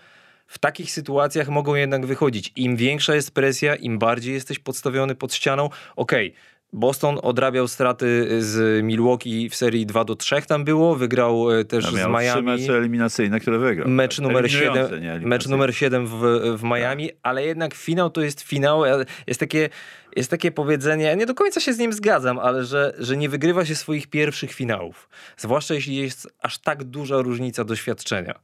w 0.46 0.58
takich 0.58 0.92
sytuacjach 0.92 1.48
mogą 1.48 1.74
jednak 1.74 2.06
wychodzić. 2.06 2.52
Im 2.56 2.76
większa 2.76 3.14
jest 3.14 3.30
presja, 3.30 3.74
im 3.74 3.98
bardziej 3.98 4.34
jesteś 4.34 4.58
podstawiony 4.58 5.14
pod 5.14 5.34
ścianą. 5.34 5.64
Okej, 5.96 6.28
okay, 6.28 6.40
Boston 6.72 7.18
odrabiał 7.22 7.68
straty 7.68 8.26
z 8.42 8.84
Milwaukee 8.84 9.48
w 9.48 9.54
serii 9.54 9.86
2 9.86 10.04
do 10.04 10.16
3 10.16 10.42
tam 10.42 10.64
było, 10.64 10.96
wygrał 10.96 11.50
e, 11.50 11.64
też 11.64 11.84
z 11.84 11.92
Miami. 11.92 12.28
Trzy 12.28 12.42
mecze 12.42 12.76
eliminacyjne, 12.76 13.40
które 13.40 13.58
wygrał. 13.58 13.88
Mecz 13.88 14.16
tak, 14.16 14.26
numer 14.26 14.50
7, 14.50 14.88
mecz 15.22 15.46
numer 15.46 15.74
7 15.74 16.06
w, 16.06 16.20
w 16.56 16.62
Miami, 16.62 17.08
tak. 17.08 17.16
ale 17.22 17.44
jednak 17.44 17.74
finał 17.74 18.10
to 18.10 18.20
jest 18.20 18.40
finał. 18.40 18.82
Jest 19.26 19.40
takie, 19.40 19.68
jest 20.16 20.30
takie 20.30 20.50
powiedzenie, 20.50 21.04
ja 21.04 21.14
nie 21.14 21.26
do 21.26 21.34
końca 21.34 21.60
się 21.60 21.72
z 21.72 21.78
nim 21.78 21.92
zgadzam, 21.92 22.38
ale 22.38 22.64
że, 22.64 22.94
że 22.98 23.16
nie 23.16 23.28
wygrywa 23.28 23.64
się 23.64 23.74
swoich 23.74 24.06
pierwszych 24.06 24.52
finałów. 24.52 25.08
Zwłaszcza 25.36 25.74
jeśli 25.74 25.96
jest 25.96 26.28
aż 26.42 26.58
tak 26.58 26.84
duża 26.84 27.16
różnica 27.16 27.64
doświadczenia. 27.64 28.40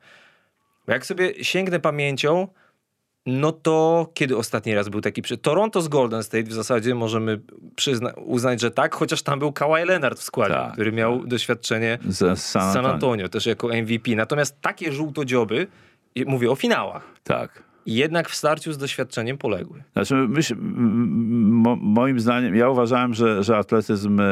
Bo 0.87 0.93
jak 0.93 1.07
sobie 1.07 1.45
sięgnę 1.45 1.81
pamięcią, 1.81 2.49
no 3.27 3.53
to 3.53 4.11
kiedy 4.15 4.37
ostatni 4.37 4.75
raz 4.75 4.89
był 4.89 5.01
taki 5.01 5.23
przy... 5.23 5.39
Toronto 5.39 5.81
z 5.81 5.89
Golden 5.89 6.23
State 6.23 6.45
w 6.45 6.53
zasadzie 6.53 6.95
możemy 6.95 7.41
przyzna... 7.77 8.11
uznać, 8.11 8.61
że 8.61 8.71
tak, 8.71 8.95
chociaż 8.95 9.23
tam 9.23 9.39
był 9.39 9.53
Kawhi 9.53 9.85
Leonard 9.85 10.19
w 10.19 10.23
składzie, 10.23 10.55
tak, 10.55 10.73
który 10.73 10.93
miał 10.93 11.19
tak. 11.19 11.29
doświadczenie 11.29 11.99
z 12.09 12.39
San, 12.39 12.63
Antonio. 12.63 12.83
San 12.83 12.87
Antonio, 12.87 13.29
też 13.29 13.47
jako 13.47 13.69
MVP. 13.69 14.11
Natomiast 14.17 14.61
takie 14.61 14.93
żółtodzioby, 14.93 15.67
mówię 16.27 16.51
o 16.51 16.57
finałach. 16.57 17.15
Tak. 17.25 17.63
Jednak 17.87 18.29
w 18.31 18.35
starciu 18.35 18.73
z 18.73 18.79
doświadczeniem 18.79 19.39
poległy. 19.39 19.83
Znaczy, 19.93 20.15
myśl, 20.15 20.55
mo, 20.59 21.77
moim 21.77 22.21
zdaniem, 22.21 22.57
ja 22.57 22.69
uważałem, 22.69 23.15
że, 23.15 23.43
że 23.43 23.57
atletyzm 23.57 24.21
e, 24.21 24.25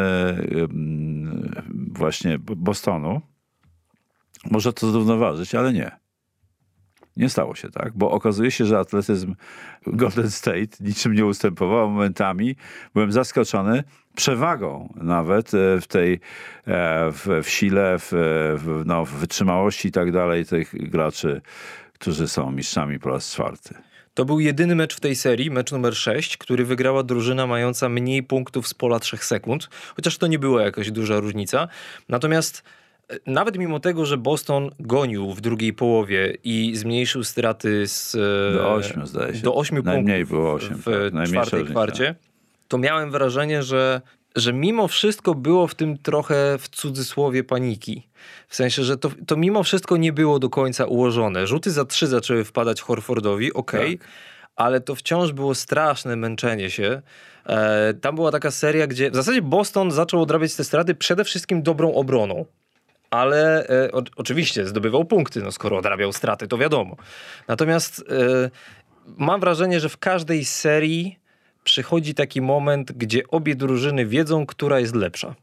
właśnie 1.93 2.39
Bostonu 2.39 3.21
może 4.51 4.73
to 4.73 4.91
zrównoważyć, 4.91 5.55
ale 5.55 5.73
nie. 5.73 6.02
Nie 7.17 7.29
stało 7.29 7.55
się 7.55 7.71
tak, 7.71 7.93
bo 7.95 8.11
okazuje 8.11 8.51
się, 8.51 8.65
że 8.65 8.79
atletyzm 8.79 9.35
Golden 9.87 10.31
State 10.31 10.77
niczym 10.81 11.15
nie 11.15 11.27
ustępował. 11.27 11.91
Momentami 11.91 12.57
byłem 12.95 13.13
zaskoczony 13.13 13.85
przewagą 14.17 14.95
nawet 14.97 15.55
e, 15.55 15.81
w 15.81 15.87
tej, 15.87 16.13
e, 16.13 16.19
w, 17.13 17.41
w 17.43 17.51
sile, 17.51 17.99
w, 17.99 18.09
w, 18.59 18.83
no, 18.87 19.05
w 19.05 19.11
wytrzymałości 19.11 19.89
i 19.89 19.93
tak 19.93 20.13
dalej 20.13 20.47
tych 20.47 20.91
graczy, 20.91 21.41
którzy 21.93 22.29
są 22.29 22.51
mistrzami 22.51 22.99
po 22.99 23.11
raz 23.11 23.33
czwarty. 23.33 23.75
To 24.15 24.25
był 24.25 24.41
jedyny 24.41 24.75
mecz 24.75 24.97
w 24.97 25.01
tej 25.01 25.17
serii, 25.17 25.51
mecz 25.51 25.73
numer 25.73 25.97
6, 25.97 26.37
który 26.37 26.65
wygrała 26.65 27.03
drużyna 27.03 27.47
mająca 27.47 27.89
mniej 27.89 28.23
punktów 28.23 28.69
z 28.69 28.75
pola 28.75 29.01
3 29.01 29.17
sekund, 29.17 29.69
chociaż 29.97 30.19
to 30.19 30.27
nie 30.27 30.39
była 30.39 30.63
jakaś 30.63 30.91
duża 30.91 31.21
różnica. 31.21 31.69
Natomiast 32.09 32.63
nawet 33.27 33.59
mimo 33.59 33.81
tego, 33.81 34.07
że 34.07 34.17
Boston 34.17 34.71
gonił 34.81 35.33
w 35.33 35.41
drugiej 35.41 35.73
połowie 35.73 36.37
i 36.45 36.73
zmniejszył 36.77 37.25
straty 37.25 37.87
z 37.87 38.15
e, 38.15 38.19
Do 38.59 38.73
ośmiu, 38.73 39.07
zdaje 39.07 39.35
się. 39.35 39.41
do 39.43 39.55
8 39.55 39.83
Najmniej 39.85 40.27
było 40.27 40.53
osiem, 40.53 40.83
w 40.87 41.11
tak. 41.15 41.29
Czwartej 41.29 41.65
kwarcie, 41.65 42.15
to 42.69 42.79
miałem 42.79 43.11
wrażenie, 43.11 43.63
że, 43.63 44.01
że 44.37 44.53
mimo 44.53 44.89
wszystko 44.89 45.35
było 45.35 45.67
w 45.67 45.75
tym 45.75 45.99
trochę 45.99 46.59
w 46.59 46.69
cudzysłowie 46.69 47.45
paniki. 47.45 48.09
W 48.49 48.57
sensie, 48.57 48.85
że 48.85 48.97
to, 48.97 49.11
to 49.27 49.37
mimo 49.37 49.63
wszystko 49.63 49.97
nie 49.97 50.13
było 50.13 50.39
do 50.39 50.51
końca 50.51 50.85
ułożone. 50.85 51.47
Rzuty 51.47 51.71
za 51.71 51.85
trzy 51.85 52.07
zaczęły 52.07 52.45
wpadać 52.45 52.81
Horfordowi, 52.81 53.53
okej, 53.53 53.99
Tak. 53.99 54.09
ale 54.57 54.81
to 54.81 54.95
wciąż 54.95 55.33
było 55.33 55.55
straszne 55.55 56.17
męczenie 56.17 56.71
się. 56.71 57.03
E, 57.47 57.95
tam 57.95 58.15
była 58.15 58.31
taka 58.31 58.51
seria, 58.51 58.87
gdzie 58.87 59.11
w 59.11 59.15
zasadzie 59.15 59.43
Boston 59.43 59.91
zaczął 59.91 60.23
odrabiać 60.23 60.55
te 60.55 60.65
straty 60.65 60.95
przede 60.95 61.25
wszystkim 61.25 61.63
dobrą 61.63 61.95
obroną. 61.95 62.45
Ale 63.13 63.69
e, 63.69 63.93
o, 63.93 64.03
oczywiście 64.17 64.67
zdobywał 64.67 65.05
punkty, 65.05 65.43
no 65.43 65.53
skoro 65.53 65.79
odrabiał 65.79 66.13
straty, 66.13 66.49
to 66.49 66.59
wiadomo. 66.59 66.97
Natomiast 67.49 68.05
e, 68.11 68.51
mam 69.19 69.41
wrażenie, 69.41 69.81
że 69.81 69.89
w 69.89 69.99
każdej 69.99 70.45
serii 70.45 71.19
przychodzi 71.65 72.15
taki 72.15 72.41
moment, 72.41 72.93
gdzie 72.93 73.29
obie 73.29 73.55
drużyny 73.55 74.07
wiedzą, 74.07 74.47
która 74.47 74.81
jest 74.81 74.95
lepsza. 74.95 75.35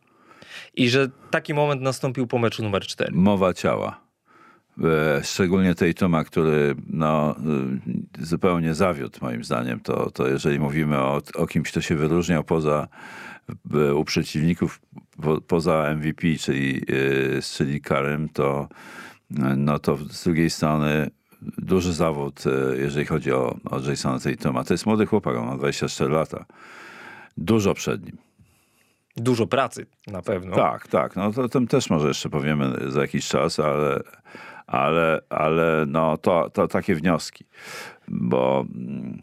I 0.75 0.89
że 0.89 1.07
taki 1.31 1.53
moment 1.53 1.81
nastąpił 1.81 2.27
po 2.27 2.39
meczu 2.39 2.63
numer 2.63 2.81
4. 2.81 3.11
Mowa 3.13 3.53
ciała. 3.53 4.01
E, 4.83 5.23
Szczególnie 5.23 5.75
tej 5.75 5.93
Toma, 5.93 6.23
który 6.23 6.75
no, 6.87 7.35
y, 8.19 8.25
zupełnie 8.25 8.73
zawiódł 8.75 9.19
moim 9.21 9.43
zdaniem. 9.43 9.79
To, 9.79 10.11
to 10.11 10.27
jeżeli 10.27 10.59
mówimy 10.59 10.97
o, 10.97 11.21
o 11.35 11.47
kimś, 11.47 11.71
kto 11.71 11.81
się 11.81 11.95
wyróżniał 11.95 12.43
poza 12.43 12.87
e, 13.73 13.95
u 13.95 14.03
przeciwników, 14.03 14.81
po, 15.21 15.41
poza 15.41 15.95
MVP, 15.95 16.27
czyli, 16.39 16.81
y, 16.89 17.39
czyli 17.41 17.81
Karym, 17.81 18.29
to, 18.29 18.67
no, 19.57 19.79
to 19.79 19.97
z 19.97 20.23
drugiej 20.23 20.49
strony 20.49 21.09
duży 21.41 21.93
zawód, 21.93 22.43
e, 22.47 22.77
jeżeli 22.77 23.05
chodzi 23.05 23.31
o, 23.31 23.55
o 23.65 23.79
Jasona 23.89 24.19
Tatuma. 24.19 24.63
To 24.63 24.73
jest 24.73 24.85
młody 24.85 25.05
chłopak, 25.05 25.35
on 25.35 25.45
ma 25.45 25.57
24 25.57 26.11
lata. 26.11 26.45
Dużo 27.37 27.73
przed 27.73 28.05
nim. 28.05 28.17
Dużo 29.17 29.47
pracy 29.47 29.85
na 30.07 30.21
pewno. 30.21 30.55
Tak, 30.55 30.87
tak. 30.87 31.15
No 31.15 31.33
to 31.33 31.41
o 31.41 31.49
tym 31.49 31.67
też 31.67 31.89
może 31.89 32.07
jeszcze 32.07 32.29
powiemy 32.29 32.91
za 32.91 33.01
jakiś 33.01 33.27
czas, 33.27 33.59
ale, 33.59 33.99
ale, 34.67 35.21
ale 35.29 35.85
no 35.87 36.17
to, 36.17 36.49
to 36.49 36.67
takie 36.67 36.95
wnioski. 36.95 37.45
Bo 38.07 38.65
mm, 38.75 39.21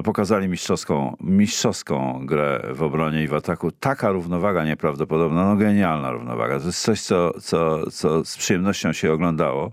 no 0.00 0.04
pokazali 0.04 0.48
mistrzowską, 0.48 1.16
mistrzowską 1.20 2.26
grę 2.26 2.62
w 2.72 2.82
obronie 2.82 3.22
i 3.22 3.28
w 3.28 3.34
ataku. 3.34 3.70
Taka 3.70 4.10
równowaga 4.10 4.64
nieprawdopodobna, 4.64 5.44
no 5.44 5.56
genialna 5.56 6.10
równowaga. 6.10 6.60
To 6.60 6.66
jest 6.66 6.82
coś, 6.82 7.02
co, 7.02 7.40
co, 7.40 7.90
co 7.90 8.24
z 8.24 8.36
przyjemnością 8.36 8.92
się 8.92 9.12
oglądało. 9.12 9.72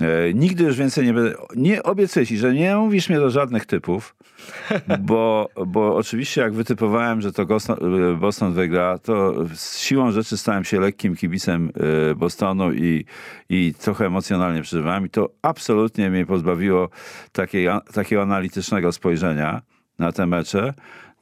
E, 0.00 0.34
nigdy 0.34 0.64
już 0.64 0.76
więcej 0.76 1.06
nie 1.06 1.12
będę. 1.14 1.34
Nie 1.56 1.82
obiecuję 1.82 2.26
ci, 2.26 2.36
że 2.36 2.54
nie 2.54 2.76
mówisz 2.76 3.08
mnie 3.08 3.18
do 3.18 3.30
żadnych 3.30 3.66
typów, 3.66 4.16
bo, 5.00 5.48
bo 5.66 5.96
oczywiście 5.96 6.40
jak 6.40 6.52
wytypowałem, 6.52 7.20
że 7.20 7.32
to 7.32 7.46
Boston, 7.46 7.78
Boston 8.20 8.52
wygra, 8.52 8.98
to 8.98 9.34
z 9.54 9.78
siłą 9.78 10.10
rzeczy 10.10 10.36
stałem 10.36 10.64
się 10.64 10.80
lekkim 10.80 11.16
kibicem 11.16 11.70
e, 12.10 12.14
Bostonu 12.14 12.72
i, 12.72 13.04
i 13.48 13.74
trochę 13.80 14.06
emocjonalnie 14.06 14.62
przeżywałem 14.62 15.06
i 15.06 15.10
to 15.10 15.30
absolutnie 15.42 16.10
mnie 16.10 16.26
pozbawiło 16.26 16.88
takiej, 17.32 17.68
takiego 17.92 18.22
analitycznego 18.22 18.92
spojrzenia 18.92 19.62
na 19.98 20.12
te 20.12 20.26
mecze. 20.26 20.74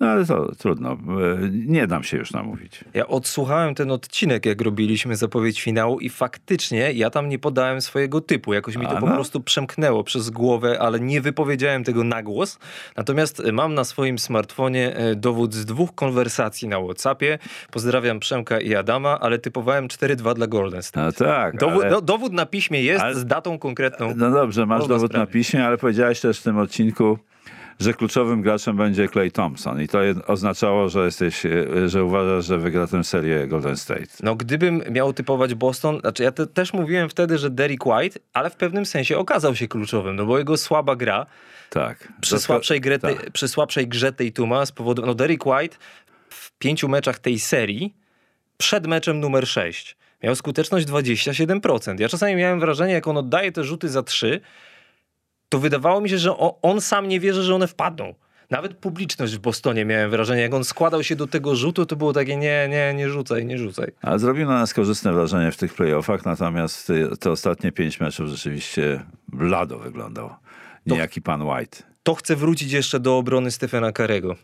No 0.03 0.09
ale 0.09 0.27
to 0.27 0.55
trudno. 0.59 0.93
E, 0.93 0.97
Nie 1.53 1.87
dam 1.87 2.03
się 2.05 2.17
już 2.17 2.33
namówić. 2.33 2.85
Ja 2.95 3.07
odsłuchałem 3.07 3.75
ten 3.75 3.91
odcinek, 3.91 4.47
jak 4.47 4.61
robiliśmy 4.61 5.17
zapowiedź 5.17 5.63
finału 5.63 6.01
i 6.01 6.09
faktycznie 6.09 6.93
ja 6.93 7.11
tam 7.11 7.29
nie 7.29 7.39
podałem 7.39 7.81
swojego 7.81 8.21
typu. 8.21 8.53
Jakoś 8.55 8.77
mi 8.77 8.87
to 8.87 8.97
A, 8.97 9.01
po 9.01 9.07
no. 9.07 9.15
prostu 9.15 9.41
przemknęło 9.41 10.05
przez 10.05 10.31
głowę, 10.31 10.79
ale 10.81 11.01
nie 11.01 11.21
wypowiedziałem 11.21 11.85
tego 11.85 12.05
na 12.05 12.23
głos. 12.23 12.59
Natomiast 12.97 13.41
e, 13.41 13.53
mam 13.53 13.75
na 13.75 13.85
swoim 13.85 14.19
smartfonie 14.19 14.97
e, 14.97 15.15
dowód 15.15 15.55
z 15.55 15.65
dwóch 15.65 15.95
konwersacji 15.95 16.69
na 16.69 16.81
Whatsappie. 16.81 17.39
Pozdrawiam 17.71 18.21
Przemka 18.21 18.61
i 18.61 18.75
Adama, 18.75 19.21
ale 19.21 19.39
typowałem 19.39 19.89
4-2 19.89 20.35
dla 20.35 20.47
Golden 20.47 20.83
State. 20.83 21.07
No 21.07 21.27
tak. 21.27 21.57
Dowód, 21.59 21.83
ale- 21.83 21.91
do, 21.91 22.01
dowód 22.01 22.33
na 22.33 22.47
piśmie 22.47 22.83
jest 22.83 23.03
ale- 23.03 23.15
z 23.15 23.27
datą 23.27 23.59
konkretną. 23.59 24.15
No 24.17 24.31
dobrze, 24.31 24.67
masz 24.67 24.87
dowód 24.87 25.03
na 25.03 25.09
sprawdzić. 25.09 25.33
piśmie, 25.33 25.67
ale 25.67 25.79
powiedziałeś 25.79 26.21
też 26.21 26.41
w 26.41 26.43
tym 26.43 26.59
odcinku, 26.59 27.19
że 27.83 27.95
kluczowym 27.95 28.43
graczem 28.43 28.77
będzie 28.77 29.09
Clay 29.09 29.31
Thompson. 29.31 29.83
I 29.83 29.89
to 29.89 29.99
oznaczało, 30.27 30.89
że 30.89 31.05
jesteś, 31.05 31.47
e, 31.47 31.89
że 31.89 32.05
uważasz, 32.05 32.45
że 32.47 32.59
wygra 32.59 32.87
tę 32.87 33.05
serię 33.05 33.47
Golden 33.47 33.77
State. 33.77 34.07
No 34.23 34.35
gdybym 34.37 34.83
miał 34.91 35.13
typować 35.13 35.55
Boston, 35.55 36.01
znaczy 36.01 36.23
ja 36.23 36.33
te, 36.33 36.47
też 36.47 36.73
mówiłem 36.73 37.09
wtedy, 37.09 37.39
że 37.39 37.51
Derek 37.51 37.87
White, 37.87 38.21
ale 38.33 38.51
w 38.51 38.57
pewnym 38.57 38.87
sensie 38.87 39.19
okazał 39.19 39.57
się 39.57 39.69
kluczowym, 39.69 40.17
no 40.17 40.27
bo 40.27 40.39
jego 40.39 40.57
słaba 40.57 40.97
gra 40.97 41.27
Tak. 41.71 42.13
przy 42.21 42.39
słabszej, 42.39 42.81
grze, 42.81 42.99
tak. 42.99 43.21
tej- 43.23 43.31
przy 43.31 43.49
słabszej 43.49 43.89
grze 43.89 44.13
Tatuma 44.13 44.67
z 44.67 44.73
powodu, 44.73 45.07
no 45.07 45.15
Derek 45.15 45.47
White 45.47 45.77
w 46.29 46.59
pięciu 46.59 46.89
meczach 46.89 47.19
tej 47.19 47.39
serii 47.39 47.95
przed 48.59 48.87
meczem 48.87 49.21
numer 49.21 49.47
6 49.49 49.97
miał 50.23 50.35
skuteczność 50.35 50.87
27%. 50.87 52.01
Ja 52.01 52.09
czasami 52.09 52.37
miałem 52.37 52.61
wrażenie, 52.61 52.93
jak 52.93 53.09
on 53.09 53.17
oddaje 53.17 53.53
te 53.53 53.65
rzuty 53.65 53.89
za 53.89 54.03
trzy, 54.03 54.41
to 55.53 55.59
wydawało 55.59 56.01
mi 56.01 56.11
się, 56.11 56.19
że 56.19 56.37
on 56.63 56.81
sam 56.81 57.09
nie 57.09 57.21
wierzy, 57.21 57.43
że 57.43 57.55
one 57.55 57.67
wpadną. 57.67 58.15
Nawet 58.51 58.75
publiczność 58.75 59.37
w 59.37 59.39
Bostonie 59.39 59.85
miałem 59.85 60.11
wrażenie, 60.11 60.43
jak 60.43 60.55
on 60.55 60.65
składał 60.65 61.03
się 61.03 61.17
do 61.17 61.27
tego 61.27 61.57
rzutu, 61.57 61.87
to 61.87 61.97
było 61.97 62.13
takie 62.13 62.37
nie, 62.37 62.69
nie, 62.71 62.95
nie 62.95 63.09
rzucaj, 63.09 63.47
nie 63.47 63.59
rzucaj. 63.59 63.93
Ale 64.03 64.19
zrobił 64.19 64.47
na 64.47 64.55
nas 64.55 64.75
korzystne 64.75 65.13
wrażenie 65.13 65.53
w 65.53 65.57
tych 65.57 65.75
playoffach, 65.75 66.25
natomiast 66.25 66.91
y, 66.91 67.17
te 67.21 67.31
ostatnie 67.31 67.73
pięć 67.73 68.01
meczów 68.01 68.29
rzeczywiście 68.29 69.05
blado 69.29 69.79
wyglądał. 69.79 70.31
Niejaki 70.87 71.23
pan 71.23 71.43
White. 71.43 71.83
to 72.03 72.15
chcę 72.15 72.37
wrócić 72.37 72.73
jeszcze 72.73 73.01
do 73.01 73.19
obrony 73.19 73.51
Stefana 73.51 73.93
Karego. 73.93 74.37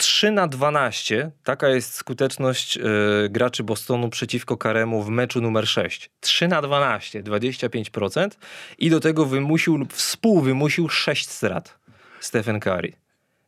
3 0.00 0.30
na 0.30 0.48
12, 0.48 1.30
taka 1.44 1.68
jest 1.68 1.94
skuteczność 1.94 2.78
e, 2.78 2.82
graczy 3.30 3.64
Bostonu 3.64 4.08
przeciwko 4.08 4.56
Karemu 4.56 5.02
w 5.02 5.08
meczu 5.08 5.40
numer 5.40 5.68
6. 5.68 6.10
3 6.20 6.48
na 6.48 6.62
12, 6.62 7.22
25% 7.22 8.28
i 8.78 8.90
do 8.90 9.00
tego 9.00 9.26
wymusił, 9.26 9.86
współwymusił 9.92 10.88
6 10.88 11.28
strat 11.28 11.78
Stephen 12.20 12.60
Curry. 12.60 12.92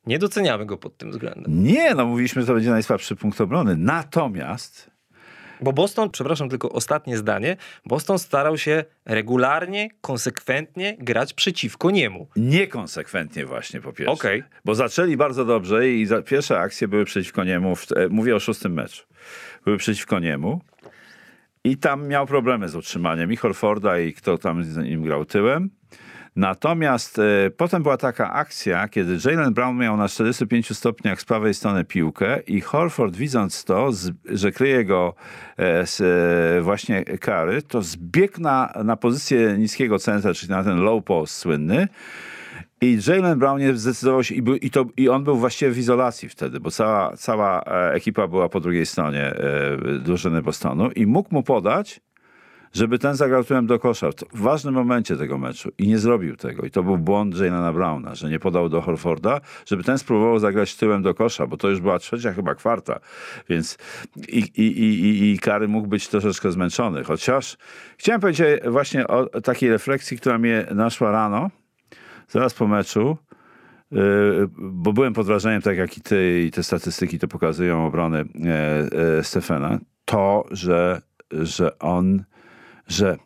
Nie 0.06 0.18
doceniamy 0.18 0.66
go 0.66 0.78
pod 0.78 0.96
tym 0.96 1.10
względem. 1.10 1.62
Nie, 1.62 1.94
no 1.94 2.06
mówiliśmy, 2.06 2.42
że 2.42 2.46
to 2.46 2.54
będzie 2.54 2.70
najsłabszy 2.70 3.16
punkt 3.16 3.40
obrony. 3.40 3.76
Natomiast 3.76 4.90
Bo 5.62 5.72
Boston, 5.72 6.10
przepraszam, 6.10 6.48
tylko 6.48 6.72
ostatnie 6.72 7.16
zdanie, 7.16 7.56
Boston 7.86 8.18
starał 8.18 8.58
się 8.58 8.84
regularnie, 9.04 9.88
konsekwentnie 10.00 10.96
grać 10.98 11.34
przeciwko 11.34 11.90
niemu. 11.90 12.28
niekonsekwentnie 12.36 13.46
właśnie 13.46 13.80
po 13.80 13.92
pierwsze. 13.92 14.12
Okej. 14.12 14.42
Bo 14.64 14.74
zaczęli 14.74 15.16
bardzo 15.16 15.44
dobrze 15.44 15.88
i 15.88 16.06
za, 16.06 16.22
pierwsze 16.22 16.58
akcje 16.58 16.88
były 16.88 17.04
przeciwko 17.04 17.44
niemu. 17.44 17.76
W, 17.76 17.86
e, 17.92 18.08
mówię 18.08 18.36
o 18.36 18.40
szóstym 18.40 18.72
meczu. 18.72 19.04
Były 19.64 19.76
przeciwko 19.76 20.18
niemu. 20.18 20.60
I 21.64 21.76
tam 21.76 22.08
miał 22.08 22.26
problemy 22.26 22.68
z 22.68 22.76
utrzymaniem 22.76 23.32
i 23.32 23.36
Horforda 23.36 23.98
i 23.98 24.12
kto 24.12 24.38
tam 24.38 24.64
z 24.64 24.76
nim 24.76 25.02
grał 25.02 25.24
tyłem. 25.24 25.70
Natomiast 26.36 27.18
e, 27.18 27.50
potem 27.56 27.82
była 27.82 27.96
taka 27.96 28.32
akcja, 28.32 28.88
kiedy 28.88 29.18
Jalen 29.24 29.54
Brown 29.54 29.76
miał 29.76 29.96
na 29.96 30.08
45 30.08 30.76
stopniach 30.76 31.20
z 31.20 31.24
prawej 31.24 31.54
strony 31.54 31.84
piłkę 31.84 32.40
i 32.46 32.60
Horford 32.60 33.16
widząc 33.16 33.64
to, 33.64 33.92
z, 33.92 34.10
że 34.24 34.52
kryje 34.52 34.84
go 34.84 35.14
e, 35.56 35.86
z, 35.86 36.00
e, 36.00 36.62
właśnie 36.62 37.04
kary, 37.04 37.62
to 37.62 37.82
zbiegł 37.82 38.40
na, 38.40 38.72
na 38.84 38.96
pozycję 38.96 39.58
niskiego 39.58 39.98
centra, 39.98 40.34
czyli 40.34 40.50
na 40.52 40.64
ten 40.64 40.80
low 40.80 41.04
post 41.04 41.36
słynny. 41.36 41.88
I 42.80 42.98
Jalen 43.06 43.38
Brown 43.38 43.60
zdecydował 43.74 44.24
się 44.24 44.34
i, 44.34 44.42
był, 44.42 44.56
i, 44.56 44.70
to, 44.70 44.84
i 44.96 45.08
on 45.08 45.24
był 45.24 45.36
właściwie 45.36 45.70
w 45.70 45.78
izolacji 45.78 46.28
wtedy, 46.28 46.60
bo 46.60 46.70
cała, 46.70 47.16
cała 47.16 47.62
e, 47.62 47.92
ekipa 47.92 48.28
była 48.28 48.48
po 48.48 48.60
drugiej 48.60 48.86
stronie 48.86 49.24
e, 49.24 49.98
drużyny 49.98 50.42
Bostonu 50.42 50.90
i 50.90 51.06
mógł 51.06 51.34
mu 51.34 51.42
podać, 51.42 52.00
żeby 52.72 52.98
ten 52.98 53.14
zagrał 53.14 53.44
tyłem 53.44 53.66
do 53.66 53.78
kosza 53.78 54.10
w 54.32 54.40
ważnym 54.40 54.74
momencie 54.74 55.16
tego 55.16 55.38
meczu 55.38 55.70
i 55.78 55.88
nie 55.88 55.98
zrobił 55.98 56.36
tego. 56.36 56.66
I 56.66 56.70
to 56.70 56.82
był 56.82 56.98
błąd 56.98 57.40
Jalena 57.40 57.72
Browna, 57.72 58.14
że 58.14 58.30
nie 58.30 58.38
podał 58.38 58.68
do 58.68 58.80
Horforda, 58.80 59.40
żeby 59.66 59.84
ten 59.84 59.98
spróbował 59.98 60.38
zagrać 60.38 60.76
tyłem 60.76 61.02
do 61.02 61.14
kosza, 61.14 61.46
bo 61.46 61.56
to 61.56 61.68
już 61.68 61.80
była 61.80 61.98
trzecia 61.98 62.32
chyba 62.32 62.54
kwarta, 62.54 63.00
więc 63.48 63.78
i, 64.28 64.38
i, 64.38 64.62
i, 64.62 65.04
i, 65.04 65.32
i 65.32 65.38
Kary 65.38 65.68
mógł 65.68 65.88
być 65.88 66.08
troszeczkę 66.08 66.52
zmęczony. 66.52 67.04
Chociaż 67.04 67.56
chciałem 67.98 68.20
powiedzieć 68.20 68.46
właśnie 68.66 69.08
o 69.08 69.40
takiej 69.40 69.70
refleksji, 69.70 70.16
która 70.16 70.38
mnie 70.38 70.66
naszła 70.74 71.10
rano, 71.10 71.50
zaraz 72.28 72.54
po 72.54 72.66
meczu, 72.66 73.16
yy, 73.90 74.48
bo 74.58 74.92
byłem 74.92 75.12
pod 75.12 75.26
wrażeniem, 75.26 75.62
tak 75.62 75.76
jak 75.76 75.98
i 75.98 76.00
ty, 76.00 76.42
i 76.46 76.50
te 76.50 76.62
statystyki 76.62 77.18
to 77.18 77.28
pokazują 77.28 77.86
obrony 77.86 78.18
e, 78.18 78.28
e, 79.18 79.24
Stefana, 79.24 79.78
to, 80.04 80.44
że, 80.50 81.02
że 81.32 81.78
on, 81.78 82.24
że 82.92 83.18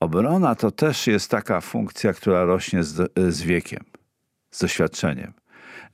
obrona 0.00 0.54
to 0.54 0.70
też 0.70 1.06
jest 1.06 1.30
taka 1.30 1.60
funkcja, 1.60 2.12
która 2.12 2.44
rośnie 2.44 2.84
z, 2.84 3.12
z 3.34 3.42
wiekiem, 3.42 3.84
z 4.50 4.60
doświadczeniem. 4.60 5.32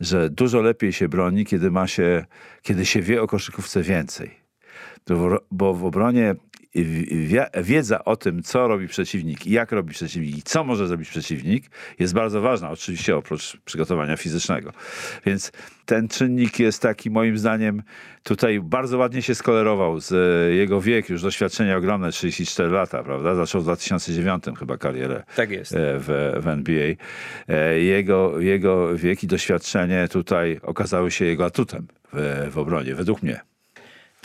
Że 0.01 0.31
dużo 0.31 0.61
lepiej 0.61 0.93
się 0.93 1.09
broni, 1.09 1.45
kiedy, 1.45 1.71
ma 1.71 1.87
się, 1.87 2.27
kiedy 2.63 2.87
się 2.87 3.03
wie 3.03 3.23
o 3.23 3.27
koszykówce 3.27 3.83
więcej. 3.83 4.31
Bo 5.51 5.75
w 5.75 5.85
obronie 5.85 6.35
wiedza 7.63 8.05
o 8.05 8.17
tym, 8.17 8.43
co 8.43 8.69
robi 8.69 8.89
przeciwnik 8.89 9.47
i 9.47 9.51
jak 9.51 9.73
robi 9.73 9.91
przeciwnik 9.95 10.37
i 10.37 10.43
co 10.43 10.65
może 10.65 10.87
zrobić 10.89 11.09
przeciwnik, 11.09 11.65
jest 11.99 12.15
bardzo 12.15 12.41
ważna, 12.41 12.71
oczywiście 12.71 13.17
oprócz 13.17 13.57
przygotowania 13.65 14.17
fizycznego. 14.17 14.73
Więc 15.27 15.53
ten 15.87 16.09
czynnik 16.09 16.59
jest 16.59 16.83
taki, 16.83 17.11
moim 17.11 17.39
zdaniem, 17.39 17.83
tutaj 18.23 18.61
bardzo 18.61 18.99
ładnie 18.99 19.23
się 19.23 19.35
skolerował 19.35 20.01
z 20.01 20.13
e, 20.13 20.55
jego 20.55 20.81
wiek, 20.81 21.09
już 21.11 21.23
doświadczenie 21.23 21.77
ogromne, 21.77 22.13
34 22.13 22.71
lata, 22.71 23.03
prawda? 23.03 23.35
Zaczął 23.35 23.61
w 23.61 23.65
2009 23.65 24.45
chyba 24.59 24.77
karierę 24.79 25.23
Tak 25.37 25.51
jest. 25.51 25.73
e, 25.73 25.77
w, 25.99 26.33
w 26.43 26.49
NBA. 26.49 26.95
E, 27.49 27.81
Jego, 27.81 28.41
jego 28.41 28.97
wiek 28.97 29.23
i 29.23 29.27
doświadczenie 29.27 30.09
tutaj 30.09 30.61
okazały 30.63 31.11
się 31.11 31.25
jego 31.25 31.45
atutem 31.45 31.87
w, 32.13 32.49
w 32.53 32.59
obronie, 32.59 32.95
według 32.95 33.23
mnie. 33.23 33.41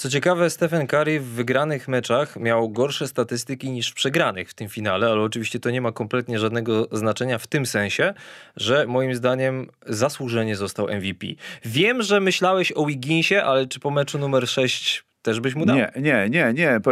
Co 0.01 0.09
ciekawe, 0.09 0.49
Stephen 0.49 0.87
Curry 0.87 1.19
w 1.19 1.25
wygranych 1.25 1.87
meczach 1.87 2.37
miał 2.37 2.69
gorsze 2.69 3.07
statystyki 3.07 3.71
niż 3.71 3.89
w 3.89 3.93
przegranych 3.93 4.49
w 4.49 4.53
tym 4.53 4.69
finale, 4.69 5.07
ale 5.07 5.21
oczywiście 5.21 5.59
to 5.59 5.69
nie 5.69 5.81
ma 5.81 5.91
kompletnie 5.91 6.39
żadnego 6.39 6.87
znaczenia 6.91 7.37
w 7.37 7.47
tym 7.47 7.65
sensie, 7.65 8.13
że 8.55 8.87
moim 8.87 9.15
zdaniem 9.15 9.69
zasłużenie 9.85 10.55
został 10.55 10.87
MVP. 10.87 11.27
Wiem, 11.65 12.01
że 12.01 12.19
myślałeś 12.19 12.71
o 12.75 12.85
Wigginsie, 12.85 13.35
ale 13.35 13.67
czy 13.67 13.79
po 13.79 13.91
meczu 13.91 14.19
numer 14.19 14.47
6 14.47 15.03
też 15.21 15.39
byś 15.39 15.55
mu 15.55 15.65
dał? 15.65 15.75
Nie, 15.75 15.91
nie, 15.95 16.27
nie, 16.29 16.53
nie. 16.53 16.79
Po- 16.84 16.91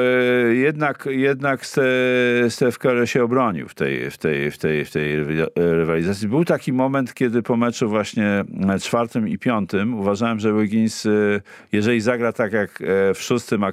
Jednak, 0.51 1.07
jednak 1.11 1.61
Ste- 1.65 2.49
Steph 2.49 2.77
Curry 2.77 3.07
się 3.07 3.23
obronił 3.23 3.67
w 3.67 3.75
tej, 3.75 4.11
w, 4.11 4.17
tej, 4.17 4.51
w, 4.51 4.57
tej, 4.57 4.85
w 4.85 4.91
tej 4.91 5.17
rywa- 5.25 5.49
rywalizacji. 5.55 6.27
Był 6.27 6.45
taki 6.45 6.73
moment, 6.73 7.13
kiedy 7.13 7.41
po 7.43 7.57
meczu 7.57 7.89
właśnie 7.89 8.43
czwartym 8.81 9.27
i 9.27 9.37
piątym 9.37 9.99
uważałem, 9.99 10.39
że 10.39 10.53
Wiggins, 10.53 11.05
y, 11.05 11.41
jeżeli 11.71 12.01
zagra 12.01 12.33
tak 12.33 12.53
jak 12.53 12.81
e, 12.81 13.13
w 13.13 13.21
szóstym, 13.21 13.63
a, 13.63 13.71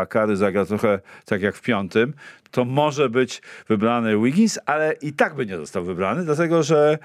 a 0.00 0.06
Curry 0.06 0.36
zagra 0.36 0.64
trochę 0.66 1.00
tak 1.24 1.42
jak 1.42 1.54
w 1.54 1.62
piątym, 1.62 2.12
to 2.50 2.64
może 2.64 3.08
być 3.08 3.42
wybrany 3.68 4.18
Wiggins, 4.18 4.58
ale 4.66 4.92
i 4.92 5.12
tak 5.12 5.34
by 5.34 5.46
nie 5.46 5.56
został 5.56 5.84
wybrany, 5.84 6.24
dlatego 6.24 6.62
że, 6.62 6.98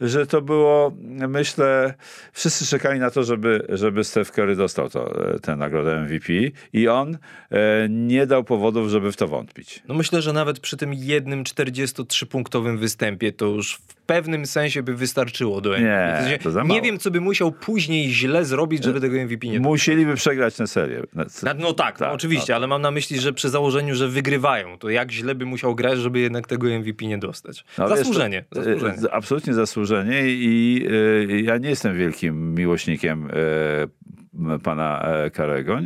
że 0.00 0.26
to 0.26 0.42
było, 0.42 0.92
myślę, 1.28 1.94
wszyscy 2.32 2.66
czekali 2.66 3.00
na 3.00 3.10
to, 3.10 3.24
żeby, 3.24 3.66
żeby 3.68 4.04
Steph 4.04 4.30
Curry 4.30 4.56
dostał 4.56 4.90
to, 4.90 5.34
e, 5.34 5.38
tę 5.38 5.56
nagrodę 5.56 6.00
MVP 6.00 6.32
i 6.72 6.88
on 6.88 7.18
e, 7.50 7.88
nie 7.88 8.26
dał 8.26 8.44
powodów, 8.44 8.88
żeby 8.88 9.12
w 9.12 9.16
to 9.16 9.28
wątpić. 9.28 9.82
No 9.88 9.94
myślę, 9.94 10.22
że 10.22 10.32
nawet 10.32 10.60
przy 10.60 10.76
tym 10.76 10.94
jednym 10.94 11.44
43-punktowym 11.44 12.78
występie 12.78 13.32
to 13.32 13.46
już 13.46 13.78
pewnym 14.14 14.46
sensie 14.46 14.82
by 14.82 14.94
wystarczyło 14.94 15.60
do 15.60 15.70
MVP. 15.70 15.82
Nie, 15.82 16.14
W 16.16 16.22
sensie, 16.22 16.38
to 16.38 16.50
za 16.50 16.62
nie 16.62 16.68
mało. 16.68 16.80
wiem, 16.82 16.98
co 16.98 17.10
by 17.10 17.20
musiał 17.20 17.52
później 17.52 18.10
źle 18.10 18.44
zrobić, 18.44 18.84
żeby 18.84 19.00
tego 19.00 19.16
MVP 19.24 19.46
nie 19.48 19.60
Musieliby 19.60 20.14
przegrać 20.14 20.56
tę 20.56 20.66
serię. 20.66 21.02
No, 21.14 21.24
no 21.58 21.72
tak, 21.72 22.00
no 22.00 22.06
Tak, 22.06 22.14
oczywiście, 22.14 22.54
ale 22.56 22.66
mam 22.66 22.82
na 22.82 22.90
myśli, 22.90 23.20
że 23.20 23.32
przy 23.32 23.48
założeniu, 23.48 23.94
że 23.94 24.08
wygrywają, 24.08 24.78
to 24.78 24.90
jak 24.90 25.12
źle 25.12 25.34
by 25.34 25.46
musiał 25.46 25.74
grać, 25.74 25.98
żeby 25.98 26.18
jednak 26.20 26.46
tego 26.46 26.66
MVP 26.78 27.06
nie 27.06 27.18
dostać. 27.18 27.64
No, 27.78 27.88
wiesz, 27.88 27.98
zasłużenie, 27.98 28.44
to, 28.50 28.60
e, 28.60 28.64
zasłużenie. 28.64 29.12
Absolutnie 29.12 29.54
zasłużenie 29.54 30.22
i 30.26 30.86
e, 31.30 31.40
ja 31.40 31.58
nie 31.58 31.68
jestem 31.68 31.96
wielkim 31.96 32.54
miłośnikiem 32.54 33.28
e, 33.32 34.58
pana 34.58 35.02
e, 35.02 35.30
Karego, 35.30 35.78
e, 35.78 35.82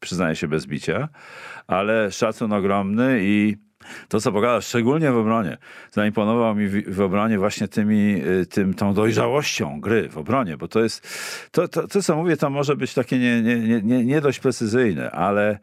przyznaję 0.00 0.36
się 0.36 0.48
bez 0.48 0.66
bicia, 0.66 1.08
ale 1.66 2.10
szacun 2.12 2.52
ogromny 2.52 3.18
i 3.22 3.56
to, 4.08 4.20
co 4.20 4.32
pokazał, 4.32 4.62
szczególnie 4.62 5.12
w 5.12 5.16
obronie, 5.16 5.58
zaimponował 5.90 6.54
mi 6.54 6.68
w, 6.68 6.94
w 6.94 7.00
obronie 7.00 7.38
właśnie 7.38 7.68
tymi, 7.68 8.22
e, 8.42 8.46
tym, 8.46 8.74
tą 8.74 8.94
dojrzałością 8.94 9.80
gry 9.80 10.08
w 10.08 10.18
obronie, 10.18 10.56
bo 10.56 10.68
to 10.68 10.82
jest, 10.82 11.08
to, 11.50 11.68
to, 11.68 11.88
to 11.88 12.02
co 12.02 12.16
mówię, 12.16 12.36
to 12.36 12.50
może 12.50 12.76
być 12.76 12.94
takie 12.94 13.18
nie, 13.18 13.42
nie, 13.42 13.82
nie, 13.82 14.04
nie 14.04 14.20
dość 14.20 14.38
precyzyjne, 14.38 15.10
ale 15.10 15.58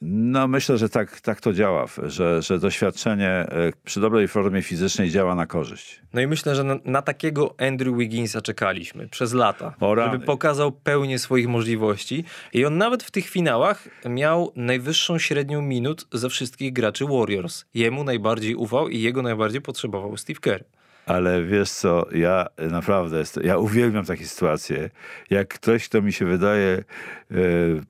no 0.00 0.48
myślę, 0.48 0.78
że 0.78 0.88
tak, 0.88 1.20
tak 1.20 1.40
to 1.40 1.52
działa, 1.52 1.86
że, 2.02 2.42
że 2.42 2.58
doświadczenie 2.58 3.28
e, 3.28 3.72
przy 3.84 4.00
dobrej 4.00 4.28
formie 4.28 4.62
fizycznej 4.62 5.10
działa 5.10 5.34
na 5.34 5.46
korzyść. 5.46 6.02
No 6.12 6.20
i 6.20 6.26
myślę, 6.26 6.54
że 6.54 6.64
na, 6.64 6.76
na 6.84 7.02
takiego 7.02 7.54
Andrew 7.58 7.96
Wigginsa 7.96 8.40
czekaliśmy 8.40 9.08
przez 9.08 9.32
lata, 9.32 9.74
żeby 10.12 10.24
pokazał 10.24 10.72
pełnię 10.72 11.18
swoich 11.18 11.48
możliwości 11.48 12.24
i 12.52 12.64
on 12.64 12.78
nawet 12.78 13.02
w 13.02 13.10
tych 13.10 13.28
finałach 13.28 13.88
miał 14.08 14.52
najwyższą 14.56 15.18
średnią 15.18 15.62
minut 15.62 16.06
ze 16.12 16.28
wszystkich 16.28 16.72
graczy 16.72 17.04
Warriors. 17.06 17.64
Jemu 17.74 18.04
najbardziej 18.04 18.54
ufał 18.54 18.88
i 18.88 19.00
jego 19.00 19.22
najbardziej 19.22 19.60
potrzebował 19.60 20.16
Steve 20.16 20.40
Kerr. 20.40 20.64
Ale 21.10 21.44
wiesz 21.44 21.70
co, 21.70 22.06
ja 22.12 22.46
naprawdę, 22.70 23.18
jest, 23.18 23.40
ja 23.44 23.58
uwielbiam 23.58 24.04
takie 24.04 24.26
sytuacje. 24.26 24.90
Jak 25.30 25.48
ktoś, 25.48 25.88
kto 25.88 26.02
mi 26.02 26.12
się 26.12 26.24
wydaje, 26.24 26.84
e, 27.30 27.34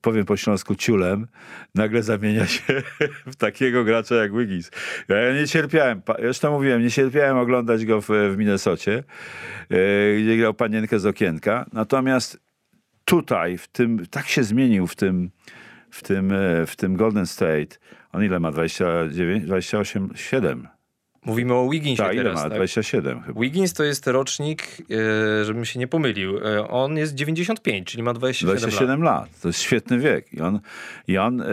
powiem 0.00 0.24
po 0.24 0.36
śląsku, 0.36 0.74
ciulem, 0.74 1.26
nagle 1.74 2.02
zamienia 2.02 2.46
się 2.46 2.82
w 3.32 3.36
takiego 3.36 3.84
gracza 3.84 4.14
jak 4.14 4.36
Wiggins. 4.36 4.70
Ja 5.08 5.32
nie 5.32 5.46
cierpiałem, 5.46 6.02
zresztą 6.18 6.52
mówiłem, 6.52 6.82
nie 6.82 6.90
cierpiałem 6.90 7.38
oglądać 7.38 7.84
go 7.84 8.00
w, 8.00 8.06
w 8.06 8.34
Minnesocie, 8.38 9.04
e, 9.70 9.76
gdzie 10.22 10.36
grał 10.36 10.54
panienkę 10.54 10.98
z 10.98 11.06
okienka. 11.06 11.66
Natomiast 11.72 12.40
tutaj, 13.04 13.58
w 13.58 13.68
tym, 13.68 14.06
tak 14.06 14.28
się 14.28 14.42
zmienił 14.42 14.86
w 14.86 14.96
tym, 14.96 15.30
w 15.90 16.02
tym, 16.02 16.32
e, 16.32 16.66
w 16.66 16.76
tym 16.76 16.96
Golden 16.96 17.26
State. 17.26 17.76
On 18.12 18.24
ile 18.24 18.40
ma? 18.40 18.50
29, 18.50 19.44
28, 19.44 20.10
7. 20.14 20.79
Mówimy 21.26 21.54
o 21.54 21.68
Wigginsie 21.70 22.02
ile 22.02 22.22
teraz, 22.22 22.34
ma? 22.34 22.42
tak? 22.42 22.58
27 22.58 23.22
chyba. 23.22 23.40
Wiggins 23.40 23.72
to 23.72 23.84
jest 23.84 24.06
rocznik, 24.06 24.62
e, 25.40 25.44
żebym 25.44 25.64
się 25.64 25.78
nie 25.78 25.86
pomylił, 25.86 26.38
e, 26.38 26.68
on 26.68 26.96
jest 26.96 27.14
95, 27.14 27.88
czyli 27.88 28.02
ma 28.02 28.14
27, 28.14 28.54
lat. 28.54 28.60
27 28.60 29.02
lat. 29.02 29.40
To 29.40 29.48
jest 29.48 29.60
świetny 29.60 29.98
wiek. 29.98 30.34
I 30.34 30.40
on, 30.40 30.60
i 31.08 31.18
on 31.18 31.40
e, 31.40 31.46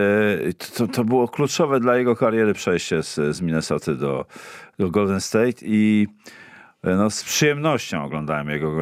to, 0.75 0.87
to 0.87 1.03
było 1.03 1.27
kluczowe 1.27 1.79
dla 1.79 1.97
jego 1.97 2.15
kariery 2.15 2.53
przejście 2.53 3.03
z, 3.03 3.35
z 3.35 3.41
Minnesoty 3.41 3.95
do, 3.95 4.25
do 4.79 4.89
Golden 4.91 5.21
State 5.21 5.57
i 5.61 6.07
no, 6.83 7.09
z 7.09 7.23
przyjemnością 7.23 8.03
oglądałem 8.03 8.49
jego 8.49 8.75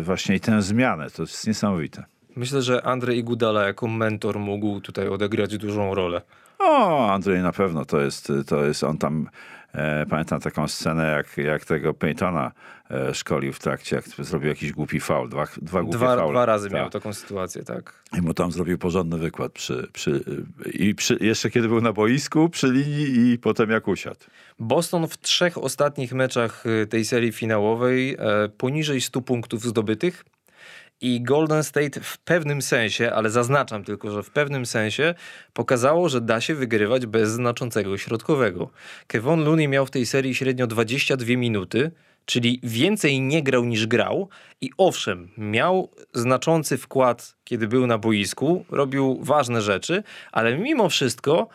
właśnie 0.00 0.36
i 0.36 0.40
tę 0.40 0.62
zmianę. 0.62 1.10
To 1.10 1.22
jest 1.22 1.46
niesamowite. 1.46 2.04
Myślę, 2.36 2.62
że 2.62 2.86
Andrzej 2.86 3.18
Igudala 3.18 3.66
jako 3.66 3.88
mentor 3.88 4.38
mógł 4.38 4.80
tutaj 4.80 5.08
odegrać 5.08 5.58
dużą 5.58 5.94
rolę. 5.94 6.22
O, 6.58 7.12
Andrzej 7.12 7.42
na 7.42 7.52
pewno 7.52 7.84
to 7.84 8.00
jest, 8.00 8.32
to 8.46 8.64
jest 8.64 8.84
on 8.84 8.98
tam. 8.98 9.28
E, 9.74 10.06
pamiętam 10.06 10.40
taką 10.40 10.68
scenę, 10.68 11.10
jak, 11.10 11.36
jak 11.36 11.64
tego 11.64 11.94
Peytona 11.94 12.52
e, 12.90 13.14
szkolił 13.14 13.52
w 13.52 13.58
trakcie, 13.58 13.96
jak 13.96 14.04
zrobił 14.26 14.48
jakiś 14.48 14.72
głupi 14.72 15.00
faul, 15.00 15.28
dwa, 15.28 15.46
dwa 15.62 15.82
głupie 15.82 15.96
Dwa, 15.98 16.16
faule. 16.16 16.32
dwa 16.32 16.46
razy 16.46 16.68
Tak. 16.68 16.76
miał 16.76 16.90
taką 16.90 17.12
sytuację, 17.12 17.62
tak. 17.62 18.02
I 18.18 18.20
mu 18.22 18.34
tam 18.34 18.52
zrobił 18.52 18.78
porządny 18.78 19.18
wykład 19.18 19.52
przy, 19.52 19.88
przy, 19.92 20.24
i 20.74 20.94
przy, 20.94 21.18
jeszcze 21.20 21.50
kiedy 21.50 21.68
był 21.68 21.80
na 21.80 21.92
boisku, 21.92 22.48
przy 22.48 22.72
linii 22.72 23.32
i 23.32 23.38
potem 23.38 23.70
jak 23.70 23.88
usiadł. 23.88 24.20
Boston 24.58 25.08
w 25.08 25.18
trzech 25.18 25.58
ostatnich 25.58 26.12
meczach 26.12 26.66
y, 26.66 26.86
tej 26.86 27.04
serii 27.04 27.32
finałowej 27.32 28.16
e, 28.18 28.48
poniżej 28.48 29.00
100 29.00 29.20
punktów 29.20 29.62
zdobytych 29.62 30.24
i 31.00 31.20
Golden 31.20 31.64
State 31.64 32.00
w 32.00 32.18
pewnym 32.18 32.62
sensie, 32.62 33.12
ale 33.12 33.30
zaznaczam 33.30 33.84
tylko, 33.84 34.10
że 34.10 34.22
w 34.22 34.30
pewnym 34.30 34.66
sensie 34.66 35.14
pokazało, 35.52 36.08
że 36.08 36.20
da 36.20 36.40
się 36.40 36.54
wygrywać 36.54 37.06
bez 37.06 37.30
znaczącego 37.30 37.98
środkowego. 37.98 38.70
Kevon 39.06 39.44
Looney 39.44 39.68
miał 39.68 39.86
w 39.86 39.90
tej 39.90 40.06
serii 40.06 40.34
średnio 40.34 40.66
22 40.66 41.36
minuty, 41.36 41.90
czyli 42.24 42.60
więcej 42.62 43.20
nie 43.20 43.42
grał 43.42 43.64
niż 43.64 43.86
grał 43.86 44.28
i 44.60 44.70
owszem, 44.78 45.28
miał 45.38 45.90
znaczący 46.14 46.78
wkład, 46.78 47.36
kiedy 47.44 47.68
był 47.68 47.86
na 47.86 47.98
boisku, 47.98 48.64
robił 48.70 49.18
ważne 49.22 49.62
rzeczy, 49.62 50.02
ale 50.32 50.58
mimo 50.58 50.88
wszystko 50.88 51.48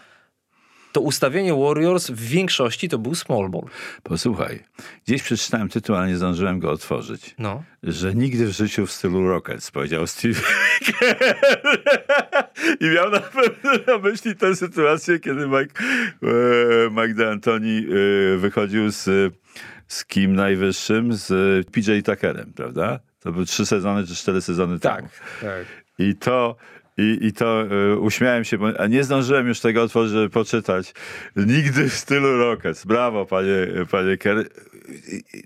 to 0.96 1.02
ustawienie 1.02 1.54
Warriors 1.54 2.10
w 2.10 2.20
większości 2.20 2.90
to 2.90 2.98
był 2.98 3.16
small 3.16 3.50
ball. 3.50 3.64
Posłuchaj, 4.04 4.64
gdzieś 5.08 5.24
przeczytałem 5.24 5.70
tytuł, 5.70 5.96
ale 5.96 6.08
nie 6.08 6.16
zdążyłem 6.18 6.60
go 6.60 6.72
otworzyć. 6.72 7.36
No. 7.40 7.64
Że 7.84 8.16
nigdy 8.16 8.46
w 8.46 8.52
życiu 8.52 8.86
w 8.86 8.92
stylu 8.92 9.28
Rockets, 9.28 9.72
powiedział 9.72 10.08
Steve. 10.08 10.40
I 12.82 12.86
miał 12.90 13.10
na 13.10 13.20
pewno 13.20 13.72
na 13.88 13.98
myśli 13.98 14.36
tę 14.36 14.56
sytuację, 14.56 15.20
kiedy 15.20 15.48
Mike, 15.48 15.84
e, 16.24 16.90
Mike 16.90 17.14
D'Antoni 17.24 17.86
e, 17.86 18.38
wychodził 18.38 18.92
z, 18.92 19.34
z 19.88 20.06
kim 20.06 20.36
najwyższym? 20.36 21.14
Z 21.14 21.28
PJ 21.72 22.00
Tuckerem, 22.06 22.54
prawda? 22.56 23.00
To 23.20 23.32
były 23.32 23.46
trzy 23.46 23.66
sezony 23.66 24.08
czy 24.08 24.16
cztery 24.16 24.42
sezony 24.42 24.80
Tak, 24.80 24.96
temu. 24.98 25.10
tak. 25.42 25.66
I 26.00 26.16
to, 26.16 26.56
i, 26.98 27.18
i 27.22 27.34
to 27.34 27.62
e, 27.62 27.98
uśmiałem 28.00 28.44
się, 28.44 28.58
bo, 28.58 28.80
a 28.80 28.88
nie 28.88 29.04
zdążyłem 29.04 29.48
już 29.48 29.60
tego 29.60 29.84
otworzyć, 29.84 30.34
poczytać. 30.34 30.94
Nigdy 31.36 31.90
w 31.90 31.94
stylu 31.94 32.38
Rockets. 32.38 32.86
Brawo, 32.86 33.26
panie, 33.26 33.68
panie 33.92 34.18
Kerr. 34.18 34.50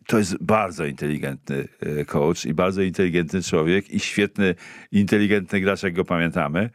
To 0.08 0.18
jest 0.18 0.44
bardzo 0.44 0.86
inteligentny 0.86 1.68
e, 1.80 2.06
coach 2.06 2.46
i 2.46 2.54
bardzo 2.54 2.82
inteligentny 2.82 3.44
człowiek 3.44 3.92
i 3.92 4.00
świetny, 4.00 4.56
inteligentny 4.92 5.62
gracz, 5.62 5.84
jak 5.84 5.94
go 5.94 6.06
pamiętamy. 6.06 6.70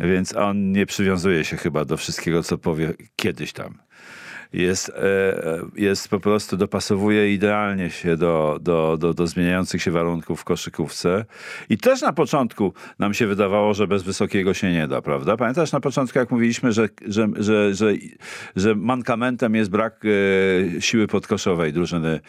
Więc 0.00 0.36
on 0.36 0.72
nie 0.72 0.86
przywiązuje 0.86 1.44
się 1.44 1.56
chyba 1.56 1.84
do 1.84 1.96
wszystkiego, 1.96 2.42
co 2.42 2.58
powie 2.58 2.94
kiedyś 3.16 3.52
tam. 3.52 3.78
Jest, 4.52 4.88
e, 4.88 4.92
jest 5.76 6.08
po 6.08 6.20
prostu 6.20 6.56
dopasowuje 6.56 7.34
idealnie 7.34 7.90
się 7.90 8.16
do, 8.16 8.58
do, 8.60 8.96
do, 9.00 9.14
do 9.14 9.26
zmieniających 9.26 9.82
się 9.82 9.90
warunków 9.90 10.40
w 10.40 10.44
koszykówce. 10.44 11.24
I 11.68 11.78
też 11.78 12.02
na 12.02 12.12
początku 12.12 12.72
nam 12.98 13.14
się 13.14 13.26
wydawało, 13.26 13.74
że 13.74 13.86
bez 13.86 14.02
wysokiego 14.02 14.54
się 14.54 14.72
nie 14.72 14.88
da, 14.88 15.02
prawda? 15.02 15.36
Pamiętasz 15.36 15.72
na 15.72 15.80
początku, 15.80 16.18
jak 16.18 16.30
mówiliśmy, 16.30 16.72
że, 16.72 16.88
że, 17.06 17.28
że, 17.36 17.74
że, 17.74 17.92
że 18.56 18.74
mankamentem 18.74 19.54
jest 19.54 19.70
brak 19.70 20.02
e, 20.76 20.80
siły 20.80 21.06
podkoszowej 21.06 21.72
drużyny. 21.72 22.20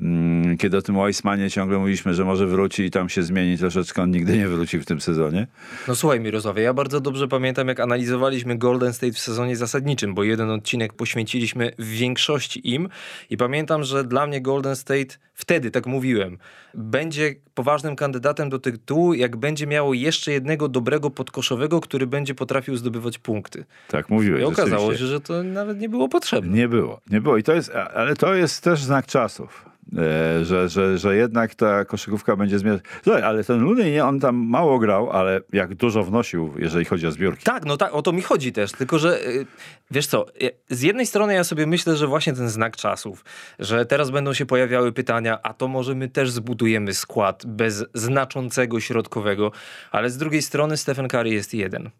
Mm, 0.00 0.56
Kiedy 0.56 0.76
o 0.76 0.82
tym 0.82 0.94
Weissmanie 0.94 1.50
ciągle 1.50 1.78
mówiliśmy, 1.78 2.14
że 2.14 2.24
może 2.24 2.46
wróci 2.46 2.82
i 2.82 2.90
tam 2.90 3.08
się 3.08 3.22
zmieni 3.22 3.58
troszeczkę, 3.58 4.02
on 4.02 4.10
nigdy 4.10 4.38
nie 4.38 4.48
wróci 4.48 4.78
w 4.78 4.84
tym 4.84 5.00
sezonie. 5.00 5.46
No 5.88 5.94
słuchaj 5.94 6.20
Mirosławie, 6.20 6.62
ja 6.62 6.74
bardzo 6.74 7.00
dobrze 7.00 7.28
pamiętam 7.28 7.68
jak 7.68 7.80
analizowaliśmy 7.80 8.58
Golden 8.58 8.92
State 8.92 9.12
w 9.12 9.18
sezonie 9.18 9.56
zasadniczym, 9.56 10.14
bo 10.14 10.24
jeden 10.24 10.50
odcinek 10.50 10.92
poświęciliśmy 10.92 11.65
w 11.78 11.88
większości 11.88 12.74
im 12.74 12.88
i 13.30 13.36
pamiętam, 13.36 13.84
że 13.84 14.04
dla 14.04 14.26
mnie 14.26 14.40
Golden 14.40 14.76
State 14.76 15.16
wtedy, 15.34 15.70
tak 15.70 15.86
mówiłem, 15.86 16.38
będzie 16.74 17.34
poważnym 17.54 17.96
kandydatem 17.96 18.50
do 18.50 18.58
tytułu, 18.58 19.14
jak 19.14 19.36
będzie 19.36 19.66
miało 19.66 19.94
jeszcze 19.94 20.32
jednego 20.32 20.68
dobrego 20.68 21.10
podkoszowego, 21.10 21.80
który 21.80 22.06
będzie 22.06 22.34
potrafił 22.34 22.76
zdobywać 22.76 23.18
punkty. 23.18 23.64
Tak 23.88 24.10
mówiłeś. 24.10 24.42
I 24.42 24.44
okazało 24.44 24.96
się, 24.96 25.06
że 25.06 25.20
to 25.20 25.42
nawet 25.42 25.80
nie 25.80 25.88
było 25.88 26.08
potrzebne. 26.08 26.56
Nie 26.56 26.68
było, 26.68 27.00
nie 27.10 27.20
było. 27.20 27.36
I 27.36 27.42
to 27.42 27.52
jest, 27.52 27.72
ale 27.94 28.16
to 28.16 28.34
jest 28.34 28.62
też 28.62 28.82
znak 28.82 29.06
czasów. 29.06 29.75
E, 29.98 30.44
Że, 30.44 30.68
że, 30.68 30.98
że 30.98 31.16
jednak 31.16 31.54
ta 31.54 31.84
koszykówka 31.84 32.36
będzie 32.36 32.58
zmieniać. 32.58 32.82
Słuchaj, 33.02 33.22
ale 33.22 33.44
ten 33.44 33.64
Looney, 33.64 33.92
nie, 33.92 34.04
on 34.04 34.20
tam 34.20 34.36
mało 34.36 34.78
grał, 34.78 35.10
ale 35.10 35.40
jak 35.52 35.74
dużo 35.74 36.02
wnosił, 36.02 36.54
jeżeli 36.58 36.84
chodzi 36.84 37.06
o 37.06 37.10
zbiórki. 37.10 37.44
Tak, 37.44 37.64
no 37.64 37.76
tak, 37.76 37.94
o 37.94 38.02
to 38.02 38.12
mi 38.12 38.22
chodzi 38.22 38.52
też, 38.52 38.72
tylko 38.72 38.98
że 38.98 39.26
y, 39.26 39.46
wiesz 39.90 40.06
co, 40.06 40.26
y, 40.42 40.50
z 40.70 40.82
jednej 40.82 41.06
strony 41.06 41.34
ja 41.34 41.44
sobie 41.44 41.66
myślę, 41.66 41.96
że 41.96 42.06
właśnie 42.06 42.32
ten 42.32 42.48
znak 42.48 42.76
czasów, 42.76 43.24
że 43.58 43.86
teraz 43.86 44.10
będą 44.10 44.34
się 44.34 44.46
pojawiały 44.46 44.92
pytania, 44.92 45.38
a 45.42 45.54
to 45.54 45.68
może 45.68 45.94
my 45.94 46.08
też 46.08 46.30
zbudujemy 46.30 46.94
skład 46.94 47.46
bez 47.46 47.84
znaczącego 47.94 48.80
środkowego, 48.80 49.52
ale 49.90 50.10
z 50.10 50.16
drugiej 50.16 50.42
strony 50.42 50.76
Stephen 50.76 51.08
Curry 51.08 51.30
jest 51.30 51.54
jeden. 51.54 51.90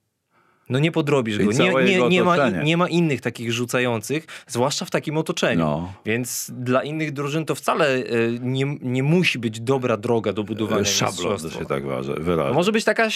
No 0.69 0.79
nie 0.79 0.93
podrobisz 0.93 1.37
Czyli 1.37 1.49
go. 1.49 1.53
Nie, 1.53 1.85
nie, 1.85 2.09
nie, 2.09 2.25
ma, 2.25 2.49
nie 2.49 2.77
ma 2.77 2.89
innych 2.89 3.21
takich 3.21 3.53
rzucających, 3.53 4.27
zwłaszcza 4.47 4.85
w 4.85 4.91
takim 4.91 5.17
otoczeniu. 5.17 5.61
No. 5.61 5.93
Więc 6.07 6.51
dla 6.55 6.83
innych 6.83 7.13
drużyn 7.13 7.45
to 7.45 7.55
wcale 7.55 7.97
y, 7.97 8.39
nie, 8.43 8.77
nie 8.83 9.03
musi 9.03 9.39
być 9.39 9.61
dobra 9.61 9.97
droga 9.97 10.33
do 10.33 10.45
budowania 10.45 10.85
Szablon 10.85 11.39
to 11.39 11.51
się 11.51 11.65
tak 11.65 11.83
wyraża. 12.21 12.53
Może 12.55 12.73
być 12.73 12.85
taka, 12.85 13.09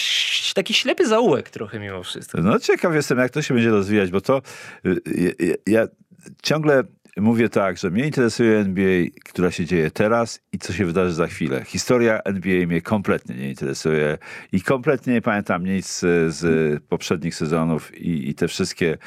taki 0.55 0.73
ślepy 0.73 1.07
zaułek 1.07 1.49
trochę 1.49 1.79
mimo 1.79 2.03
wszystko. 2.03 2.41
No 2.41 2.59
ciekaw 2.59 2.93
jestem, 2.93 3.17
jak 3.17 3.31
to 3.31 3.41
się 3.41 3.53
będzie 3.53 3.69
rozwijać, 3.69 4.11
bo 4.11 4.21
to 4.21 4.41
y, 4.85 5.01
y, 5.41 5.57
ja 5.67 5.87
ciągle 6.43 6.83
mówię 7.17 7.49
tak, 7.49 7.77
że 7.77 7.89
mnie 7.89 8.05
interesuje 8.05 8.57
NBA, 8.57 9.05
która 9.25 9.51
się 9.51 9.65
dzieje 9.65 9.91
teraz 9.91 10.39
i 10.51 10.59
co 10.59 10.73
się 10.73 10.85
wydarzy 10.85 11.13
za 11.13 11.27
chwilę. 11.27 11.63
Historia 11.65 12.19
NBA 12.25 12.67
mnie 12.67 12.81
kompletnie 12.81 13.35
nie 13.35 13.49
interesuje 13.49 14.17
i 14.51 14.61
kompletnie 14.61 15.13
nie 15.13 15.21
pamiętam 15.21 15.65
nic 15.65 15.99
z, 15.99 16.35
z 16.35 16.83
poprzednich 16.83 17.35
sezonów 17.35 17.97
i, 17.97 18.29
i 18.29 18.35
te 18.35 18.47
wszystkie 18.47 18.97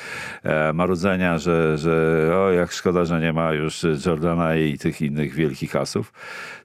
e, 0.42 0.72
marudzenia, 0.72 1.38
że, 1.38 1.78
że 1.78 2.30
o, 2.36 2.52
jak 2.52 2.72
szkoda, 2.72 3.04
że 3.04 3.20
nie 3.20 3.32
ma 3.32 3.52
już 3.52 3.86
Jordana 4.06 4.56
i 4.56 4.78
tych 4.78 5.02
innych 5.02 5.34
wielkich 5.34 5.76
asów. 5.76 6.12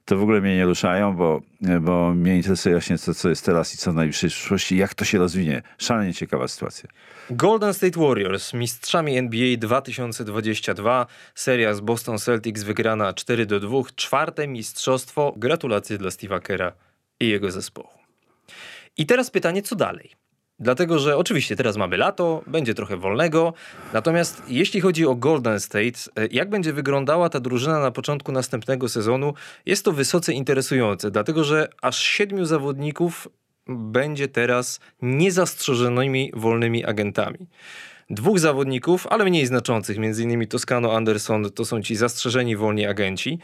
To 0.04 0.16
w 0.16 0.22
ogóle 0.22 0.40
mnie 0.40 0.56
nie 0.56 0.64
ruszają, 0.64 1.16
bo, 1.16 1.40
bo 1.80 2.14
mnie 2.14 2.36
interesuje 2.36 2.74
właśnie 2.74 2.98
to, 2.98 3.14
co 3.14 3.28
jest 3.28 3.44
teraz 3.44 3.74
i 3.74 3.76
co 3.76 3.92
w 3.92 3.94
najbliższej 3.94 4.30
przyszłości, 4.30 4.76
jak 4.76 4.94
to 4.94 5.04
się 5.04 5.18
rozwinie. 5.18 5.62
Szalenie 5.78 6.14
ciekawa 6.14 6.48
sytuacja. 6.48 6.88
Golden 7.30 7.74
State 7.74 8.00
Warriors, 8.00 8.54
mistrzami 8.54 9.16
NBA 9.16 9.56
2022, 9.56 11.06
seria 11.34 11.74
z 11.74 11.80
Boston 11.80 12.18
Celtics 12.18 12.62
wygrana 12.62 13.12
4 13.12 13.46
do 13.46 13.60
2, 13.60 13.82
czwarte 13.96 14.48
mistrzostwo. 14.48 15.34
Gratulacje 15.36 15.98
dla 15.98 16.10
Steve'a 16.10 16.40
Kera 16.40 16.72
i 17.20 17.28
jego 17.28 17.50
zespołu. 17.50 17.88
I 18.96 19.06
teraz 19.06 19.30
pytanie, 19.30 19.62
co 19.62 19.76
dalej? 19.76 20.19
Dlatego, 20.60 20.98
że 20.98 21.16
oczywiście 21.16 21.56
teraz 21.56 21.76
mamy 21.76 21.96
lato, 21.96 22.42
będzie 22.46 22.74
trochę 22.74 22.96
wolnego. 22.96 23.52
Natomiast 23.92 24.42
jeśli 24.48 24.80
chodzi 24.80 25.06
o 25.06 25.14
Golden 25.14 25.60
State, 25.60 25.98
e, 26.16 26.26
jak 26.30 26.50
będzie 26.50 26.72
wyglądała 26.72 27.28
ta 27.28 27.40
drużyna 27.40 27.80
na 27.80 27.90
początku 27.90 28.32
następnego 28.32 28.88
sezonu, 28.88 29.34
jest 29.66 29.84
to 29.84 29.92
wysoce 29.92 30.32
interesujące, 30.32 31.10
dlatego 31.10 31.44
że 31.44 31.68
aż 31.82 31.98
siedmiu 31.98 32.44
zawodników 32.44 33.28
będzie 33.68 34.28
teraz 34.28 34.80
niezastrzeżonymi 35.02 36.32
wolnymi 36.34 36.84
agentami. 36.84 37.38
Dwóch 38.10 38.38
zawodników, 38.38 39.06
ale 39.06 39.24
mniej 39.24 39.46
znaczących, 39.46 39.98
między 39.98 40.22
innymi 40.22 40.48
Toscano 40.48 40.96
Anderson, 40.96 41.50
to 41.50 41.64
są 41.64 41.82
ci 41.82 41.96
zastrzeżeni 41.96 42.56
wolni 42.56 42.86
agenci. 42.86 43.38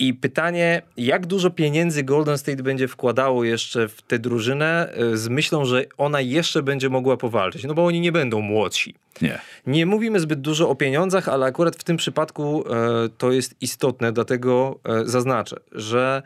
I 0.00 0.14
pytanie, 0.14 0.82
jak 0.96 1.26
dużo 1.26 1.50
pieniędzy 1.50 2.02
Golden 2.02 2.38
State 2.38 2.62
będzie 2.62 2.88
wkładało 2.88 3.44
jeszcze 3.44 3.88
w 3.88 4.02
tę 4.02 4.18
drużynę 4.18 4.92
e, 4.92 5.16
z 5.16 5.28
myślą, 5.28 5.64
że 5.64 5.84
ona 5.98 6.20
jeszcze 6.20 6.62
będzie 6.62 6.88
mogła 6.88 7.16
powalczyć, 7.16 7.64
no 7.64 7.74
bo 7.74 7.84
oni 7.86 8.00
nie 8.00 8.12
będą 8.12 8.40
młodsi. 8.40 8.94
Nie. 9.22 9.38
Nie 9.66 9.86
mówimy 9.86 10.20
zbyt 10.20 10.40
dużo 10.40 10.68
o 10.68 10.74
pieniądzach, 10.74 11.28
ale 11.28 11.46
akurat 11.46 11.76
w 11.76 11.84
tym 11.84 11.96
przypadku 11.96 12.64
e, 12.74 13.08
to 13.18 13.32
jest 13.32 13.54
istotne, 13.60 14.12
dlatego 14.12 14.80
e, 14.84 15.04
zaznaczę, 15.04 15.56
że 15.72 16.22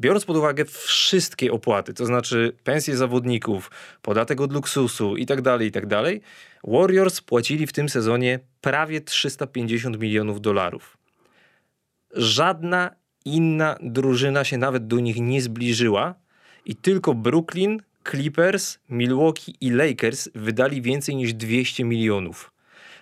biorąc 0.00 0.24
pod 0.24 0.36
uwagę 0.36 0.64
wszystkie 0.64 1.52
opłaty, 1.52 1.94
to 1.94 2.06
znaczy 2.06 2.52
pensje 2.64 2.96
zawodników, 2.96 3.70
podatek 4.02 4.40
od 4.40 4.52
luksusu 4.52 5.16
i 5.16 5.26
tak 5.26 5.42
dalej, 5.42 5.68
i 5.68 5.72
tak 5.72 5.86
dalej, 5.86 6.20
Warriors 6.64 7.20
płacili 7.20 7.66
w 7.66 7.72
tym 7.72 7.88
sezonie 7.88 8.40
prawie 8.60 9.00
350 9.00 9.98
milionów 9.98 10.40
dolarów. 10.40 10.96
Żadna 12.12 12.90
inna 13.26 13.76
drużyna 13.80 14.44
się 14.44 14.58
nawet 14.58 14.86
do 14.86 15.00
nich 15.00 15.16
nie 15.20 15.42
zbliżyła 15.42 16.14
i 16.64 16.76
tylko 16.76 17.14
Brooklyn, 17.14 17.82
Clippers, 18.10 18.78
Milwaukee 18.88 19.54
i 19.60 19.70
Lakers 19.70 20.28
wydali 20.34 20.82
więcej 20.82 21.16
niż 21.16 21.34
200 21.34 21.84
milionów. 21.84 22.52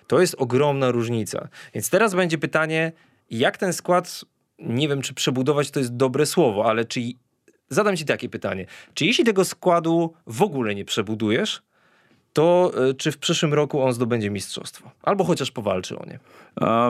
To 0.07 0.21
jest 0.21 0.35
ogromna 0.37 0.91
różnica. 0.91 1.47
Więc 1.73 1.89
teraz 1.89 2.15
będzie 2.15 2.37
pytanie, 2.37 2.91
jak 3.31 3.57
ten 3.57 3.73
skład, 3.73 4.25
nie 4.59 4.87
wiem 4.87 5.01
czy 5.01 5.13
przebudować 5.13 5.71
to 5.71 5.79
jest 5.79 5.95
dobre 5.95 6.25
słowo, 6.25 6.65
ale 6.65 6.85
czy 6.85 7.01
zadam 7.69 7.97
ci 7.97 8.05
takie 8.05 8.29
pytanie. 8.29 8.65
Czy 8.93 9.05
jeśli 9.05 9.23
tego 9.23 9.45
składu 9.45 10.13
w 10.27 10.41
ogóle 10.41 10.75
nie 10.75 10.85
przebudujesz, 10.85 11.61
to 12.35 12.71
y, 12.89 12.93
czy 12.93 13.11
w 13.11 13.17
przyszłym 13.17 13.53
roku 13.53 13.81
on 13.81 13.93
zdobędzie 13.93 14.29
mistrzostwo? 14.29 14.91
Albo 15.03 15.23
chociaż 15.23 15.51
powalczy 15.51 15.99
o 15.99 16.05
nie. 16.05 16.19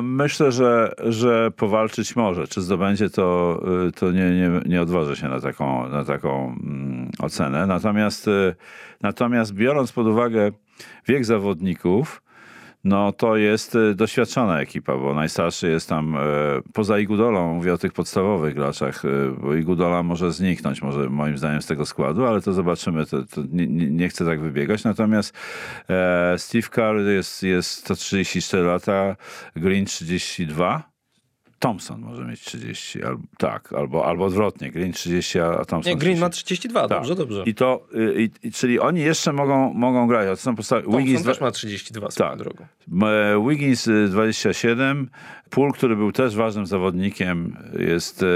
Myślę, 0.01 0.51
że, 0.51 0.93
że 0.97 1.51
powalczyć 1.51 2.15
może. 2.15 2.47
Czy 2.47 2.61
zdobędzie, 2.61 3.09
to, 3.09 3.59
y, 3.87 3.91
to 3.91 4.11
nie, 4.11 4.31
nie, 4.31 4.61
nie 4.65 4.81
odważę 4.81 5.15
się 5.15 5.27
na 5.27 5.41
taką, 5.41 5.89
na 5.89 6.05
taką 6.05 6.45
mm, 6.45 7.11
ocenę. 7.19 7.67
Natomiast, 7.67 8.27
y, 8.27 8.55
natomiast 9.01 9.53
biorąc 9.53 9.91
pod 9.91 10.07
uwagę 10.07 10.51
wiek 11.07 11.25
zawodników, 11.25 12.21
no 12.85 13.11
to 13.11 13.37
jest 13.37 13.75
y, 13.75 13.95
doświadczona 13.95 14.61
ekipa, 14.61 14.97
bo 14.97 15.13
najstarszy 15.13 15.69
jest 15.69 15.89
tam, 15.89 16.15
e, 16.17 16.19
poza 16.73 16.99
Igudolą, 16.99 17.53
mówię 17.53 17.73
o 17.73 17.77
tych 17.77 17.93
podstawowych 17.93 18.55
graczach, 18.55 19.05
e, 19.05 19.09
bo 19.41 19.53
Igudola 19.53 20.03
może 20.03 20.31
zniknąć, 20.31 20.81
może 20.81 21.09
moim 21.09 21.37
zdaniem 21.37 21.61
z 21.61 21.65
tego 21.65 21.85
składu, 21.85 22.25
ale 22.25 22.41
to 22.41 22.53
zobaczymy, 22.53 23.05
to, 23.05 23.23
to 23.23 23.41
nie, 23.51 23.67
nie 23.67 24.09
chcę 24.09 24.25
tak 24.25 24.41
wybiegać. 24.41 24.83
Natomiast 24.83 25.33
e, 25.89 26.35
Steve 26.37 26.67
Kerr 26.69 26.97
jest, 26.97 27.43
jest 27.43 27.69
134 27.71 28.63
lata, 28.63 29.15
Green 29.55 29.85
32, 29.85 30.94
Thompson 31.65 32.01
może 32.01 32.25
mieć 32.25 32.41
30, 32.41 33.03
albo, 33.03 33.23
tak, 33.37 33.73
albo, 33.73 34.05
albo 34.05 34.25
odwrotnie, 34.25 34.71
Green 34.71 34.91
30, 34.93 35.39
a 35.39 35.65
Thompson 35.65 35.93
Nie, 35.93 35.97
Green 35.97 36.19
ma 36.19 36.29
30. 36.29 36.45
32, 36.45 36.81
Tak. 36.81 36.89
dobrze, 36.89 37.15
dobrze. 37.15 37.43
I 37.45 37.55
to, 37.55 37.87
y, 37.95 38.23
i, 38.23 38.47
i, 38.47 38.51
czyli 38.51 38.79
oni 38.79 39.01
jeszcze 39.01 39.33
mogą, 39.33 39.73
mogą 39.73 40.07
grać. 40.07 40.41
To 40.43 40.63
są 40.63 40.81
Wiggins, 40.97 41.23
też 41.23 41.41
ma 41.41 41.51
32 41.51 42.11
swoją 42.11 42.29
Tak. 42.29 42.39
drogą. 42.39 42.65
Wiggins 43.49 43.87
y, 43.87 44.07
27, 44.07 45.09
Poole, 45.49 45.71
który 45.73 45.95
był 45.95 46.11
też 46.11 46.35
ważnym 46.35 46.65
zawodnikiem, 46.65 47.57
jest 47.79 48.23
e, 48.23 48.27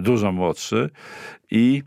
dużo 0.00 0.32
młodszy 0.32 0.90
i 1.50 1.82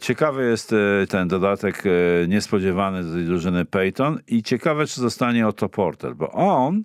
ciekawy 0.00 0.44
jest 0.50 0.74
ten 1.08 1.28
dodatek 1.28 1.82
niespodziewany 2.28 3.04
do 3.04 3.12
tej 3.14 3.24
drużyny 3.24 3.64
Peyton 3.64 4.18
i 4.26 4.42
ciekawe, 4.42 4.86
czy 4.86 5.00
zostanie 5.00 5.48
Otto 5.48 5.68
Porter, 5.68 6.16
bo 6.16 6.30
on 6.30 6.84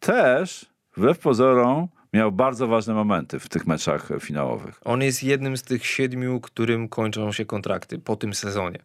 też, 0.00 0.66
wbrew 0.96 1.18
pozorom, 1.18 1.88
miał 2.12 2.32
bardzo 2.32 2.66
ważne 2.66 2.94
momenty 2.94 3.38
w 3.38 3.48
tych 3.48 3.66
meczach 3.66 4.08
finałowych. 4.20 4.80
On 4.84 5.02
jest 5.02 5.22
jednym 5.22 5.56
z 5.56 5.62
tych 5.62 5.86
siedmiu, 5.86 6.40
którym 6.40 6.88
kończą 6.88 7.32
się 7.32 7.44
kontrakty 7.44 7.98
po 7.98 8.16
tym 8.16 8.34
sezonie. 8.34 8.78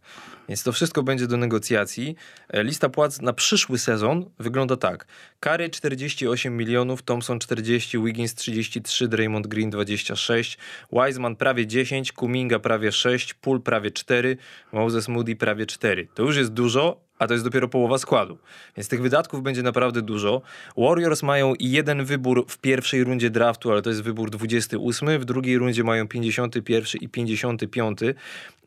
Więc 0.49 0.63
to 0.63 0.71
wszystko 0.71 1.03
będzie 1.03 1.27
do 1.27 1.37
negocjacji. 1.37 2.15
E, 2.49 2.63
Lista 2.63 2.89
płac 2.89 3.21
na 3.21 3.33
przyszły 3.33 3.79
sezon 3.79 4.25
wygląda 4.39 4.77
tak. 4.77 5.07
Kary 5.39 5.69
48 5.69 6.57
milionów, 6.57 7.01
Thompson 7.01 7.39
40, 7.39 7.99
Wiggins 7.99 8.35
33, 8.35 9.07
Draymond 9.07 9.47
Green 9.47 9.69
26, 9.69 10.57
Wiseman 10.91 11.35
prawie 11.35 11.67
10, 11.67 12.11
Kuminga 12.11 12.59
prawie 12.59 12.91
6, 12.91 13.33
Poole 13.33 13.59
prawie 13.59 13.91
4, 13.91 14.37
Moses 14.71 15.07
Moody 15.07 15.35
prawie 15.35 15.65
4. 15.65 16.07
To 16.13 16.23
już 16.23 16.37
jest 16.37 16.53
dużo, 16.53 17.06
a 17.19 17.27
to 17.27 17.33
jest 17.33 17.45
dopiero 17.45 17.67
połowa 17.67 17.97
składu. 17.97 18.37
Więc 18.77 18.87
tych 18.87 19.01
wydatków 19.01 19.43
będzie 19.43 19.63
naprawdę 19.63 20.01
dużo. 20.01 20.41
Warriors 20.77 21.23
mają 21.23 21.53
jeden 21.59 22.05
wybór 22.05 22.45
w 22.47 22.57
pierwszej 22.57 23.03
rundzie 23.03 23.29
draftu, 23.29 23.71
ale 23.71 23.81
to 23.81 23.89
jest 23.89 24.01
wybór 24.01 24.29
28. 24.29 25.19
W 25.19 25.25
drugiej 25.25 25.57
rundzie 25.57 25.83
mają 25.83 26.07
51 26.07 27.01
i 27.01 27.09
55. 27.09 27.99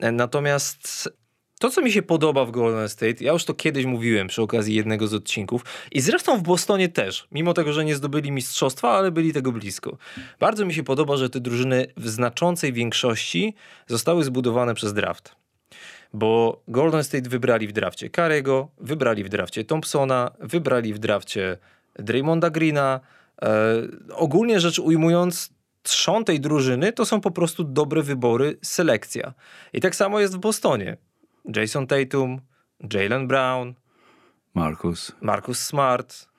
Natomiast 0.01 1.11
to, 1.61 1.71
co 1.71 1.83
mi 1.83 1.93
się 1.93 2.03
podoba 2.03 2.45
w 2.45 2.51
Golden 2.51 2.89
State, 2.89 3.25
ja 3.25 3.33
już 3.33 3.45
to 3.45 3.55
kiedyś 3.55 3.85
mówiłem 3.85 4.29
przy 4.29 4.43
okazji 4.43 4.75
jednego 4.75 5.07
z 5.07 5.15
odcinków 5.15 5.65
i 5.93 6.01
zresztą 6.01 6.39
w 6.39 6.43
Bostonie 6.43 6.89
też, 6.89 7.29
mimo 7.33 7.55
tego, 7.55 7.73
że 7.73 7.85
nie 7.85 7.95
zdobyli 7.95 8.33
mistrzostwa, 8.33 8.91
ale 8.91 9.11
byli 9.11 9.33
tego 9.33 9.53
blisko. 9.53 9.97
Bardzo 10.41 10.67
mi 10.67 10.75
się 10.75 10.83
podoba, 10.83 11.17
że 11.17 11.31
te 11.31 11.41
drużyny 11.41 11.87
w 11.97 12.09
znaczącej 12.09 12.73
większości 12.73 13.55
zostały 13.87 14.25
zbudowane 14.25 14.75
przez 14.75 14.93
draft. 14.93 15.40
Bo 16.13 16.63
Golden 16.69 17.05
State 17.05 17.29
wybrali 17.29 17.69
w 17.69 17.73
drafcie 17.73 18.11
Karego, 18.11 18.69
wybrali 18.79 19.25
w 19.25 19.29
drafcie 19.29 19.65
Thompsona, 19.65 20.31
wybrali 20.41 20.95
w 20.95 20.99
drafcie 20.99 21.59
Draymonda 21.99 22.51
Greena. 22.51 23.01
E, 23.43 23.49
ogólnie 24.15 24.61
rzecz 24.61 24.79
ujmując, 24.79 25.51
trzon 25.83 26.25
tej 26.25 26.41
drużyny 26.41 26.93
to 26.93 27.07
są 27.07 27.21
po 27.21 27.31
prostu 27.31 27.65
dobre 27.65 28.03
wybory, 28.03 28.59
selekcja. 28.63 29.35
I 29.73 29.81
tak 29.81 29.97
samo 29.97 30.21
jest 30.21 30.37
w 30.37 30.39
Bostonie. 30.39 30.97
Jason 31.57 31.87
Tatum, 31.87 32.41
Jalen 32.93 33.27
Brown, 33.27 33.75
Markus. 34.55 35.13
Marcus 35.21 35.59
Smart. 35.59 36.30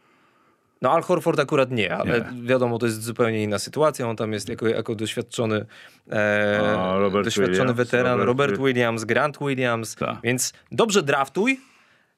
No 0.81 0.91
Al 0.91 1.01
Horford 1.01 1.39
akurat 1.39 1.71
nie, 1.71 1.95
ale 1.95 2.31
Nie. 2.31 2.47
wiadomo, 2.47 2.77
to 2.79 2.85
jest 2.85 3.03
zupełnie 3.03 3.43
inna 3.43 3.59
sytuacja. 3.59 4.07
On 4.09 4.15
tam 4.15 4.33
jest 4.33 4.49
jako, 4.49 4.67
jako 4.67 4.95
doświadczony, 4.95 5.65
e, 6.11 6.99
Robert 6.99 7.25
doświadczony 7.25 7.57
Williams, 7.57 7.77
weteran, 7.77 8.19
Robert 8.19 8.27
Robert, 8.27 8.57
Wi- 8.57 8.63
Williams, 8.65 9.03
Grant 9.03 9.37
Williams. 9.41 9.95
Tak. 9.95 10.17
Więc 10.23 10.53
dobrze 10.71 11.03
draftuj, 11.03 11.59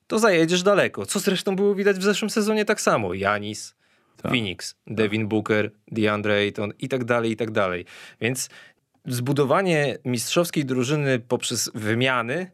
to 0.07 0.19
zajedziesz 0.19 0.63
daleko. 0.63 1.05
Co 1.05 1.19
zresztą 1.19 1.55
było 1.55 1.75
widać 1.75 1.97
w 1.97 2.03
zeszłym 2.03 2.29
sezonie 2.29 2.65
tak 2.65 2.81
samo. 2.81 3.13
Janis, 3.13 3.75
Tak. 4.21 4.31
Phoenix, 4.31 4.75
Devin 4.87 5.27
Booker, 5.27 5.71
DeAndre 5.91 6.33
Ayton 6.33 6.73
i 6.79 6.89
tak 6.89 7.03
dalej, 7.03 7.31
i 7.31 7.35
tak 7.35 7.51
dalej. 7.51 7.85
Więc 8.21 8.49
zbudowanie 9.05 9.97
mistrzowskiej 10.05 10.65
drużyny 10.65 11.19
poprzez 11.19 11.71
wymiany 11.75 12.51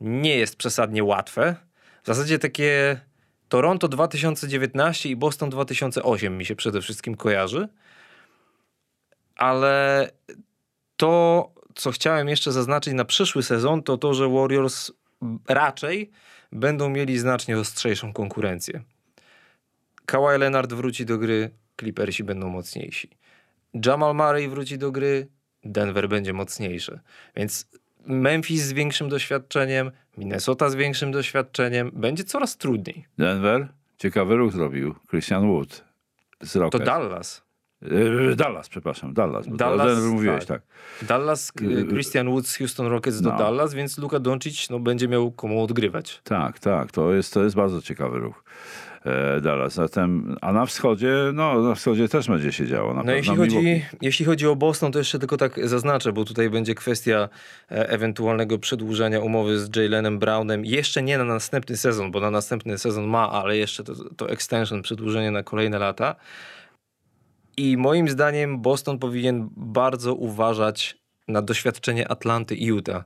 nie 0.00 0.36
jest 0.36 0.56
przesadnie 0.56 1.04
łatwe. 1.04 1.56
W 2.02 2.06
zasadzie 2.06 2.38
takie 2.38 3.00
Toronto 3.48 3.88
2019 3.88 5.08
i 5.08 5.16
Boston 5.16 5.50
2008 5.50 6.38
mi 6.38 6.44
się 6.44 6.56
przede 6.56 6.80
wszystkim 6.80 7.14
kojarzy. 7.14 7.68
Ale 9.36 10.10
to, 10.96 11.50
co 11.74 11.90
chciałem 11.90 12.28
jeszcze 12.28 12.52
zaznaczyć 12.52 12.94
na 12.94 13.04
przyszły 13.04 13.42
sezon, 13.42 13.82
to 13.82 13.98
to, 13.98 14.14
że 14.14 14.28
Warriors 14.28 14.92
raczej 15.48 16.10
będą 16.52 16.88
mieli 16.88 17.18
znacznie 17.18 17.58
ostrzejszą 17.58 18.12
konkurencję. 18.12 18.82
Kawhi 20.06 20.38
Leonard 20.38 20.72
wróci 20.72 21.06
do 21.06 21.18
gry, 21.18 21.50
Clippersi 21.80 22.24
będą 22.24 22.48
mocniejsi. 22.48 23.10
Jamal 23.86 24.14
Murray 24.14 24.48
wróci 24.48 24.78
do 24.78 24.92
gry, 24.92 25.28
Denver 25.64 26.08
będzie 26.08 26.32
mocniejszy. 26.32 27.00
Więc 27.36 27.68
Memphis 28.06 28.62
z 28.62 28.72
większym 28.72 29.08
doświadczeniem, 29.08 29.90
Minnesota 30.18 30.68
z 30.70 30.74
większym 30.74 31.12
doświadczeniem, 31.12 31.90
będzie 31.94 32.24
coraz 32.24 32.56
trudniej. 32.56 33.04
Denver, 33.18 33.68
ciekawy 33.98 34.36
ruch 34.36 34.52
zrobił. 34.52 34.94
Christian 35.10 35.46
Wood 35.48 35.84
z 36.42 36.52
To 36.52 36.60
Rockets. 36.60 36.84
Dallas. 36.84 37.46
Yy, 37.82 38.36
Dallas, 38.36 38.68
przepraszam, 38.68 39.14
Dallas. 39.14 39.46
Dallas, 39.48 39.86
Denver 39.86 40.10
mówiłeś, 40.12 40.44
tak. 40.46 40.62
Dallas, 41.02 41.52
k- 41.52 41.64
Yy, 41.64 41.86
Christian 41.86 42.28
Woods 42.30 42.50
z 42.50 42.56
Houston 42.56 42.86
Rockets 42.86 43.20
do 43.20 43.30
no. 43.30 43.38
Dallas, 43.38 43.74
więc 43.74 43.98
Luka 43.98 44.20
Doncic 44.20 44.70
no, 44.70 44.78
będzie 44.80 45.08
miał 45.08 45.30
komu 45.32 45.62
odgrywać. 45.62 46.20
Tak, 46.24 46.58
tak, 46.58 46.92
to 46.92 47.12
jest, 47.12 47.34
to 47.34 47.44
jest 47.44 47.56
bardzo 47.56 47.82
ciekawy 47.82 48.18
ruch. 48.18 48.44
E, 49.06 49.40
Dallas. 49.40 49.74
Zatem, 49.74 50.36
a 50.40 50.52
na 50.52 50.66
wschodzie, 50.66 51.14
no 51.34 51.62
na 51.62 51.74
wschodzie 51.74 52.08
też 52.08 52.28
będzie 52.28 52.52
się 52.52 52.66
działo. 52.66 52.94
Na 52.94 53.02
No 53.02 53.12
jeśli 53.12 53.36
chodzi, 53.36 53.56
Milwaukee. 53.56 53.86
jeśli 54.00 54.24
chodzi 54.24 54.46
o 54.46 54.56
Boston, 54.56 54.92
to 54.92 54.98
jeszcze 54.98 55.18
tylko 55.18 55.36
tak 55.36 55.68
zaznaczę, 55.68 56.12
bo 56.12 56.24
tutaj 56.24 56.50
będzie 56.50 56.74
kwestia 56.74 57.28
e, 57.70 57.88
ewentualnego 57.88 58.58
przedłużenia 58.58 59.20
umowy 59.20 59.58
z 59.58 59.76
Jalenem 59.76 60.18
Brownem. 60.18 60.64
Jeszcze 60.64 61.02
nie 61.02 61.18
na 61.18 61.24
następny 61.24 61.76
sezon, 61.76 62.10
bo 62.10 62.20
na 62.20 62.30
następny 62.30 62.78
sezon 62.78 63.06
ma, 63.06 63.30
ale 63.32 63.56
jeszcze 63.56 63.84
to, 63.84 63.94
to 64.16 64.30
extension, 64.30 64.82
przedłużenie 64.82 65.30
na 65.30 65.42
kolejne 65.42 65.78
lata. 65.78 66.16
I 67.56 67.76
moim 67.76 68.08
zdaniem 68.08 68.60
Boston 68.62 68.98
powinien 68.98 69.48
bardzo 69.56 70.14
uważać 70.14 70.98
na 71.28 71.42
doświadczenie 71.42 72.08
Atlanty 72.10 72.54
i 72.54 72.64
Utah. 72.66 73.04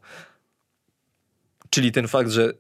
Czyli 1.71 1.93
ten 1.93 2.09
fakt, 2.09 2.31
że 2.31 2.53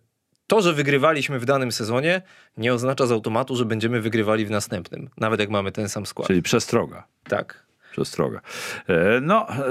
to, 0.51 0.63
że 0.63 0.73
wygrywaliśmy 0.73 1.39
w 1.39 1.45
danym 1.45 1.73
sezonie, 1.73 2.23
nie 2.57 2.75
oznacza 2.75 3.07
z 3.07 3.13
automatu, 3.13 3.57
że 3.57 3.65
będziemy 3.65 4.01
wygrywali 4.01 4.47
w 4.47 4.51
następnym, 4.51 5.09
nawet 5.17 5.41
jak 5.41 5.51
mamy 5.51 5.73
ten 5.73 5.89
sam 5.89 6.07
skład. 6.07 6.27
Czyli 6.29 6.43
przestroga. 6.43 7.07
Tak. 7.25 7.67
Przestroga. 7.93 8.41
E, 8.89 9.21
No, 9.21 9.49
e, 9.49 9.63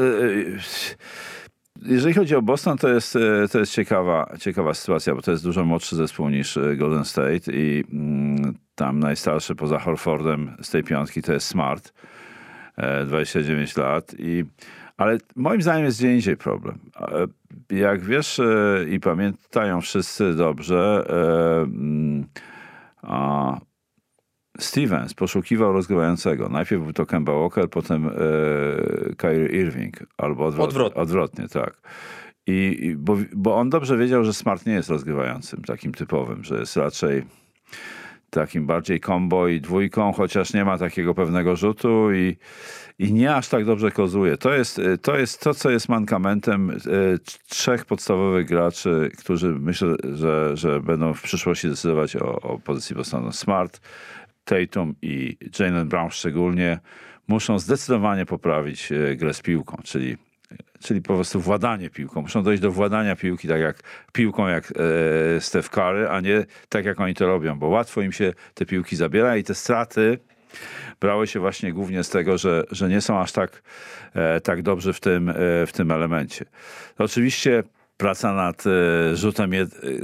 jeżeli 1.82 2.14
chodzi 2.14 2.36
o 2.36 2.42
Boston, 2.42 2.78
to 2.78 2.90
jest, 2.90 3.16
e, 3.16 3.48
to 3.52 3.60
jest 3.60 3.74
ciekawa, 3.74 4.36
ciekawa 4.40 4.74
sytuacja, 4.74 5.16
bo 5.16 5.22
to 5.22 5.32
jest 5.32 5.44
dużo 5.44 5.66
młodszy 5.66 5.96
zespół 5.96 6.30
niż 6.30 6.60
Golden 6.78 7.06
State 7.06 7.52
i 7.54 7.84
mm, 7.94 8.58
tam 8.76 9.00
najstarszy 9.00 9.56
poza 9.56 9.80
Horfordem 9.80 10.58
z 10.62 10.70
tej 10.70 10.84
piątki 10.84 11.22
to 11.22 11.34
jest 11.34 11.48
Smart, 11.48 11.94
e, 12.78 13.06
29 13.06 13.78
lat. 13.78 14.16
I, 14.20 14.46
ale 15.00 15.18
moim 15.36 15.62
zdaniem 15.62 15.86
jest 15.86 16.00
gdzie 16.00 16.14
indziej 16.14 16.38
problem. 16.38 16.80
Jak 17.70 18.02
wiesz 18.02 18.40
e, 18.40 18.86
i 18.90 19.00
pamiętają 19.00 19.82
wszyscy 19.82 20.36
dobrze, 20.36 21.06
e, 21.10 21.62
mm, 21.62 22.26
Stevens 24.60 25.14
poszukiwał 25.14 25.74
rozgrywającego. 25.74 26.50
Najpierw 26.50 26.84
był 26.84 26.94
to 26.94 27.06
Kemba 27.06 27.34
Walker, 27.34 27.70
potem 27.70 28.08
e, 28.08 28.12
Kyrie 29.16 29.62
Irving, 29.62 29.98
albo 30.18 30.46
odwrotnie. 30.46 30.68
Odwrotnie. 30.68 31.02
odwrotnie 31.02 31.48
tak. 31.48 31.82
I 32.48 32.96
bo, 32.98 33.18
bo 33.36 33.56
on 33.56 33.70
dobrze 33.70 33.98
wiedział, 33.98 34.24
że 34.24 34.34
Smart 34.34 34.66
nie 34.66 34.74
jest 34.74 34.90
rozgrywającym, 34.90 35.64
takim 35.64 35.92
typowym, 35.92 36.44
że 36.44 36.60
jest 36.60 36.78
raczej 36.78 37.24
takim 38.30 38.66
bardziej 38.66 39.00
combo 39.00 39.48
i 39.48 39.62
dwójką, 39.62 40.14
chociaż 40.14 40.54
nie 40.54 40.66
ma 40.66 40.78
takiego 40.78 41.14
pewnego 41.14 41.56
rzutu 41.56 42.14
i, 42.14 42.38
i 43.00 43.14
nie 43.14 43.36
aż 43.36 43.48
tak 43.48 43.66
dobrze 43.66 43.92
kozuje. 43.92 44.38
To 44.38 44.54
jest, 44.54 44.80
e, 44.80 44.98
to 44.98 45.18
jest 45.18 45.42
to, 45.42 45.54
co 45.54 45.70
jest 45.70 45.90
mankamentem 45.90 46.70
e, 46.70 46.76
trzech 47.48 47.86
podstawowych 47.86 48.48
graczy, 48.48 49.12
którzy 49.18 49.48
myślę, 49.48 49.96
że, 50.14 50.58
że 50.58 50.80
będą 50.80 51.14
w 51.14 51.22
przyszłości 51.22 51.70
decydować 51.70 52.16
o, 52.16 52.42
o 52.42 52.60
pozycji 52.60 52.96
Bostonu. 52.96 53.32
Smart, 53.32 53.82
Tatum 54.44 54.96
i 55.02 55.38
Jalen 55.60 55.88
Brown 55.88 56.10
szczególnie 56.12 56.80
muszą 57.28 57.60
zdecydowanie 57.60 58.26
poprawić 58.26 58.92
e, 58.92 59.16
grę 59.16 59.34
z 59.34 59.42
piłką, 59.42 59.78
czyli, 59.84 60.18
czyli 60.80 61.02
po 61.02 61.16
prostu 61.16 61.40
władanie 61.40 61.90
piłką. 61.90 62.22
Muszą 62.22 62.44
dojść 62.44 62.62
do 62.62 62.72
władania 62.72 63.16
piłki 63.16 63.48
tak 63.48 63.62
jak 63.62 63.84
piłką 64.14 64.48
jak 64.48 64.74
e, 65.38 65.42
Steph 65.42 65.70
Curry, 65.70 66.10
a 66.10 66.20
nie 66.22 66.46
tak 66.70 66.86
jak 66.86 67.00
oni 67.00 67.14
to 67.14 67.28
robią, 67.28 67.60
bo 67.60 67.68
łatwo 67.68 68.02
im 68.02 68.12
się 68.12 68.34
te 68.54 68.66
piłki 68.66 68.96
zabiera 68.96 69.38
i 69.38 69.44
te 69.44 69.56
straty 69.56 70.20
brały 71.02 71.28
się 71.28 71.40
właśnie 71.40 71.74
głównie 71.74 72.04
z 72.04 72.10
tego, 72.10 72.38
że, 72.38 72.64
że 72.72 72.90
nie 72.90 73.02
są 73.02 73.20
aż 73.20 73.32
tak, 73.32 73.62
e, 74.14 74.42
tak 74.42 74.62
dobrzy 74.62 74.94
w 74.94 75.00
tym, 75.00 75.30
e, 75.30 75.34
w 75.68 75.72
tym 75.74 75.92
elemencie. 75.92 76.46
Oczywiście 76.98 77.64
praca 77.98 78.34
nad 78.34 78.64
e, 78.68 79.16
rzutem, 79.16 79.54
e, 79.54 79.58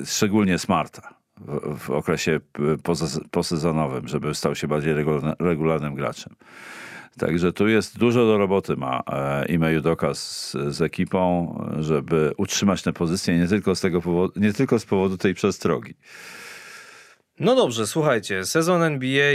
szczególnie 0.05 0.59
Smarta 0.59 1.13
w, 1.37 1.79
w 1.79 1.89
okresie 1.89 2.39
poza- 2.83 3.21
posezonowym, 3.31 4.07
żeby 4.07 4.35
stał 4.35 4.55
się 4.55 4.67
bardziej 4.67 4.93
regularny- 4.93 5.35
regularnym 5.39 5.95
graczem. 5.95 6.35
Także 7.20 7.53
tu 7.53 7.68
jest 7.68 7.97
dużo 7.97 8.26
do 8.26 8.38
roboty 8.38 8.76
ma 8.76 9.03
Ime 9.49 9.74
Judoka 9.74 10.13
z, 10.13 10.51
z 10.68 10.82
ekipą, 10.82 11.55
żeby 11.80 12.32
utrzymać 12.38 12.82
tę 12.82 12.93
pozycję 12.93 13.38
nie 13.39 13.47
tylko 13.47 13.76
z 13.76 13.82
tego 13.82 14.01
powodu, 14.01 14.39
nie 14.39 14.53
tylko 14.53 14.80
z 14.80 14.86
powodu 14.86 15.18
tej 15.18 15.34
przestrogi. 15.34 15.93
No 17.39 17.55
dobrze, 17.55 17.88
słuchajcie, 17.88 18.45
sezon 18.45 18.84
NBA 18.84 19.34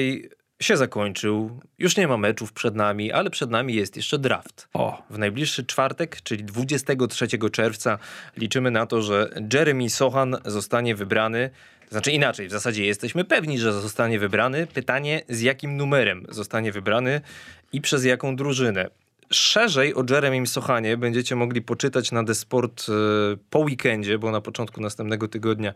się 0.63 0.77
zakończył. 0.77 1.61
Już 1.79 1.97
nie 1.97 2.09
ma 2.09 2.17
meczów 2.17 2.53
przed 2.53 2.75
nami, 2.75 3.13
ale 3.13 3.31
przed 3.31 3.51
nami 3.51 3.75
jest 3.75 3.97
jeszcze 3.97 4.19
draft. 4.19 4.69
O, 4.75 5.03
W 5.11 5.19
najbliższy 5.19 5.67
czwartek, 5.67 6.23
czyli 6.23 6.45
23 6.45 7.29
czerwca, 7.53 7.99
liczymy 8.37 8.71
na 8.71 8.87
to, 8.87 9.03
że 9.03 9.31
Jeremy 9.55 9.91
Sohan 9.91 10.37
zostanie 10.45 10.95
wybrany. 10.95 11.51
Znaczy 11.91 12.13
inaczej, 12.13 12.49
w 12.49 12.51
zasadzie 12.51 12.87
jesteśmy 12.87 13.25
pewni, 13.25 13.59
że 13.59 13.73
zostanie 13.73 14.19
wybrany. 14.19 14.67
Pytanie, 14.67 15.23
z 15.29 15.41
jakim 15.41 15.77
numerem 15.77 16.27
zostanie 16.29 16.73
wybrany 16.73 17.21
i 17.73 17.81
przez 17.81 18.05
jaką 18.05 18.37
drużynę. 18.37 18.91
Szerzej 19.33 19.95
o 19.95 20.05
Jeremim 20.11 20.47
Sochanie 20.47 20.97
będziecie 20.97 21.37
mogli 21.37 21.63
poczytać 21.63 22.13
na 22.13 22.25
The 22.25 22.35
Sport 22.35 22.87
e, 22.89 22.93
po 23.51 23.59
weekendzie, 23.59 24.19
bo 24.19 24.31
na 24.31 24.41
początku 24.41 24.81
następnego 24.81 25.29
tygodnia 25.29 25.75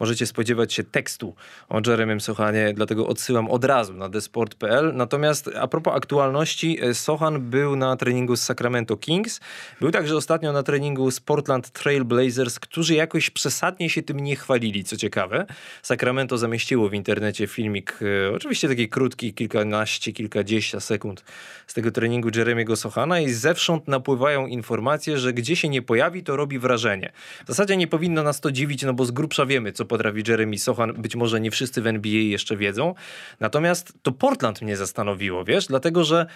możecie 0.00 0.26
spodziewać 0.26 0.74
się 0.74 0.84
tekstu 0.84 1.34
o 1.68 1.80
Jeremim 1.86 2.20
Sochanie, 2.20 2.72
dlatego 2.74 3.06
odsyłam 3.06 3.50
od 3.50 3.64
razu 3.64 3.94
na 3.94 4.08
thesport.pl. 4.08 4.92
Natomiast 4.94 5.50
a 5.60 5.68
propos 5.68 5.94
aktualności, 5.96 6.78
e, 6.82 6.94
Sochan 6.94 7.50
był 7.50 7.76
na 7.76 7.96
treningu 7.96 8.36
z 8.36 8.42
Sacramento 8.42 8.96
Kings, 8.96 9.40
był 9.80 9.90
także 9.90 10.16
ostatnio 10.16 10.52
na 10.52 10.62
treningu 10.62 11.10
z 11.10 11.20
Portland 11.20 11.70
Trail 11.70 12.04
Blazers, 12.04 12.58
którzy 12.58 12.94
jakoś 12.94 13.30
przesadnie 13.30 13.90
się 13.90 14.02
tym 14.02 14.20
nie 14.20 14.36
chwalili, 14.36 14.84
co 14.84 14.96
ciekawe. 14.96 15.46
Sacramento 15.82 16.38
zamieściło 16.38 16.88
w 16.88 16.94
internecie 16.94 17.46
filmik, 17.46 17.98
e, 18.02 18.34
oczywiście 18.34 18.68
taki 18.68 18.88
krótki, 18.88 19.34
kilkanaście, 19.34 20.12
kilkadziesiąt 20.12 20.84
sekund 20.84 21.24
z 21.66 21.74
tego 21.74 21.90
treningu 21.90 22.28
Jeremiego 22.34 22.76
Sochana 22.76 22.87
i 23.24 23.30
zewsząd 23.30 23.88
napływają 23.88 24.46
informacje, 24.46 25.18
że 25.18 25.32
gdzie 25.32 25.56
się 25.56 25.68
nie 25.68 25.82
pojawi, 25.82 26.22
to 26.22 26.36
robi 26.36 26.58
wrażenie. 26.58 27.12
W 27.44 27.48
zasadzie 27.48 27.76
nie 27.76 27.86
powinno 27.86 28.22
nas 28.22 28.40
to 28.40 28.52
dziwić, 28.52 28.82
no 28.82 28.94
bo 28.94 29.04
z 29.04 29.10
grubsza 29.10 29.46
wiemy, 29.46 29.72
co 29.72 29.84
potrafi 29.84 30.22
Jeremy 30.28 30.58
Sochan. 30.58 30.92
Być 30.92 31.16
może 31.16 31.40
nie 31.40 31.50
wszyscy 31.50 31.82
w 31.82 31.86
NBA 31.86 32.12
jeszcze 32.12 32.56
wiedzą. 32.56 32.94
Natomiast 33.40 33.92
to 34.02 34.12
Portland 34.12 34.62
mnie 34.62 34.76
zastanowiło, 34.76 35.44
wiesz, 35.44 35.66
dlatego 35.66 36.04
że 36.04 36.26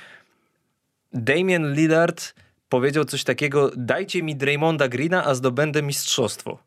Damian 1.12 1.74
Lillard 1.74 2.34
powiedział 2.68 3.04
coś 3.04 3.24
takiego, 3.24 3.70
dajcie 3.76 4.22
mi 4.22 4.36
Draymonda 4.36 4.88
Greena, 4.88 5.24
a 5.24 5.34
zdobędę 5.34 5.82
mistrzostwo. 5.82 6.58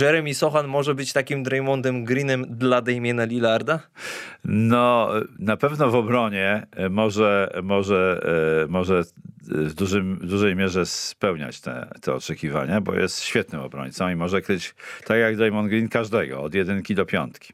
Jeremy 0.00 0.34
Sochan 0.34 0.68
może 0.68 0.94
być 0.94 1.12
takim 1.12 1.42
Draymondem 1.42 2.04
Greenem 2.04 2.46
dla 2.48 2.82
Damiana 2.82 3.24
Lillarda? 3.24 3.80
No, 4.44 5.10
na 5.38 5.56
pewno 5.56 5.90
w 5.90 5.94
obronie 5.94 6.66
może, 6.90 7.50
może, 7.62 8.20
e, 8.64 8.66
może 8.68 9.02
w 9.40 9.74
dużym, 9.74 10.18
dużej 10.22 10.56
mierze 10.56 10.86
spełniać 10.86 11.60
te, 11.60 11.88
te 12.00 12.14
oczekiwania, 12.14 12.80
bo 12.80 12.94
jest 12.94 13.22
świetnym 13.22 13.60
obrońcą 13.60 14.08
i 14.08 14.16
może 14.16 14.42
kryć, 14.42 14.74
tak 15.04 15.18
jak 15.18 15.36
Draymond 15.36 15.68
Green, 15.68 15.88
każdego, 15.88 16.42
od 16.42 16.54
jedynki 16.54 16.94
do 16.94 17.06
piątki. 17.06 17.52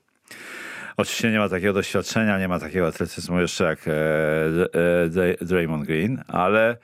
Oczywiście 0.96 1.30
nie 1.30 1.38
ma 1.38 1.48
takiego 1.48 1.72
doświadczenia, 1.72 2.38
nie 2.38 2.48
ma 2.48 2.58
takiego 2.58 2.86
atletyzmu 2.86 3.40
jeszcze 3.40 3.64
jak 3.64 3.88
e, 3.88 3.92
e, 5.40 5.44
Draymond 5.44 5.86
Green, 5.86 6.22
ale 6.28 6.76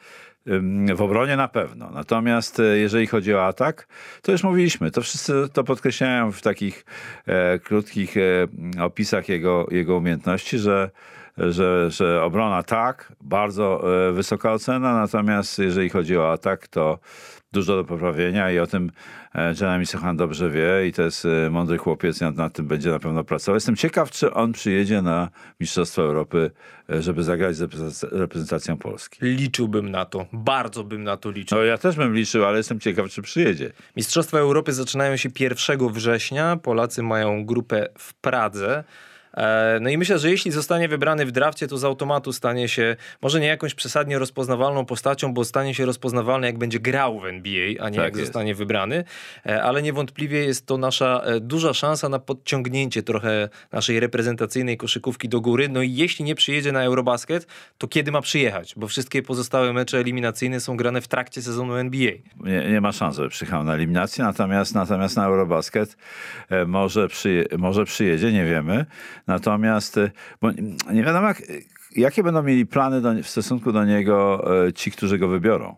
w 0.94 1.02
obronie 1.02 1.36
na 1.36 1.48
pewno. 1.48 1.90
Natomiast 1.90 2.60
e, 2.60 2.62
jeżeli 2.78 3.06
chodzi 3.06 3.34
o 3.34 3.46
atak, 3.46 3.86
to 4.22 4.32
już 4.32 4.42
mówiliśmy, 4.42 4.90
to 4.90 5.00
wszyscy 5.00 5.32
to 5.52 5.64
podkreślają 5.64 6.32
w 6.32 6.42
takich 6.42 6.84
e, 7.26 7.58
krótkich 7.58 8.16
e, 8.16 8.82
opisach 8.84 9.28
jego, 9.28 9.66
jego 9.70 9.96
umiejętności, 9.96 10.58
że, 10.58 10.90
że, 11.38 11.90
że 11.90 12.22
obrona 12.22 12.62
tak, 12.62 13.12
bardzo 13.20 13.84
e, 14.08 14.12
wysoka 14.12 14.52
ocena, 14.52 14.94
natomiast 14.94 15.58
jeżeli 15.58 15.88
chodzi 15.88 16.16
o 16.16 16.32
atak, 16.32 16.68
to 16.68 16.98
dużo 17.52 17.76
do 17.76 17.84
poprawienia 17.84 18.50
i 18.50 18.58
o 18.58 18.66
tym 18.66 18.90
e, 19.34 19.54
Jeremy 19.60 19.86
Sochan 19.86 20.16
dobrze 20.16 20.50
wie 20.50 20.86
i 20.88 20.92
to 20.92 21.02
jest 21.02 21.24
e, 21.24 21.50
mądry 21.50 21.78
chłopiec 21.78 22.20
i 22.20 22.24
nad 22.24 22.52
tym 22.52 22.66
będzie 22.66 22.90
na 22.90 22.98
pewno 22.98 23.24
pracował. 23.24 23.56
Jestem 23.56 23.76
ciekaw, 23.76 24.10
czy 24.10 24.34
on 24.34 24.52
przyjedzie 24.52 25.02
na 25.02 25.28
Mistrzostwo 25.60 26.02
Europy, 26.02 26.50
żeby 26.88 27.22
zagrać 27.22 27.56
z 27.56 28.02
reprezentacją 28.02 28.76
Polski. 28.76 29.18
Liczyłbym 29.22 29.90
na 29.90 30.04
to. 30.04 30.26
Bardzo 30.32 30.84
bym 30.84 31.04
na 31.04 31.16
to 31.16 31.30
liczył. 31.30 31.58
No 31.58 31.64
ja 31.64 31.78
też 31.78 31.96
bym 31.96 32.14
liczył, 32.14 32.44
ale 32.44 32.56
jestem 32.56 32.80
ciekaw, 32.80 33.08
czy 33.08 33.22
przyjedzie. 33.22 33.72
Mistrzostwa 33.96 34.38
Europy 34.38 34.72
zaczynają 34.72 35.16
się 35.16 35.28
1 35.40 35.88
września. 35.88 36.56
Polacy 36.56 37.02
mają 37.02 37.46
grupę 37.46 37.88
w 37.98 38.14
Pradze. 38.14 38.84
E, 39.38 39.78
no 39.80 39.90
i 39.90 39.98
myślę, 39.98 40.18
że 40.18 40.30
jeśli 40.30 40.50
zostanie 40.50 40.88
wybrany 40.88 41.26
w 41.26 41.32
drafcie, 41.32 41.68
to 41.68 41.78
z 41.78 41.84
automatu 41.84 42.32
stanie 42.32 42.68
się 42.68 42.96
może 43.22 43.40
nie 43.40 43.46
jakąś 43.46 43.74
przesadnie 43.74 44.18
rozpoznawalną 44.18 44.84
postacią, 44.84 45.34
bo 45.34 45.44
stanie 45.44 45.74
się 45.74 45.86
rozpoznawalny, 45.86 46.46
jak 46.46 46.58
będzie 46.58 46.80
grał 46.80 47.20
w 47.20 47.26
NBA, 47.26 47.68
a 47.80 47.88
nie 47.88 47.96
tak 47.96 48.04
jak 48.04 48.14
jest. 48.14 48.26
zostanie 48.26 48.54
wybrany. 48.54 49.04
E, 49.46 49.62
ale 49.62 49.82
niewątpliwie 49.82 50.44
jest 50.44 50.66
to 50.66 50.78
nasza 50.78 51.20
e, 51.24 51.40
duża 51.40 51.74
szansa 51.74 52.08
na 52.08 52.18
podciągnięcie 52.18 53.02
trochę 53.02 53.48
naszej 53.72 54.00
reprezentacyjnej 54.00 54.76
koszykówki 54.76 55.28
do 55.28 55.40
góry. 55.40 55.68
No 55.68 55.82
i 55.82 55.94
jeśli 55.94 56.24
nie 56.24 56.34
przyjedzie 56.34 56.72
na 56.72 56.82
Eurobasket, 56.82 57.46
to 57.78 57.88
kiedy 57.88 58.12
ma 58.12 58.20
przyjechać? 58.20 58.74
Bo 58.76 58.88
wszystkie 58.88 59.22
pozostałe 59.22 59.72
mecze 59.72 59.98
eliminacyjne 59.98 60.60
są 60.60 60.76
grane 60.76 61.00
w 61.00 61.08
trakcie 61.08 61.42
sezonu 61.42 61.74
NBA. 61.74 62.12
Nie, 62.40 62.70
nie 62.70 62.80
ma 62.80 62.92
szans, 62.92 63.16
żeby 63.16 63.28
przyjechał 63.28 63.64
na 63.64 63.74
eliminację, 63.74 64.24
natomiast, 64.24 64.74
natomiast 64.74 65.16
na 65.16 65.26
Eurobasket 65.26 65.96
może, 66.66 67.08
może 67.58 67.84
przyjedzie, 67.84 68.32
nie 68.32 68.44
wiemy. 68.44 68.86
Natomiast 69.28 69.96
y, 69.96 70.10
bo 70.40 70.50
nie 70.92 71.02
wiadomo, 71.02 71.28
jak, 71.28 71.42
jakie 71.96 72.22
będą 72.22 72.42
mieli 72.42 72.66
plany 72.66 73.00
do, 73.00 73.14
w 73.22 73.28
stosunku 73.28 73.72
do 73.72 73.84
niego 73.84 74.44
y, 74.66 74.72
ci, 74.72 74.90
którzy 74.90 75.18
go 75.18 75.28
wybiorą. 75.28 75.76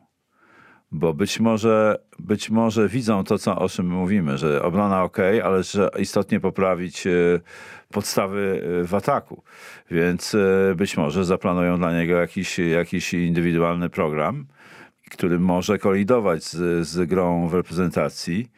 Bo 0.92 1.14
być 1.14 1.40
może, 1.40 1.98
być 2.18 2.50
może 2.50 2.88
widzą 2.88 3.24
to, 3.24 3.38
co, 3.38 3.58
o 3.58 3.68
czym 3.68 3.86
mówimy, 3.86 4.38
że 4.38 4.62
obrona 4.62 5.02
ok, 5.02 5.18
ale 5.44 5.62
że 5.62 5.90
istotnie 5.98 6.40
poprawić 6.40 7.06
y, 7.06 7.40
podstawy 7.92 8.62
w 8.84 8.94
ataku. 8.94 9.42
Więc 9.90 10.36
być 10.76 10.96
może 10.96 11.24
zaplanują 11.24 11.78
dla 11.78 11.92
niego 11.92 12.14
jakiś, 12.14 12.58
jakiś 12.58 13.14
indywidualny 13.14 13.88
program, 13.88 14.46
który 15.10 15.38
może 15.38 15.78
kolidować 15.78 16.44
z, 16.44 16.88
z 16.88 17.08
grą 17.08 17.48
w 17.48 17.54
reprezentacji 17.54 18.50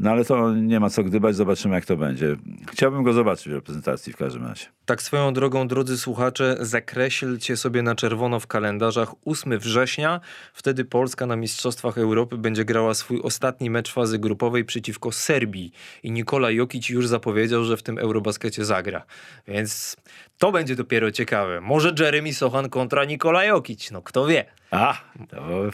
no 0.00 0.10
ale 0.10 0.24
to 0.24 0.54
nie 0.54 0.80
ma 0.80 0.90
co 0.90 1.04
gdybać, 1.04 1.36
zobaczymy 1.36 1.74
jak 1.74 1.86
to 1.86 1.96
będzie. 1.96 2.36
Chciałbym 2.72 3.02
go 3.02 3.12
zobaczyć 3.12 3.48
w 3.48 3.52
reprezentacji 3.52 4.12
w 4.12 4.16
każdym 4.16 4.46
razie. 4.46 4.66
Tak 4.84 5.02
swoją 5.02 5.32
drogą, 5.32 5.68
drodzy 5.68 5.98
słuchacze, 5.98 6.56
zakreślcie 6.60 7.56
sobie 7.56 7.82
na 7.82 7.94
czerwono 7.94 8.40
w 8.40 8.46
kalendarzach 8.46 9.12
8 9.24 9.58
września. 9.58 10.20
Wtedy 10.54 10.84
Polska 10.84 11.26
na 11.26 11.36
Mistrzostwach 11.36 11.98
Europy 11.98 12.38
będzie 12.38 12.64
grała 12.64 12.94
swój 12.94 13.20
ostatni 13.22 13.70
mecz 13.70 13.92
fazy 13.92 14.18
grupowej 14.18 14.64
przeciwko 14.64 15.12
Serbii. 15.12 15.72
I 16.02 16.10
Nikola 16.12 16.50
Jokic 16.50 16.88
już 16.88 17.06
zapowiedział, 17.06 17.64
że 17.64 17.76
w 17.76 17.82
tym 17.82 17.98
Eurobaskecie 17.98 18.64
zagra. 18.64 19.02
Więc 19.48 19.96
to 20.40 20.52
będzie 20.52 20.76
dopiero 20.76 21.10
ciekawe. 21.10 21.60
Może 21.60 21.94
Jeremy 21.98 22.34
Sochan 22.34 22.68
kontra 22.68 23.04
Nikola 23.04 23.44
Jokic, 23.44 23.90
no 23.90 24.02
kto 24.02 24.26
wie. 24.26 24.44
A, 24.70 24.98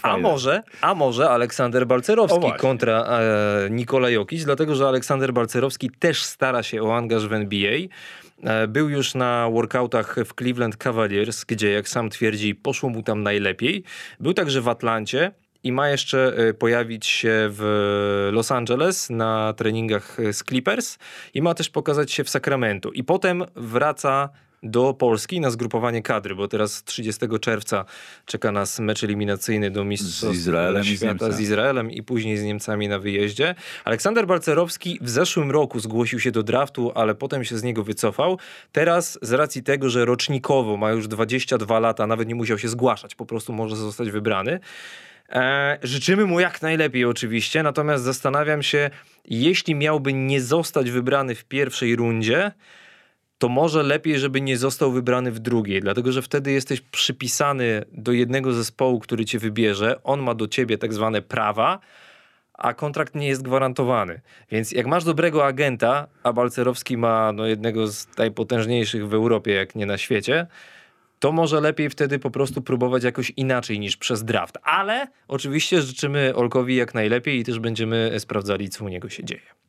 a 0.03 0.17
może, 0.17 0.63
a 0.81 0.95
może 0.95 1.31
Aleksander 1.31 1.87
Balcerowski 1.87 2.53
kontra 2.59 3.05
e, 3.05 3.71
Nikola 3.71 4.11
Jokic, 4.11 4.45
dlatego 4.45 4.75
że 4.75 4.89
Aleksander 4.89 5.33
Balcerowski 5.33 5.91
też 5.91 6.23
stara 6.23 6.63
się 6.63 6.83
o 6.83 6.97
angaż 6.97 7.27
w 7.27 7.33
NBA. 7.33 7.79
E, 8.43 8.69
był 8.69 8.89
już 8.89 9.15
na 9.15 9.51
workoutach 9.51 10.17
w 10.25 10.35
Cleveland 10.35 10.77
Cavaliers, 10.77 11.45
gdzie 11.45 11.73
jak 11.73 11.89
sam 11.89 12.11
twierdzi, 12.11 12.55
poszło 12.55 12.91
mu 12.91 13.03
tam 13.03 13.23
najlepiej. 13.23 13.85
Był 14.21 14.35
także 14.35 14.61
w 14.61 14.69
Atlancie 14.69 15.33
i 15.63 15.73
ma 15.73 15.89
jeszcze 15.89 16.33
e, 16.37 16.55
pojawić 16.55 17.07
się 17.07 17.49
w 17.51 18.29
Los 18.33 18.53
Angeles 18.53 19.11
na 19.11 19.55
treningach 19.57 20.17
z 20.33 20.45
Clippers 20.45 20.99
i 21.35 21.43
ma 21.43 21.55
też 21.55 21.71
pokazać 21.71 22.13
się 22.13 22.25
w 22.25 22.31
Sacramento. 22.31 22.91
I 22.91 23.05
potem 23.05 23.45
wraca 23.57 24.29
do 24.63 24.95
Polski 24.95 25.41
na 25.41 25.51
zgrupowanie 25.51 26.03
kadry, 26.03 26.35
bo 26.35 26.49
teraz 26.49 26.85
30 26.85 27.27
czerwca 27.41 27.85
czeka 28.25 28.53
nas 28.53 28.79
mecz 28.79 29.05
eliminacyjny 29.05 29.71
do 29.71 29.85
Mistrzostw 29.85 30.37
z 30.37 30.39
Izraelem 30.39 30.85
Świata 30.85 31.29
i 31.29 31.33
z 31.33 31.41
Izraelem 31.41 31.91
i 31.91 32.03
później 32.03 32.37
z 32.37 32.43
Niemcami 32.43 32.89
na 32.89 32.99
wyjeździe. 32.99 33.55
Aleksander 33.85 34.27
Balcerowski 34.27 34.99
w 35.03 35.11
zeszłym 35.11 35.51
roku 35.51 35.81
zgłosił 35.81 36.21
się 36.21 36.31
do 36.31 36.43
draftu, 36.43 36.93
ale 36.95 37.15
potem 37.15 37.45
się 37.45 37.59
z 37.59 37.63
niego 37.63 37.83
wycofał. 37.83 38.39
Teraz 38.73 39.19
z 39.23 39.33
racji 39.33 39.63
tego, 39.63 39.91
że 39.91 40.05
rocznikowo 40.05 40.77
ma 40.77 40.91
już 40.91 41.09
22 41.09 41.81
lata, 41.81 42.07
nawet 42.07 42.29
nie 42.29 42.35
musiał 42.35 42.59
się 42.59 42.69
zgłaszać, 42.69 43.15
po 43.15 43.27
prostu 43.27 43.53
może 43.53 43.77
zostać 43.77 44.11
wybrany. 44.11 44.61
E, 45.29 45.79
życzymy 45.83 46.25
mu 46.25 46.41
jak 46.41 46.63
najlepiej 46.63 47.05
oczywiście, 47.05 47.63
natomiast 47.63 48.05
zastanawiam 48.05 48.63
się, 48.63 48.91
jeśli 49.25 49.75
miałby 49.75 50.13
nie 50.13 50.41
zostać 50.41 50.91
wybrany 50.91 51.35
w 51.35 51.45
pierwszej 51.45 51.97
rundzie, 51.97 52.53
to 53.39 53.49
może 53.49 53.83
lepiej, 53.83 54.19
żeby 54.19 54.41
nie 54.41 54.57
został 54.57 54.93
wybrany 54.93 55.33
w 55.33 55.39
drugiej, 55.39 55.81
dlatego 55.81 56.13
że 56.13 56.23
wtedy 56.23 56.53
jesteś 56.53 56.81
przypisany 56.81 57.85
do 57.93 58.13
jednego 58.13 58.53
zespołu, 58.53 59.01
który 59.01 59.25
cię 59.25 59.39
wybierze. 59.39 60.03
On 60.03 60.23
ma 60.23 60.35
do 60.35 60.49
ciebie 60.49 60.79
tak 60.79 60.95
zwane 60.95 61.23
prawa, 61.23 61.79
a 62.55 62.75
kontrakt 62.75 63.15
nie 63.15 63.29
jest 63.29 63.43
gwarantowany. 63.43 64.21
Więc 64.51 64.73
jak 64.73 64.87
masz 64.87 65.05
dobrego 65.05 65.47
agenta, 65.47 66.07
a 66.23 66.33
Balcerowski 66.33 66.97
ma 66.97 67.33
no, 67.33 67.47
jednego 67.47 67.87
z 67.87 68.17
najpotężniejszych 68.19 69.09
w 69.09 69.15
Europie, 69.15 69.53
jak 69.53 69.75
nie 69.75 69.87
na 69.87 69.99
świecie, 69.99 70.47
to 71.19 71.33
może 71.33 71.61
lepiej 71.61 71.91
wtedy 71.91 72.19
po 72.19 72.31
prostu 72.31 72.63
próbować 72.63 73.05
jakoś 73.05 73.33
inaczej 73.37 73.79
niż 73.79 73.97
przez 73.97 74.25
draft. 74.25 74.59
Ale 74.63 75.07
oczywiście 75.29 75.83
życzymy 75.83 76.35
Olkowi 76.35 76.77
jak 76.77 76.95
najlepiej 76.95 77.39
i 77.39 77.45
też 77.45 77.59
będziemy 77.59 78.13
sprawdzali, 78.19 78.69
co 78.69 78.85
u 78.85 78.89
niego 78.89 79.09
się 79.09 79.25
dzieje. 79.25 79.66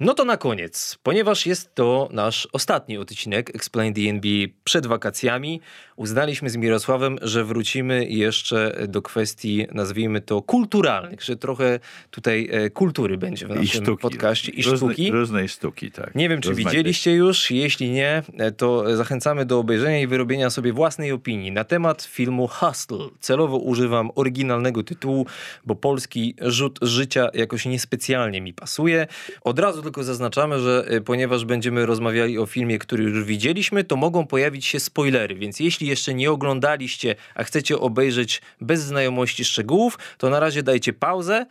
No 0.00 0.14
to 0.14 0.24
na 0.24 0.36
koniec, 0.36 0.98
ponieważ 1.02 1.46
jest 1.46 1.74
to 1.74 2.08
nasz 2.12 2.48
ostatni 2.52 2.98
odcinek 2.98 3.54
Explain 3.54 3.94
the 3.94 4.00
NBA 4.00 4.46
przed 4.64 4.86
wakacjami, 4.86 5.60
uznaliśmy 5.96 6.50
z 6.50 6.56
Mirosławem, 6.56 7.18
że 7.22 7.44
wrócimy 7.44 8.04
jeszcze 8.08 8.86
do 8.88 9.02
kwestii, 9.02 9.66
nazwijmy 9.72 10.20
to 10.20 10.42
kulturalnych, 10.42 11.22
że 11.22 11.36
trochę 11.36 11.80
tutaj 12.10 12.48
e, 12.52 12.70
kultury 12.70 13.16
będzie 13.18 13.46
w 13.46 13.50
I 13.50 13.54
naszym 13.54 13.82
sztuki. 13.84 14.02
podcaście 14.02 14.52
i 14.52 14.62
Różnej- 14.62 14.76
sztuki. 14.76 15.10
Różnej 15.10 15.48
sztuki, 15.48 15.90
tak. 15.90 16.14
Nie 16.14 16.28
wiem, 16.28 16.40
czy 16.40 16.48
Rozmaitej. 16.48 16.72
widzieliście 16.72 17.12
już. 17.14 17.50
Jeśli 17.50 17.90
nie, 17.90 18.22
to 18.56 18.96
zachęcamy 18.96 19.46
do 19.46 19.58
obejrzenia 19.58 20.00
i 20.00 20.06
wyrobienia 20.06 20.50
sobie 20.50 20.72
własnej 20.72 21.12
opinii 21.12 21.52
na 21.52 21.64
temat 21.64 22.02
filmu 22.02 22.48
Hustle. 22.48 22.98
Celowo 23.20 23.56
używam 23.56 24.10
oryginalnego 24.14 24.82
tytułu, 24.82 25.26
bo 25.64 25.74
polski 25.74 26.34
rzut 26.40 26.78
życia 26.82 27.28
jakoś 27.34 27.66
niespecjalnie 27.66 28.40
mi 28.40 28.54
pasuje. 28.54 29.06
Od 29.44 29.58
razu 29.58 29.82
tylko 29.88 30.04
zaznaczamy, 30.04 30.60
że 30.60 30.92
y, 30.92 31.00
ponieważ 31.00 31.44
będziemy 31.44 31.86
rozmawiali 31.86 32.38
o 32.38 32.46
filmie, 32.46 32.78
który 32.78 33.04
już 33.04 33.24
widzieliśmy, 33.24 33.84
to 33.84 33.96
mogą 33.96 34.26
pojawić 34.26 34.66
się 34.66 34.80
spoilery, 34.80 35.34
więc 35.34 35.60
jeśli 35.60 35.86
jeszcze 35.86 36.14
nie 36.14 36.30
oglądaliście, 36.30 37.14
a 37.34 37.44
chcecie 37.44 37.78
obejrzeć 37.78 38.42
bez 38.60 38.80
znajomości 38.80 39.44
szczegółów, 39.44 39.98
to 40.18 40.30
na 40.30 40.40
razie 40.40 40.62
dajcie 40.62 40.92
pauzę, 40.92 41.46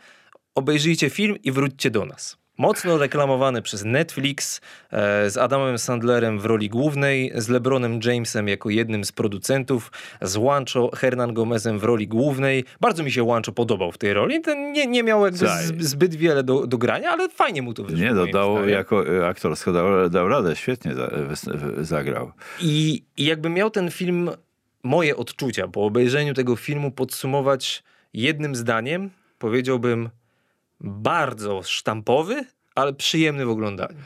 obejrzyjcie 0.54 1.10
film 1.10 1.36
i 1.42 1.52
wróćcie 1.52 1.90
do 1.90 2.04
nas. 2.04 2.38
Mocno 2.58 2.98
reklamowany 2.98 3.62
przez 3.62 3.84
Netflix, 3.84 4.60
e, 4.90 5.30
z 5.30 5.36
Adamem 5.36 5.78
Sandlerem 5.78 6.38
w 6.40 6.44
roli 6.44 6.68
głównej, 6.68 7.32
z 7.34 7.48
LeBronem 7.48 8.00
Jamesem 8.04 8.48
jako 8.48 8.70
jednym 8.70 9.04
z 9.04 9.12
producentów, 9.12 9.92
z 10.22 10.34
Juancho 10.34 10.90
Hernan 10.96 11.34
Gomezem 11.34 11.78
w 11.78 11.84
roli 11.84 12.08
głównej. 12.08 12.64
Bardzo 12.80 13.02
mi 13.04 13.12
się 13.12 13.20
Juancho 13.20 13.52
podobał 13.52 13.92
w 13.92 13.98
tej 13.98 14.12
roli. 14.12 14.40
Ten 14.40 14.72
nie, 14.72 14.86
nie 14.86 15.02
miał 15.02 15.24
jakby 15.24 15.46
zbyt 15.84 16.14
wiele 16.14 16.42
do, 16.44 16.66
do 16.66 16.78
grania, 16.78 17.10
ale 17.10 17.28
fajnie 17.28 17.62
mu 17.62 17.74
to 17.74 17.84
wyszło. 17.84 17.98
Nie, 17.98 18.14
dodał 18.14 18.52
zdaniem. 18.52 18.70
jako 18.70 19.08
y, 19.14 19.26
aktorsko 19.26 19.72
dał, 19.72 20.10
dał 20.10 20.28
radę, 20.28 20.56
świetnie 20.56 20.94
w- 20.94 21.84
zagrał. 21.86 22.32
I, 22.60 23.02
I 23.16 23.24
jakby 23.24 23.48
miał 23.48 23.70
ten 23.70 23.90
film, 23.90 24.30
moje 24.82 25.16
odczucia 25.16 25.68
po 25.68 25.84
obejrzeniu 25.84 26.34
tego 26.34 26.56
filmu 26.56 26.90
podsumować 26.90 27.82
jednym 28.14 28.54
zdaniem, 28.56 29.10
powiedziałbym 29.38 30.08
bardzo 30.80 31.62
sztampowy, 31.62 32.44
ale 32.74 32.92
przyjemny 32.92 33.46
w 33.46 33.50
oglądaniu. 33.50 33.98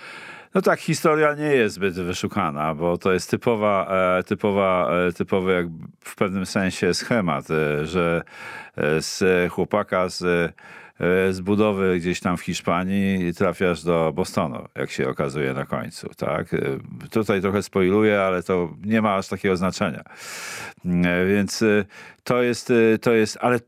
No 0.54 0.62
tak, 0.62 0.80
historia 0.80 1.34
nie 1.34 1.54
jest 1.54 1.74
zbyt 1.74 1.94
wyszukana, 1.94 2.74
bo 2.74 2.98
to 2.98 3.12
jest 3.12 3.30
typowa, 3.30 3.86
e, 4.18 4.22
typowa, 4.22 4.90
e, 5.08 5.12
typowy 5.12 5.52
jak 5.52 5.66
w 6.00 6.16
pewnym 6.16 6.46
sensie 6.46 6.94
schemat, 6.94 7.50
e, 7.50 7.86
że 7.86 8.22
z 9.00 9.22
chłopaka 9.52 10.08
z, 10.08 10.54
z 11.30 11.40
budowy 11.40 11.98
gdzieś 11.98 12.20
tam 12.20 12.36
w 12.36 12.40
Hiszpanii 12.40 13.34
trafiasz 13.34 13.84
do 13.84 14.12
Bostonu, 14.14 14.68
jak 14.74 14.90
się 14.90 15.08
okazuje 15.08 15.52
na 15.52 15.66
końcu, 15.66 16.08
tak? 16.16 16.56
Tutaj 17.10 17.40
trochę 17.40 17.62
spoiluję, 17.62 18.22
ale 18.22 18.42
to 18.42 18.74
nie 18.84 19.02
ma 19.02 19.16
aż 19.16 19.28
takiego 19.28 19.56
znaczenia. 19.56 20.02
Więc 21.28 21.64
to 22.24 22.42
jest, 22.42 22.72
to 23.00 23.12
jest, 23.12 23.38
ale 23.40 23.60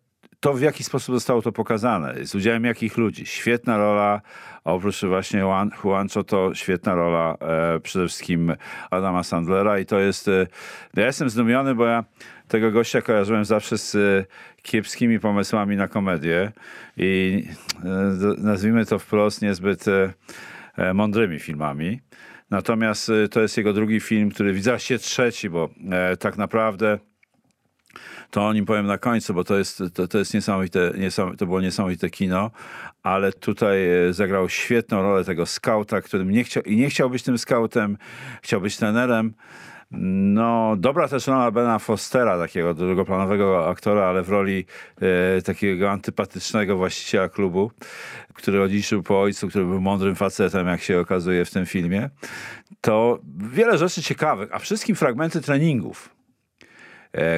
to 0.45 0.55
w 0.55 0.61
jaki 0.61 0.85
sposób 0.85 1.15
zostało 1.15 1.43
to 1.43 1.53
pokazane, 1.53 2.27
z 2.27 2.35
udziałem 2.35 2.65
jakich 2.65 2.97
ludzi. 2.97 3.27
Świetna 3.27 3.77
rola, 3.77 4.21
oprócz 4.65 5.05
właśnie 5.05 5.41
Juan, 5.41 5.71
Juancho 5.85 6.25
to 6.25 6.55
świetna 6.55 6.95
rola 6.95 7.37
e, 7.41 7.81
przede 7.81 8.09
wszystkim 8.09 8.53
Adama 8.91 9.23
Sandlera 9.23 9.79
i 9.79 9.87
to 9.87 9.99
jest, 9.99 10.29
e, 10.29 10.47
ja 10.97 11.07
jestem 11.07 11.31
zdumiony, 11.31 11.75
bo 11.75 11.87
ja 11.87 12.05
tego 12.49 12.71
gościa 12.71 13.03
kojarzyłem 13.03 13.45
zawsze 13.45 13.79
z 13.79 13.95
e, 13.95 14.25
kiepskimi 14.63 15.21
pomysłami 15.21 15.77
na 15.77 15.89
komedię 15.89 16.53
i 16.97 17.45
e, 17.85 18.35
nazwijmy 18.39 18.87
to 18.87 18.99
wprost 18.99 19.43
niezbyt 19.43 19.89
e, 19.89 20.95
mądrymi 20.95 21.39
filmami. 21.39 22.01
Natomiast 22.51 23.13
to 23.31 23.41
jest 23.41 23.57
jego 23.57 23.73
drugi 23.73 24.01
film, 24.01 24.31
który 24.31 24.53
widzę 24.53 24.81
się 24.81 24.99
trzeci, 24.99 25.51
bo 25.51 25.69
tak 26.19 26.37
naprawdę 26.37 26.99
to 28.31 28.47
o 28.47 28.53
nim 28.53 28.67
powiem 28.67 28.87
na 28.87 28.99
końcu, 28.99 29.35
bo 29.35 29.45
to 29.45 29.59
jest, 29.59 29.83
to, 29.95 30.09
to 30.09 30.19
jest 30.19 30.35
niesamowite, 30.35 30.93
niesam, 30.99 31.37
to 31.37 31.47
było 31.47 31.61
niesamowite 31.61 32.11
kino, 32.11 32.51
ale 33.03 33.33
tutaj 33.33 34.07
e, 34.09 34.13
zagrał 34.13 34.49
świetną 34.49 35.03
rolę 35.03 35.25
tego 35.25 35.47
skauta, 35.47 36.01
którym 36.01 36.31
nie 36.31 36.45
chciał, 36.45 36.63
i 36.63 36.77
nie 36.77 36.91
chciał 36.91 37.11
być 37.11 37.23
tym 37.23 37.39
skautem, 37.39 37.99
chciał 38.43 38.61
być 38.61 38.77
trenerem. 38.77 39.35
No, 39.91 40.75
dobra 40.77 41.09
też 41.09 41.27
rola 41.27 41.51
Bena 41.51 41.79
Fostera, 41.79 42.39
takiego 42.39 42.75
drugoplanowego 42.75 43.69
aktora, 43.69 44.07
ale 44.07 44.23
w 44.23 44.29
roli 44.29 44.65
e, 45.37 45.43
takiego 45.43 45.91
antypatycznego 45.91 46.77
właściciela 46.77 47.29
klubu, 47.29 47.71
który 48.35 48.63
odziedziczył 48.63 49.03
po 49.03 49.21
ojcu, 49.21 49.49
który 49.49 49.65
był 49.65 49.81
mądrym 49.81 50.15
facetem, 50.15 50.67
jak 50.67 50.81
się 50.81 51.01
okazuje 51.01 51.45
w 51.45 51.51
tym 51.51 51.67
filmie. 51.67 52.11
To 52.81 53.19
wiele 53.53 53.79
rzeczy 53.79 54.03
ciekawych, 54.03 54.55
a 54.55 54.59
wszystkim 54.59 54.97
fragmenty 54.97 55.41
treningów 55.41 56.14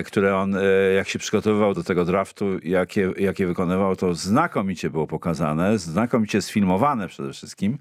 które 0.07 0.37
on, 0.37 0.57
e, 0.57 0.63
jak 0.95 1.09
się 1.09 1.19
przygotowywał 1.19 1.75
do 1.75 1.85
tego 1.85 2.05
draftu, 2.05 2.59
jakie, 2.63 3.13
jakie 3.19 3.47
wykonywał, 3.47 3.97
to 3.97 4.15
znakomicie 4.15 4.91
było 4.91 5.07
pokazane, 5.07 5.79
znakomicie 5.79 6.43
sfilmowane 6.43 7.09
przede 7.09 7.33
wszystkim. 7.33 7.79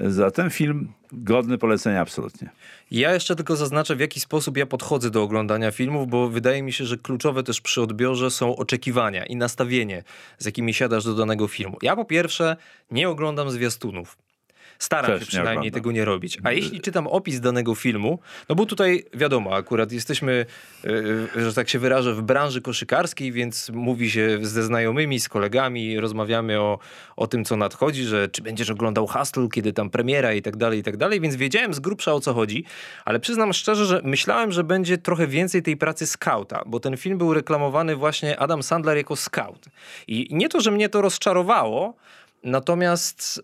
Zatem 0.00 0.50
film 0.50 0.92
godny 1.12 1.58
polecenia 1.58 2.00
absolutnie. 2.00 2.50
Ja 2.90 3.14
jeszcze 3.14 3.36
tylko 3.36 3.56
zaznaczę, 3.56 3.96
w 3.96 4.00
jaki 4.00 4.20
sposób 4.20 4.56
ja 4.56 4.66
podchodzę 4.66 5.10
do 5.10 5.22
oglądania 5.22 5.70
filmów, 5.70 6.08
bo 6.08 6.28
wydaje 6.28 6.62
mi 6.62 6.72
się, 6.72 6.84
że 6.84 6.96
kluczowe 6.96 7.42
też 7.42 7.60
przy 7.60 7.82
odbiorze 7.82 8.30
są 8.30 8.56
oczekiwania 8.56 9.26
i 9.26 9.36
nastawienie, 9.36 10.04
z 10.38 10.46
jakimi 10.46 10.74
siadasz 10.74 11.04
do 11.04 11.14
danego 11.14 11.48
filmu. 11.48 11.78
Ja 11.82 11.96
po 11.96 12.04
pierwsze 12.04 12.56
nie 12.90 13.08
oglądam 13.08 13.50
zwiastunów. 13.50 14.16
Staram 14.78 15.10
Też 15.10 15.20
się 15.20 15.24
nie 15.24 15.26
przynajmniej 15.26 15.70
tego 15.70 15.92
nie 15.92 16.04
robić. 16.04 16.38
A 16.44 16.52
jeśli 16.52 16.80
czytam 16.80 17.06
opis 17.06 17.40
danego 17.40 17.74
filmu, 17.74 18.18
no 18.48 18.54
bo 18.54 18.66
tutaj 18.66 19.04
wiadomo, 19.14 19.54
akurat 19.54 19.92
jesteśmy, 19.92 20.46
yy, 20.84 21.44
że 21.44 21.54
tak 21.54 21.68
się 21.68 21.78
wyrażę, 21.78 22.14
w 22.14 22.22
branży 22.22 22.62
koszykarskiej, 22.62 23.32
więc 23.32 23.70
mówi 23.70 24.10
się 24.10 24.38
ze 24.42 24.62
znajomymi, 24.62 25.20
z 25.20 25.28
kolegami, 25.28 26.00
rozmawiamy 26.00 26.60
o, 26.60 26.78
o 27.16 27.26
tym, 27.26 27.44
co 27.44 27.56
nadchodzi, 27.56 28.04
że 28.04 28.28
czy 28.28 28.42
będziesz 28.42 28.70
oglądał 28.70 29.06
Hustle, 29.06 29.48
kiedy 29.52 29.72
tam 29.72 29.90
premiera 29.90 30.34
i 30.34 30.42
tak 30.42 30.56
dalej, 30.56 30.78
i 30.78 30.82
tak 30.82 30.96
dalej, 30.96 31.20
więc 31.20 31.36
wiedziałem 31.36 31.74
z 31.74 31.80
grubsza 31.80 32.12
o 32.12 32.20
co 32.20 32.34
chodzi, 32.34 32.64
ale 33.04 33.20
przyznam 33.20 33.52
szczerze, 33.52 33.86
że 33.86 34.00
myślałem, 34.04 34.52
że 34.52 34.64
będzie 34.64 34.98
trochę 34.98 35.26
więcej 35.26 35.62
tej 35.62 35.76
pracy 35.76 36.06
skauta, 36.06 36.62
bo 36.66 36.80
ten 36.80 36.96
film 36.96 37.18
był 37.18 37.34
reklamowany 37.34 37.96
właśnie 37.96 38.38
Adam 38.38 38.62
Sandler 38.62 38.96
jako 38.96 39.16
scout. 39.16 39.66
I 40.08 40.28
nie 40.30 40.48
to, 40.48 40.60
że 40.60 40.70
mnie 40.70 40.88
to 40.88 41.02
rozczarowało, 41.02 41.94
natomiast 42.44 43.42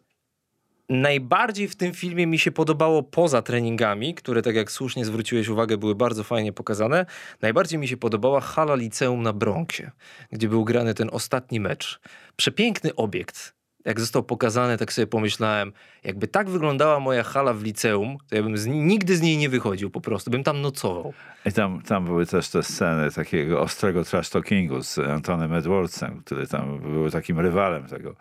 Najbardziej 0.88 1.68
w 1.68 1.76
tym 1.76 1.92
filmie 1.92 2.26
mi 2.26 2.38
się 2.38 2.52
podobało 2.52 3.02
poza 3.02 3.42
treningami, 3.42 4.14
które, 4.14 4.42
tak 4.42 4.54
jak 4.54 4.70
słusznie 4.70 5.04
zwróciłeś 5.04 5.48
uwagę, 5.48 5.76
były 5.76 5.94
bardzo 5.94 6.24
fajnie 6.24 6.52
pokazane. 6.52 7.06
Najbardziej 7.42 7.78
mi 7.78 7.88
się 7.88 7.96
podobała 7.96 8.40
hala 8.40 8.74
liceum 8.74 9.22
na 9.22 9.32
Bronxie, 9.32 9.90
gdzie 10.32 10.48
był 10.48 10.64
grany 10.64 10.94
ten 10.94 11.08
ostatni 11.12 11.60
mecz. 11.60 12.00
Przepiękny 12.36 12.94
obiekt. 12.94 13.54
Jak 13.84 14.00
został 14.00 14.22
pokazany, 14.22 14.78
tak 14.78 14.92
sobie 14.92 15.06
pomyślałem, 15.06 15.72
jakby 16.04 16.26
tak 16.28 16.50
wyglądała 16.50 17.00
moja 17.00 17.22
hala 17.22 17.52
w 17.54 17.62
liceum, 17.62 18.16
to 18.28 18.36
ja 18.36 18.42
bym 18.42 18.56
z, 18.58 18.66
nigdy 18.66 19.16
z 19.16 19.20
niej 19.22 19.36
nie 19.36 19.48
wychodził 19.48 19.90
po 19.90 20.00
prostu, 20.00 20.30
bym 20.30 20.42
tam 20.44 20.60
nocował. 20.60 21.12
I 21.46 21.52
tam, 21.52 21.82
tam 21.82 22.04
były 22.04 22.26
też 22.26 22.48
te 22.48 22.62
sceny 22.62 23.10
takiego 23.10 23.60
ostrego 23.60 24.04
trash 24.04 24.30
talkingu 24.30 24.82
z 24.82 24.98
Antonem 24.98 25.52
Edwardsem, 25.54 26.22
który 26.24 26.46
tam 26.46 26.78
był 26.78 27.10
takim 27.10 27.40
rywalem 27.40 27.86
tego 27.86 28.14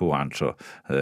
Juancho, 0.00 0.54
e, 0.90 0.94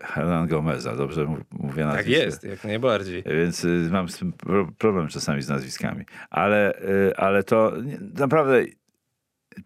Hernan 0.00 0.48
Gomeza, 0.48 0.96
dobrze 0.96 1.26
mówię 1.50 1.82
Tak 1.84 1.94
nazwisko? 1.96 2.22
jest, 2.24 2.44
jak 2.44 2.64
najbardziej. 2.64 3.22
Więc 3.26 3.64
y, 3.64 3.88
mam 3.92 4.08
z 4.08 4.18
tym 4.18 4.32
pro- 4.32 4.68
problem 4.78 5.08
czasami 5.08 5.42
z 5.42 5.48
nazwiskami. 5.48 6.04
Ale, 6.30 6.82
y, 6.82 7.16
ale 7.16 7.42
to 7.44 7.72
naprawdę 8.18 8.64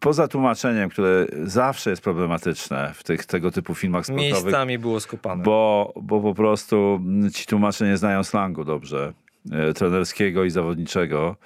poza 0.01 0.29
tłumaczeniem, 0.29 0.89
które 0.91 1.27
zawsze 1.45 1.91
jest 1.91 2.03
problematyczne 2.03 2.91
w 2.95 3.05
tych 3.05 3.25
tego 3.27 3.51
typu 3.51 3.75
filmach 3.75 4.07
sportowych, 4.07 4.33
Miejscami 4.45 4.79
było 4.79 5.01
skopane. 5.01 5.43
bo, 5.43 5.93
bo 6.03 6.21
po 6.21 6.35
prostu 6.35 7.01
mm, 7.03 7.31
ci 7.31 7.47
tłumacze 7.47 7.87
nie 7.87 7.97
znają 7.97 8.25
slangu 8.25 8.65
dobrze 8.65 9.13
e, 9.53 9.73
trenerskiego 9.73 10.45
i 10.45 10.51
zawodniczego 10.51 11.37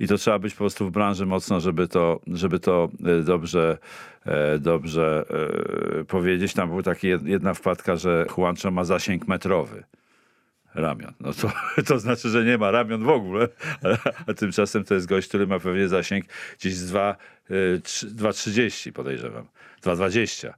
i 0.00 0.08
to 0.08 0.16
trzeba 0.18 0.38
być 0.38 0.52
po 0.54 0.58
prostu 0.58 0.86
w 0.86 0.90
branży 0.90 1.26
mocno, 1.26 1.60
żeby 1.60 1.88
to, 1.88 2.20
żeby 2.26 2.60
to 2.60 2.88
e, 3.04 3.22
dobrze, 3.22 3.78
e, 4.26 4.58
dobrze 4.58 5.24
powiedzieć. 6.08 6.54
Tam 6.54 6.68
była 6.68 6.82
taka 6.82 7.00
jed- 7.00 7.26
jedna 7.26 7.54
wpadka, 7.54 7.96
że 7.96 8.26
Juancho 8.38 8.70
ma 8.70 8.84
zasięg 8.84 9.28
metrowy 9.28 9.84
ramion. 10.74 11.12
No 11.20 11.32
to, 11.32 11.52
to 11.86 11.98
znaczy, 11.98 12.28
że 12.28 12.44
nie 12.44 12.58
ma 12.58 12.70
ramion 12.70 13.04
w 13.04 13.08
ogóle, 13.08 13.48
a, 13.82 14.10
a 14.30 14.34
tymczasem 14.34 14.84
to 14.84 14.94
jest 14.94 15.06
gość, 15.06 15.28
który 15.28 15.46
ma 15.46 15.58
pewnie 15.58 15.88
zasięg 15.88 16.24
gdzieś 16.58 16.74
z 16.74 16.86
2, 16.86 17.16
e, 17.50 17.54
2,30 17.78 18.92
podejrzewam, 18.92 19.46
2,20. 19.82 20.52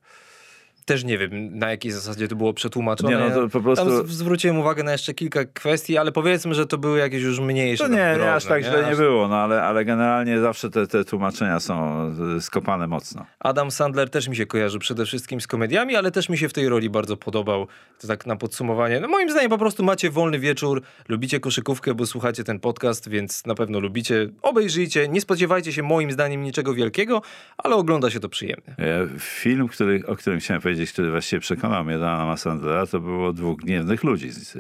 Też 0.85 1.05
nie 1.05 1.19
wiem, 1.19 1.59
na 1.59 1.71
jakiej 1.71 1.93
zasadzie 1.93 2.29
to 2.29 2.37
było 2.37 2.53
przetłumaczone. 2.55 3.11
Nie, 3.17 3.29
no 3.29 3.35
to 3.35 3.49
po 3.49 3.61
prostu- 3.61 3.85
Tam 3.99 4.07
zwróciłem 4.07 4.59
uwagę 4.59 4.83
na 4.83 4.93
jeszcze 4.93 5.15
kilka 5.15 5.45
kwestii, 5.45 5.99
ale 5.99 6.13
powiedzmy, 6.13 6.55
że 6.55 6.67
to 6.67 6.79
były 6.79 6.99
jakieś 6.99 7.23
już 7.23 7.41
mniejsze. 7.41 7.85
To 7.85 7.91
nie, 7.91 7.97
nie 7.97 8.15
drobne, 8.15 8.35
aż 8.35 8.45
tak 8.45 8.63
źle 8.65 8.87
nie 8.91 8.97
było, 8.97 9.29
no 9.29 9.37
ale, 9.37 9.63
ale 9.63 9.85
generalnie 9.85 10.41
zawsze 10.41 10.71
te, 10.71 10.87
te 10.87 11.05
tłumaczenia 11.05 11.61
są 11.61 11.93
skopane 12.41 12.87
mocno. 12.87 13.27
Adam 13.41 13.71
Sandler 13.71 14.11
też 14.11 14.29
mi 14.29 14.37
się 14.37 14.47
kojarzy 14.47 14.79
przede 14.79 15.07
wszystkim 15.07 15.41
z 15.41 15.47
komediami, 15.47 15.97
ale 15.97 16.11
też 16.11 16.29
mi 16.29 16.39
się 16.39 16.49
w 16.49 16.53
tej 16.53 16.69
roli 16.69 16.91
bardzo 16.91 17.17
podobał. 17.17 17.67
To 18.01 18.09
tak 18.09 18.27
na 18.27 18.37
podsumowanie. 18.37 19.01
No 19.01 19.09
moim 19.09 19.31
zdaniem 19.31 19.51
po 19.51 19.59
prostu 19.59 19.85
macie 19.85 20.11
wolny 20.11 20.39
wieczór, 20.39 20.83
lubicie 21.09 21.41
koszykówkę, 21.41 21.95
bo 21.95 22.07
słuchacie 22.07 22.45
ten 22.45 22.61
podcast, 22.61 23.09
więc 23.09 23.47
na 23.47 23.55
pewno 23.55 23.81
lubicie. 23.81 24.29
Obejrzyjcie, 24.43 25.09
nie 25.09 25.21
spodziewajcie 25.21 25.73
się 25.73 25.83
moim 25.83 26.13
zdaniem 26.13 26.43
niczego 26.43 26.75
wielkiego, 26.75 27.23
ale 27.59 27.77
ogląda 27.77 28.11
się 28.11 28.21
to 28.21 28.29
przyjemnie. 28.29 28.75
E, 28.79 29.09
Film, 29.19 29.69
który, 29.69 30.03
o 30.07 30.17
którym 30.17 30.41
chciałem 30.41 30.63
powiedzieć, 30.63 30.72
który 30.93 31.11
właściwie 31.11 31.41
przekonał 31.41 31.85
mnie 31.85 31.99
do 31.99 32.11
Adama 32.11 32.37
Sandlera, 32.37 32.87
to 32.87 33.01
było 33.01 33.33
Dwóch 33.33 33.59
Gniewnych 33.59 34.05
Ludzi 34.05 34.31
z, 34.31 34.59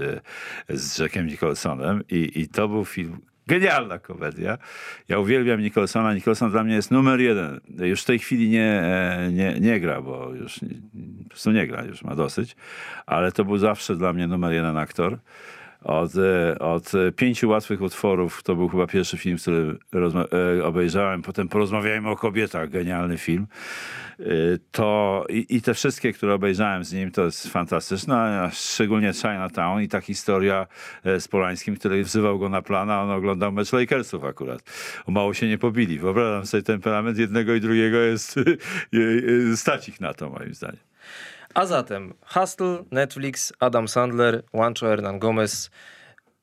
z 0.68 0.98
Jackiem 0.98 1.26
Nicholsonem 1.26 2.02
i, 2.10 2.40
i 2.40 2.48
to 2.48 2.68
był 2.68 2.84
film, 2.84 3.18
genialna 3.46 3.98
komedia. 3.98 4.58
Ja 5.08 5.18
uwielbiam 5.18 5.60
Nicholsona. 5.60 6.14
Nicholson 6.14 6.50
dla 6.50 6.64
mnie 6.64 6.74
jest 6.74 6.90
numer 6.90 7.20
jeden. 7.20 7.60
Już 7.78 8.02
w 8.02 8.04
tej 8.04 8.18
chwili 8.18 8.48
nie, 8.48 8.82
nie, 9.32 9.60
nie 9.60 9.80
gra, 9.80 10.02
bo 10.02 10.34
już 10.34 10.60
po 11.22 11.28
prostu 11.28 11.50
nie 11.50 11.66
gra, 11.66 11.84
już 11.84 12.02
ma 12.02 12.14
dosyć, 12.14 12.56
ale 13.06 13.32
to 13.32 13.44
był 13.44 13.58
zawsze 13.58 13.96
dla 13.96 14.12
mnie 14.12 14.26
numer 14.26 14.52
jeden 14.52 14.76
aktor. 14.76 15.18
Od, 15.84 16.12
od 16.60 16.92
pięciu 17.16 17.48
łatwych 17.48 17.80
utworów 17.80 18.42
to 18.42 18.54
był 18.54 18.68
chyba 18.68 18.86
pierwszy 18.86 19.16
film, 19.16 19.36
który 19.38 19.78
e, 20.58 20.64
obejrzałem. 20.64 21.22
Potem 21.22 21.48
porozmawiajmy 21.48 22.10
o 22.10 22.16
kobietach, 22.16 22.70
genialny 22.70 23.18
film. 23.18 23.46
E, 24.20 24.24
To 24.70 25.24
i, 25.28 25.56
i 25.56 25.62
te 25.62 25.74
wszystkie, 25.74 26.12
które 26.12 26.34
obejrzałem 26.34 26.84
z 26.84 26.92
nim, 26.92 27.10
to 27.10 27.24
jest 27.24 27.48
fantastyczne. 27.48 28.50
Szczególnie 28.52 29.12
Chinatown 29.12 29.82
i 29.82 29.88
ta 29.88 30.00
historia 30.00 30.66
e, 31.04 31.20
z 31.20 31.28
Polańskim, 31.28 31.76
który 31.76 32.04
wzywał 32.04 32.38
go 32.38 32.48
na 32.48 32.62
plan, 32.62 32.90
a 32.90 33.02
on 33.02 33.10
oglądał 33.10 33.52
mecz 33.52 33.72
Lakersów 33.72 34.24
akurat. 34.24 34.62
Mało 35.08 35.34
się 35.34 35.48
nie 35.48 35.58
pobili. 35.58 35.98
Wyobrażam 35.98 36.46
sobie 36.46 36.62
temperament 36.62 37.18
jednego 37.18 37.54
i 37.54 37.60
drugiego 37.60 37.98
jest 37.98 38.40
stać 39.62 39.88
ich 39.88 40.00
na 40.00 40.14
to 40.14 40.30
moim 40.30 40.54
zdaniem. 40.54 40.91
A 41.54 41.66
zatem 41.66 42.14
Hustle, 42.26 42.84
Netflix, 42.90 43.52
Adam 43.60 43.88
Sandler, 43.88 44.42
Juancho 44.54 44.86
Hernan 44.86 45.18
Gomez. 45.18 45.70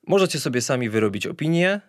Możecie 0.08 0.40
sobie 0.40 0.62
sami 0.62 0.90
wyrobić 0.90 1.28
opinię. 1.28 1.82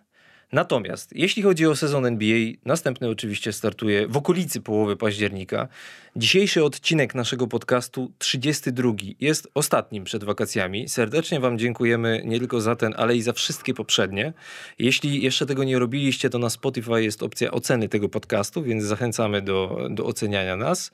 Natomiast 0.53 1.12
jeśli 1.16 1.43
chodzi 1.43 1.66
o 1.66 1.77
sezon 1.77 2.07
NBA, 2.07 2.39
następny 2.64 3.09
oczywiście 3.09 3.53
startuje 3.53 4.09
w 4.09 4.16
okolicy 4.16 4.61
połowy 4.61 4.97
października. 4.97 5.68
Dzisiejszy 6.16 6.64
odcinek 6.64 7.14
naszego 7.14 7.47
podcastu, 7.47 8.12
32, 8.18 8.93
jest 9.21 9.49
ostatnim 9.55 10.05
przed 10.05 10.25
wakacjami. 10.25 10.89
Serdecznie 10.89 11.41
Wam 11.41 11.59
dziękujemy 11.59 12.23
nie 12.25 12.39
tylko 12.39 12.61
za 12.61 12.77
ten, 12.77 12.95
ale 12.97 13.16
i 13.16 13.23
za 13.23 13.33
wszystkie 13.33 13.75
poprzednie. 13.75 14.33
Jeśli 14.79 15.23
jeszcze 15.23 15.47
tego 15.47 15.64
nie 15.64 15.79
robiliście, 15.79 16.31
to 16.31 16.39
na 16.39 16.51
Spotify 16.51 17.03
jest 17.03 17.23
opcja 17.23 17.51
oceny 17.51 17.89
tego 17.89 18.09
podcastu, 18.09 18.62
więc 18.62 18.85
zachęcamy 18.85 19.43
do, 19.43 19.89
do 19.91 20.05
oceniania 20.05 20.57
nas. 20.57 20.91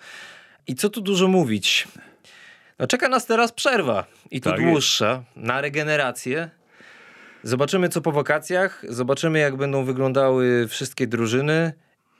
I 0.66 0.74
co 0.74 0.89
tu 0.89 1.01
dużo 1.01 1.29
mówić? 1.29 1.89
No 2.79 2.87
czeka 2.87 3.09
nas 3.09 3.27
teraz 3.27 3.53
przerwa 3.53 4.05
i 4.31 4.41
to 4.41 4.51
Tak 4.51 4.61
jest. 4.61 4.70
dłuższa 4.72 5.22
na 5.37 5.61
regenerację. 5.61 6.51
Zobaczymy 7.43 7.89
co 7.89 8.01
po 8.01 8.12
wakacjach, 8.12 8.83
zobaczymy 8.89 9.39
jak 9.39 9.57
będą 9.57 9.85
wyglądały 9.85 10.68
wszystkie 10.68 11.07
drużyny 11.07 11.72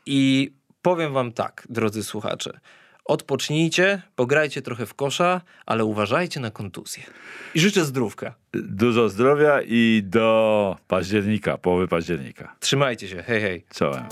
i 0.07 0.53
powiem 0.83 1.13
wam 1.13 1.33
tak, 1.33 1.67
drodzy 1.71 2.05
słuchacze. 2.05 2.61
Odpocznijcie, 3.05 4.03
pograjcie 4.17 4.63
trochę 4.63 4.87
w 4.87 4.95
kosza, 4.95 5.41
ale 5.67 5.85
uważajcie 5.85 6.41
na 6.41 6.51
kontuzję. 6.51 7.03
I 7.55 7.61
życzę 7.61 7.85
zdrówka. 7.85 8.35
Dużo 8.53 9.09
zdrowia 9.09 9.61
i 9.63 10.03
do 10.05 10.77
października, 10.89 11.59
połowy 11.59 11.89
października. 11.89 12.57
Trzymajcie 12.61 13.09
się, 13.09 13.23
hej 13.23 13.41
hej. 13.41 13.65
Czołem. 13.75 14.05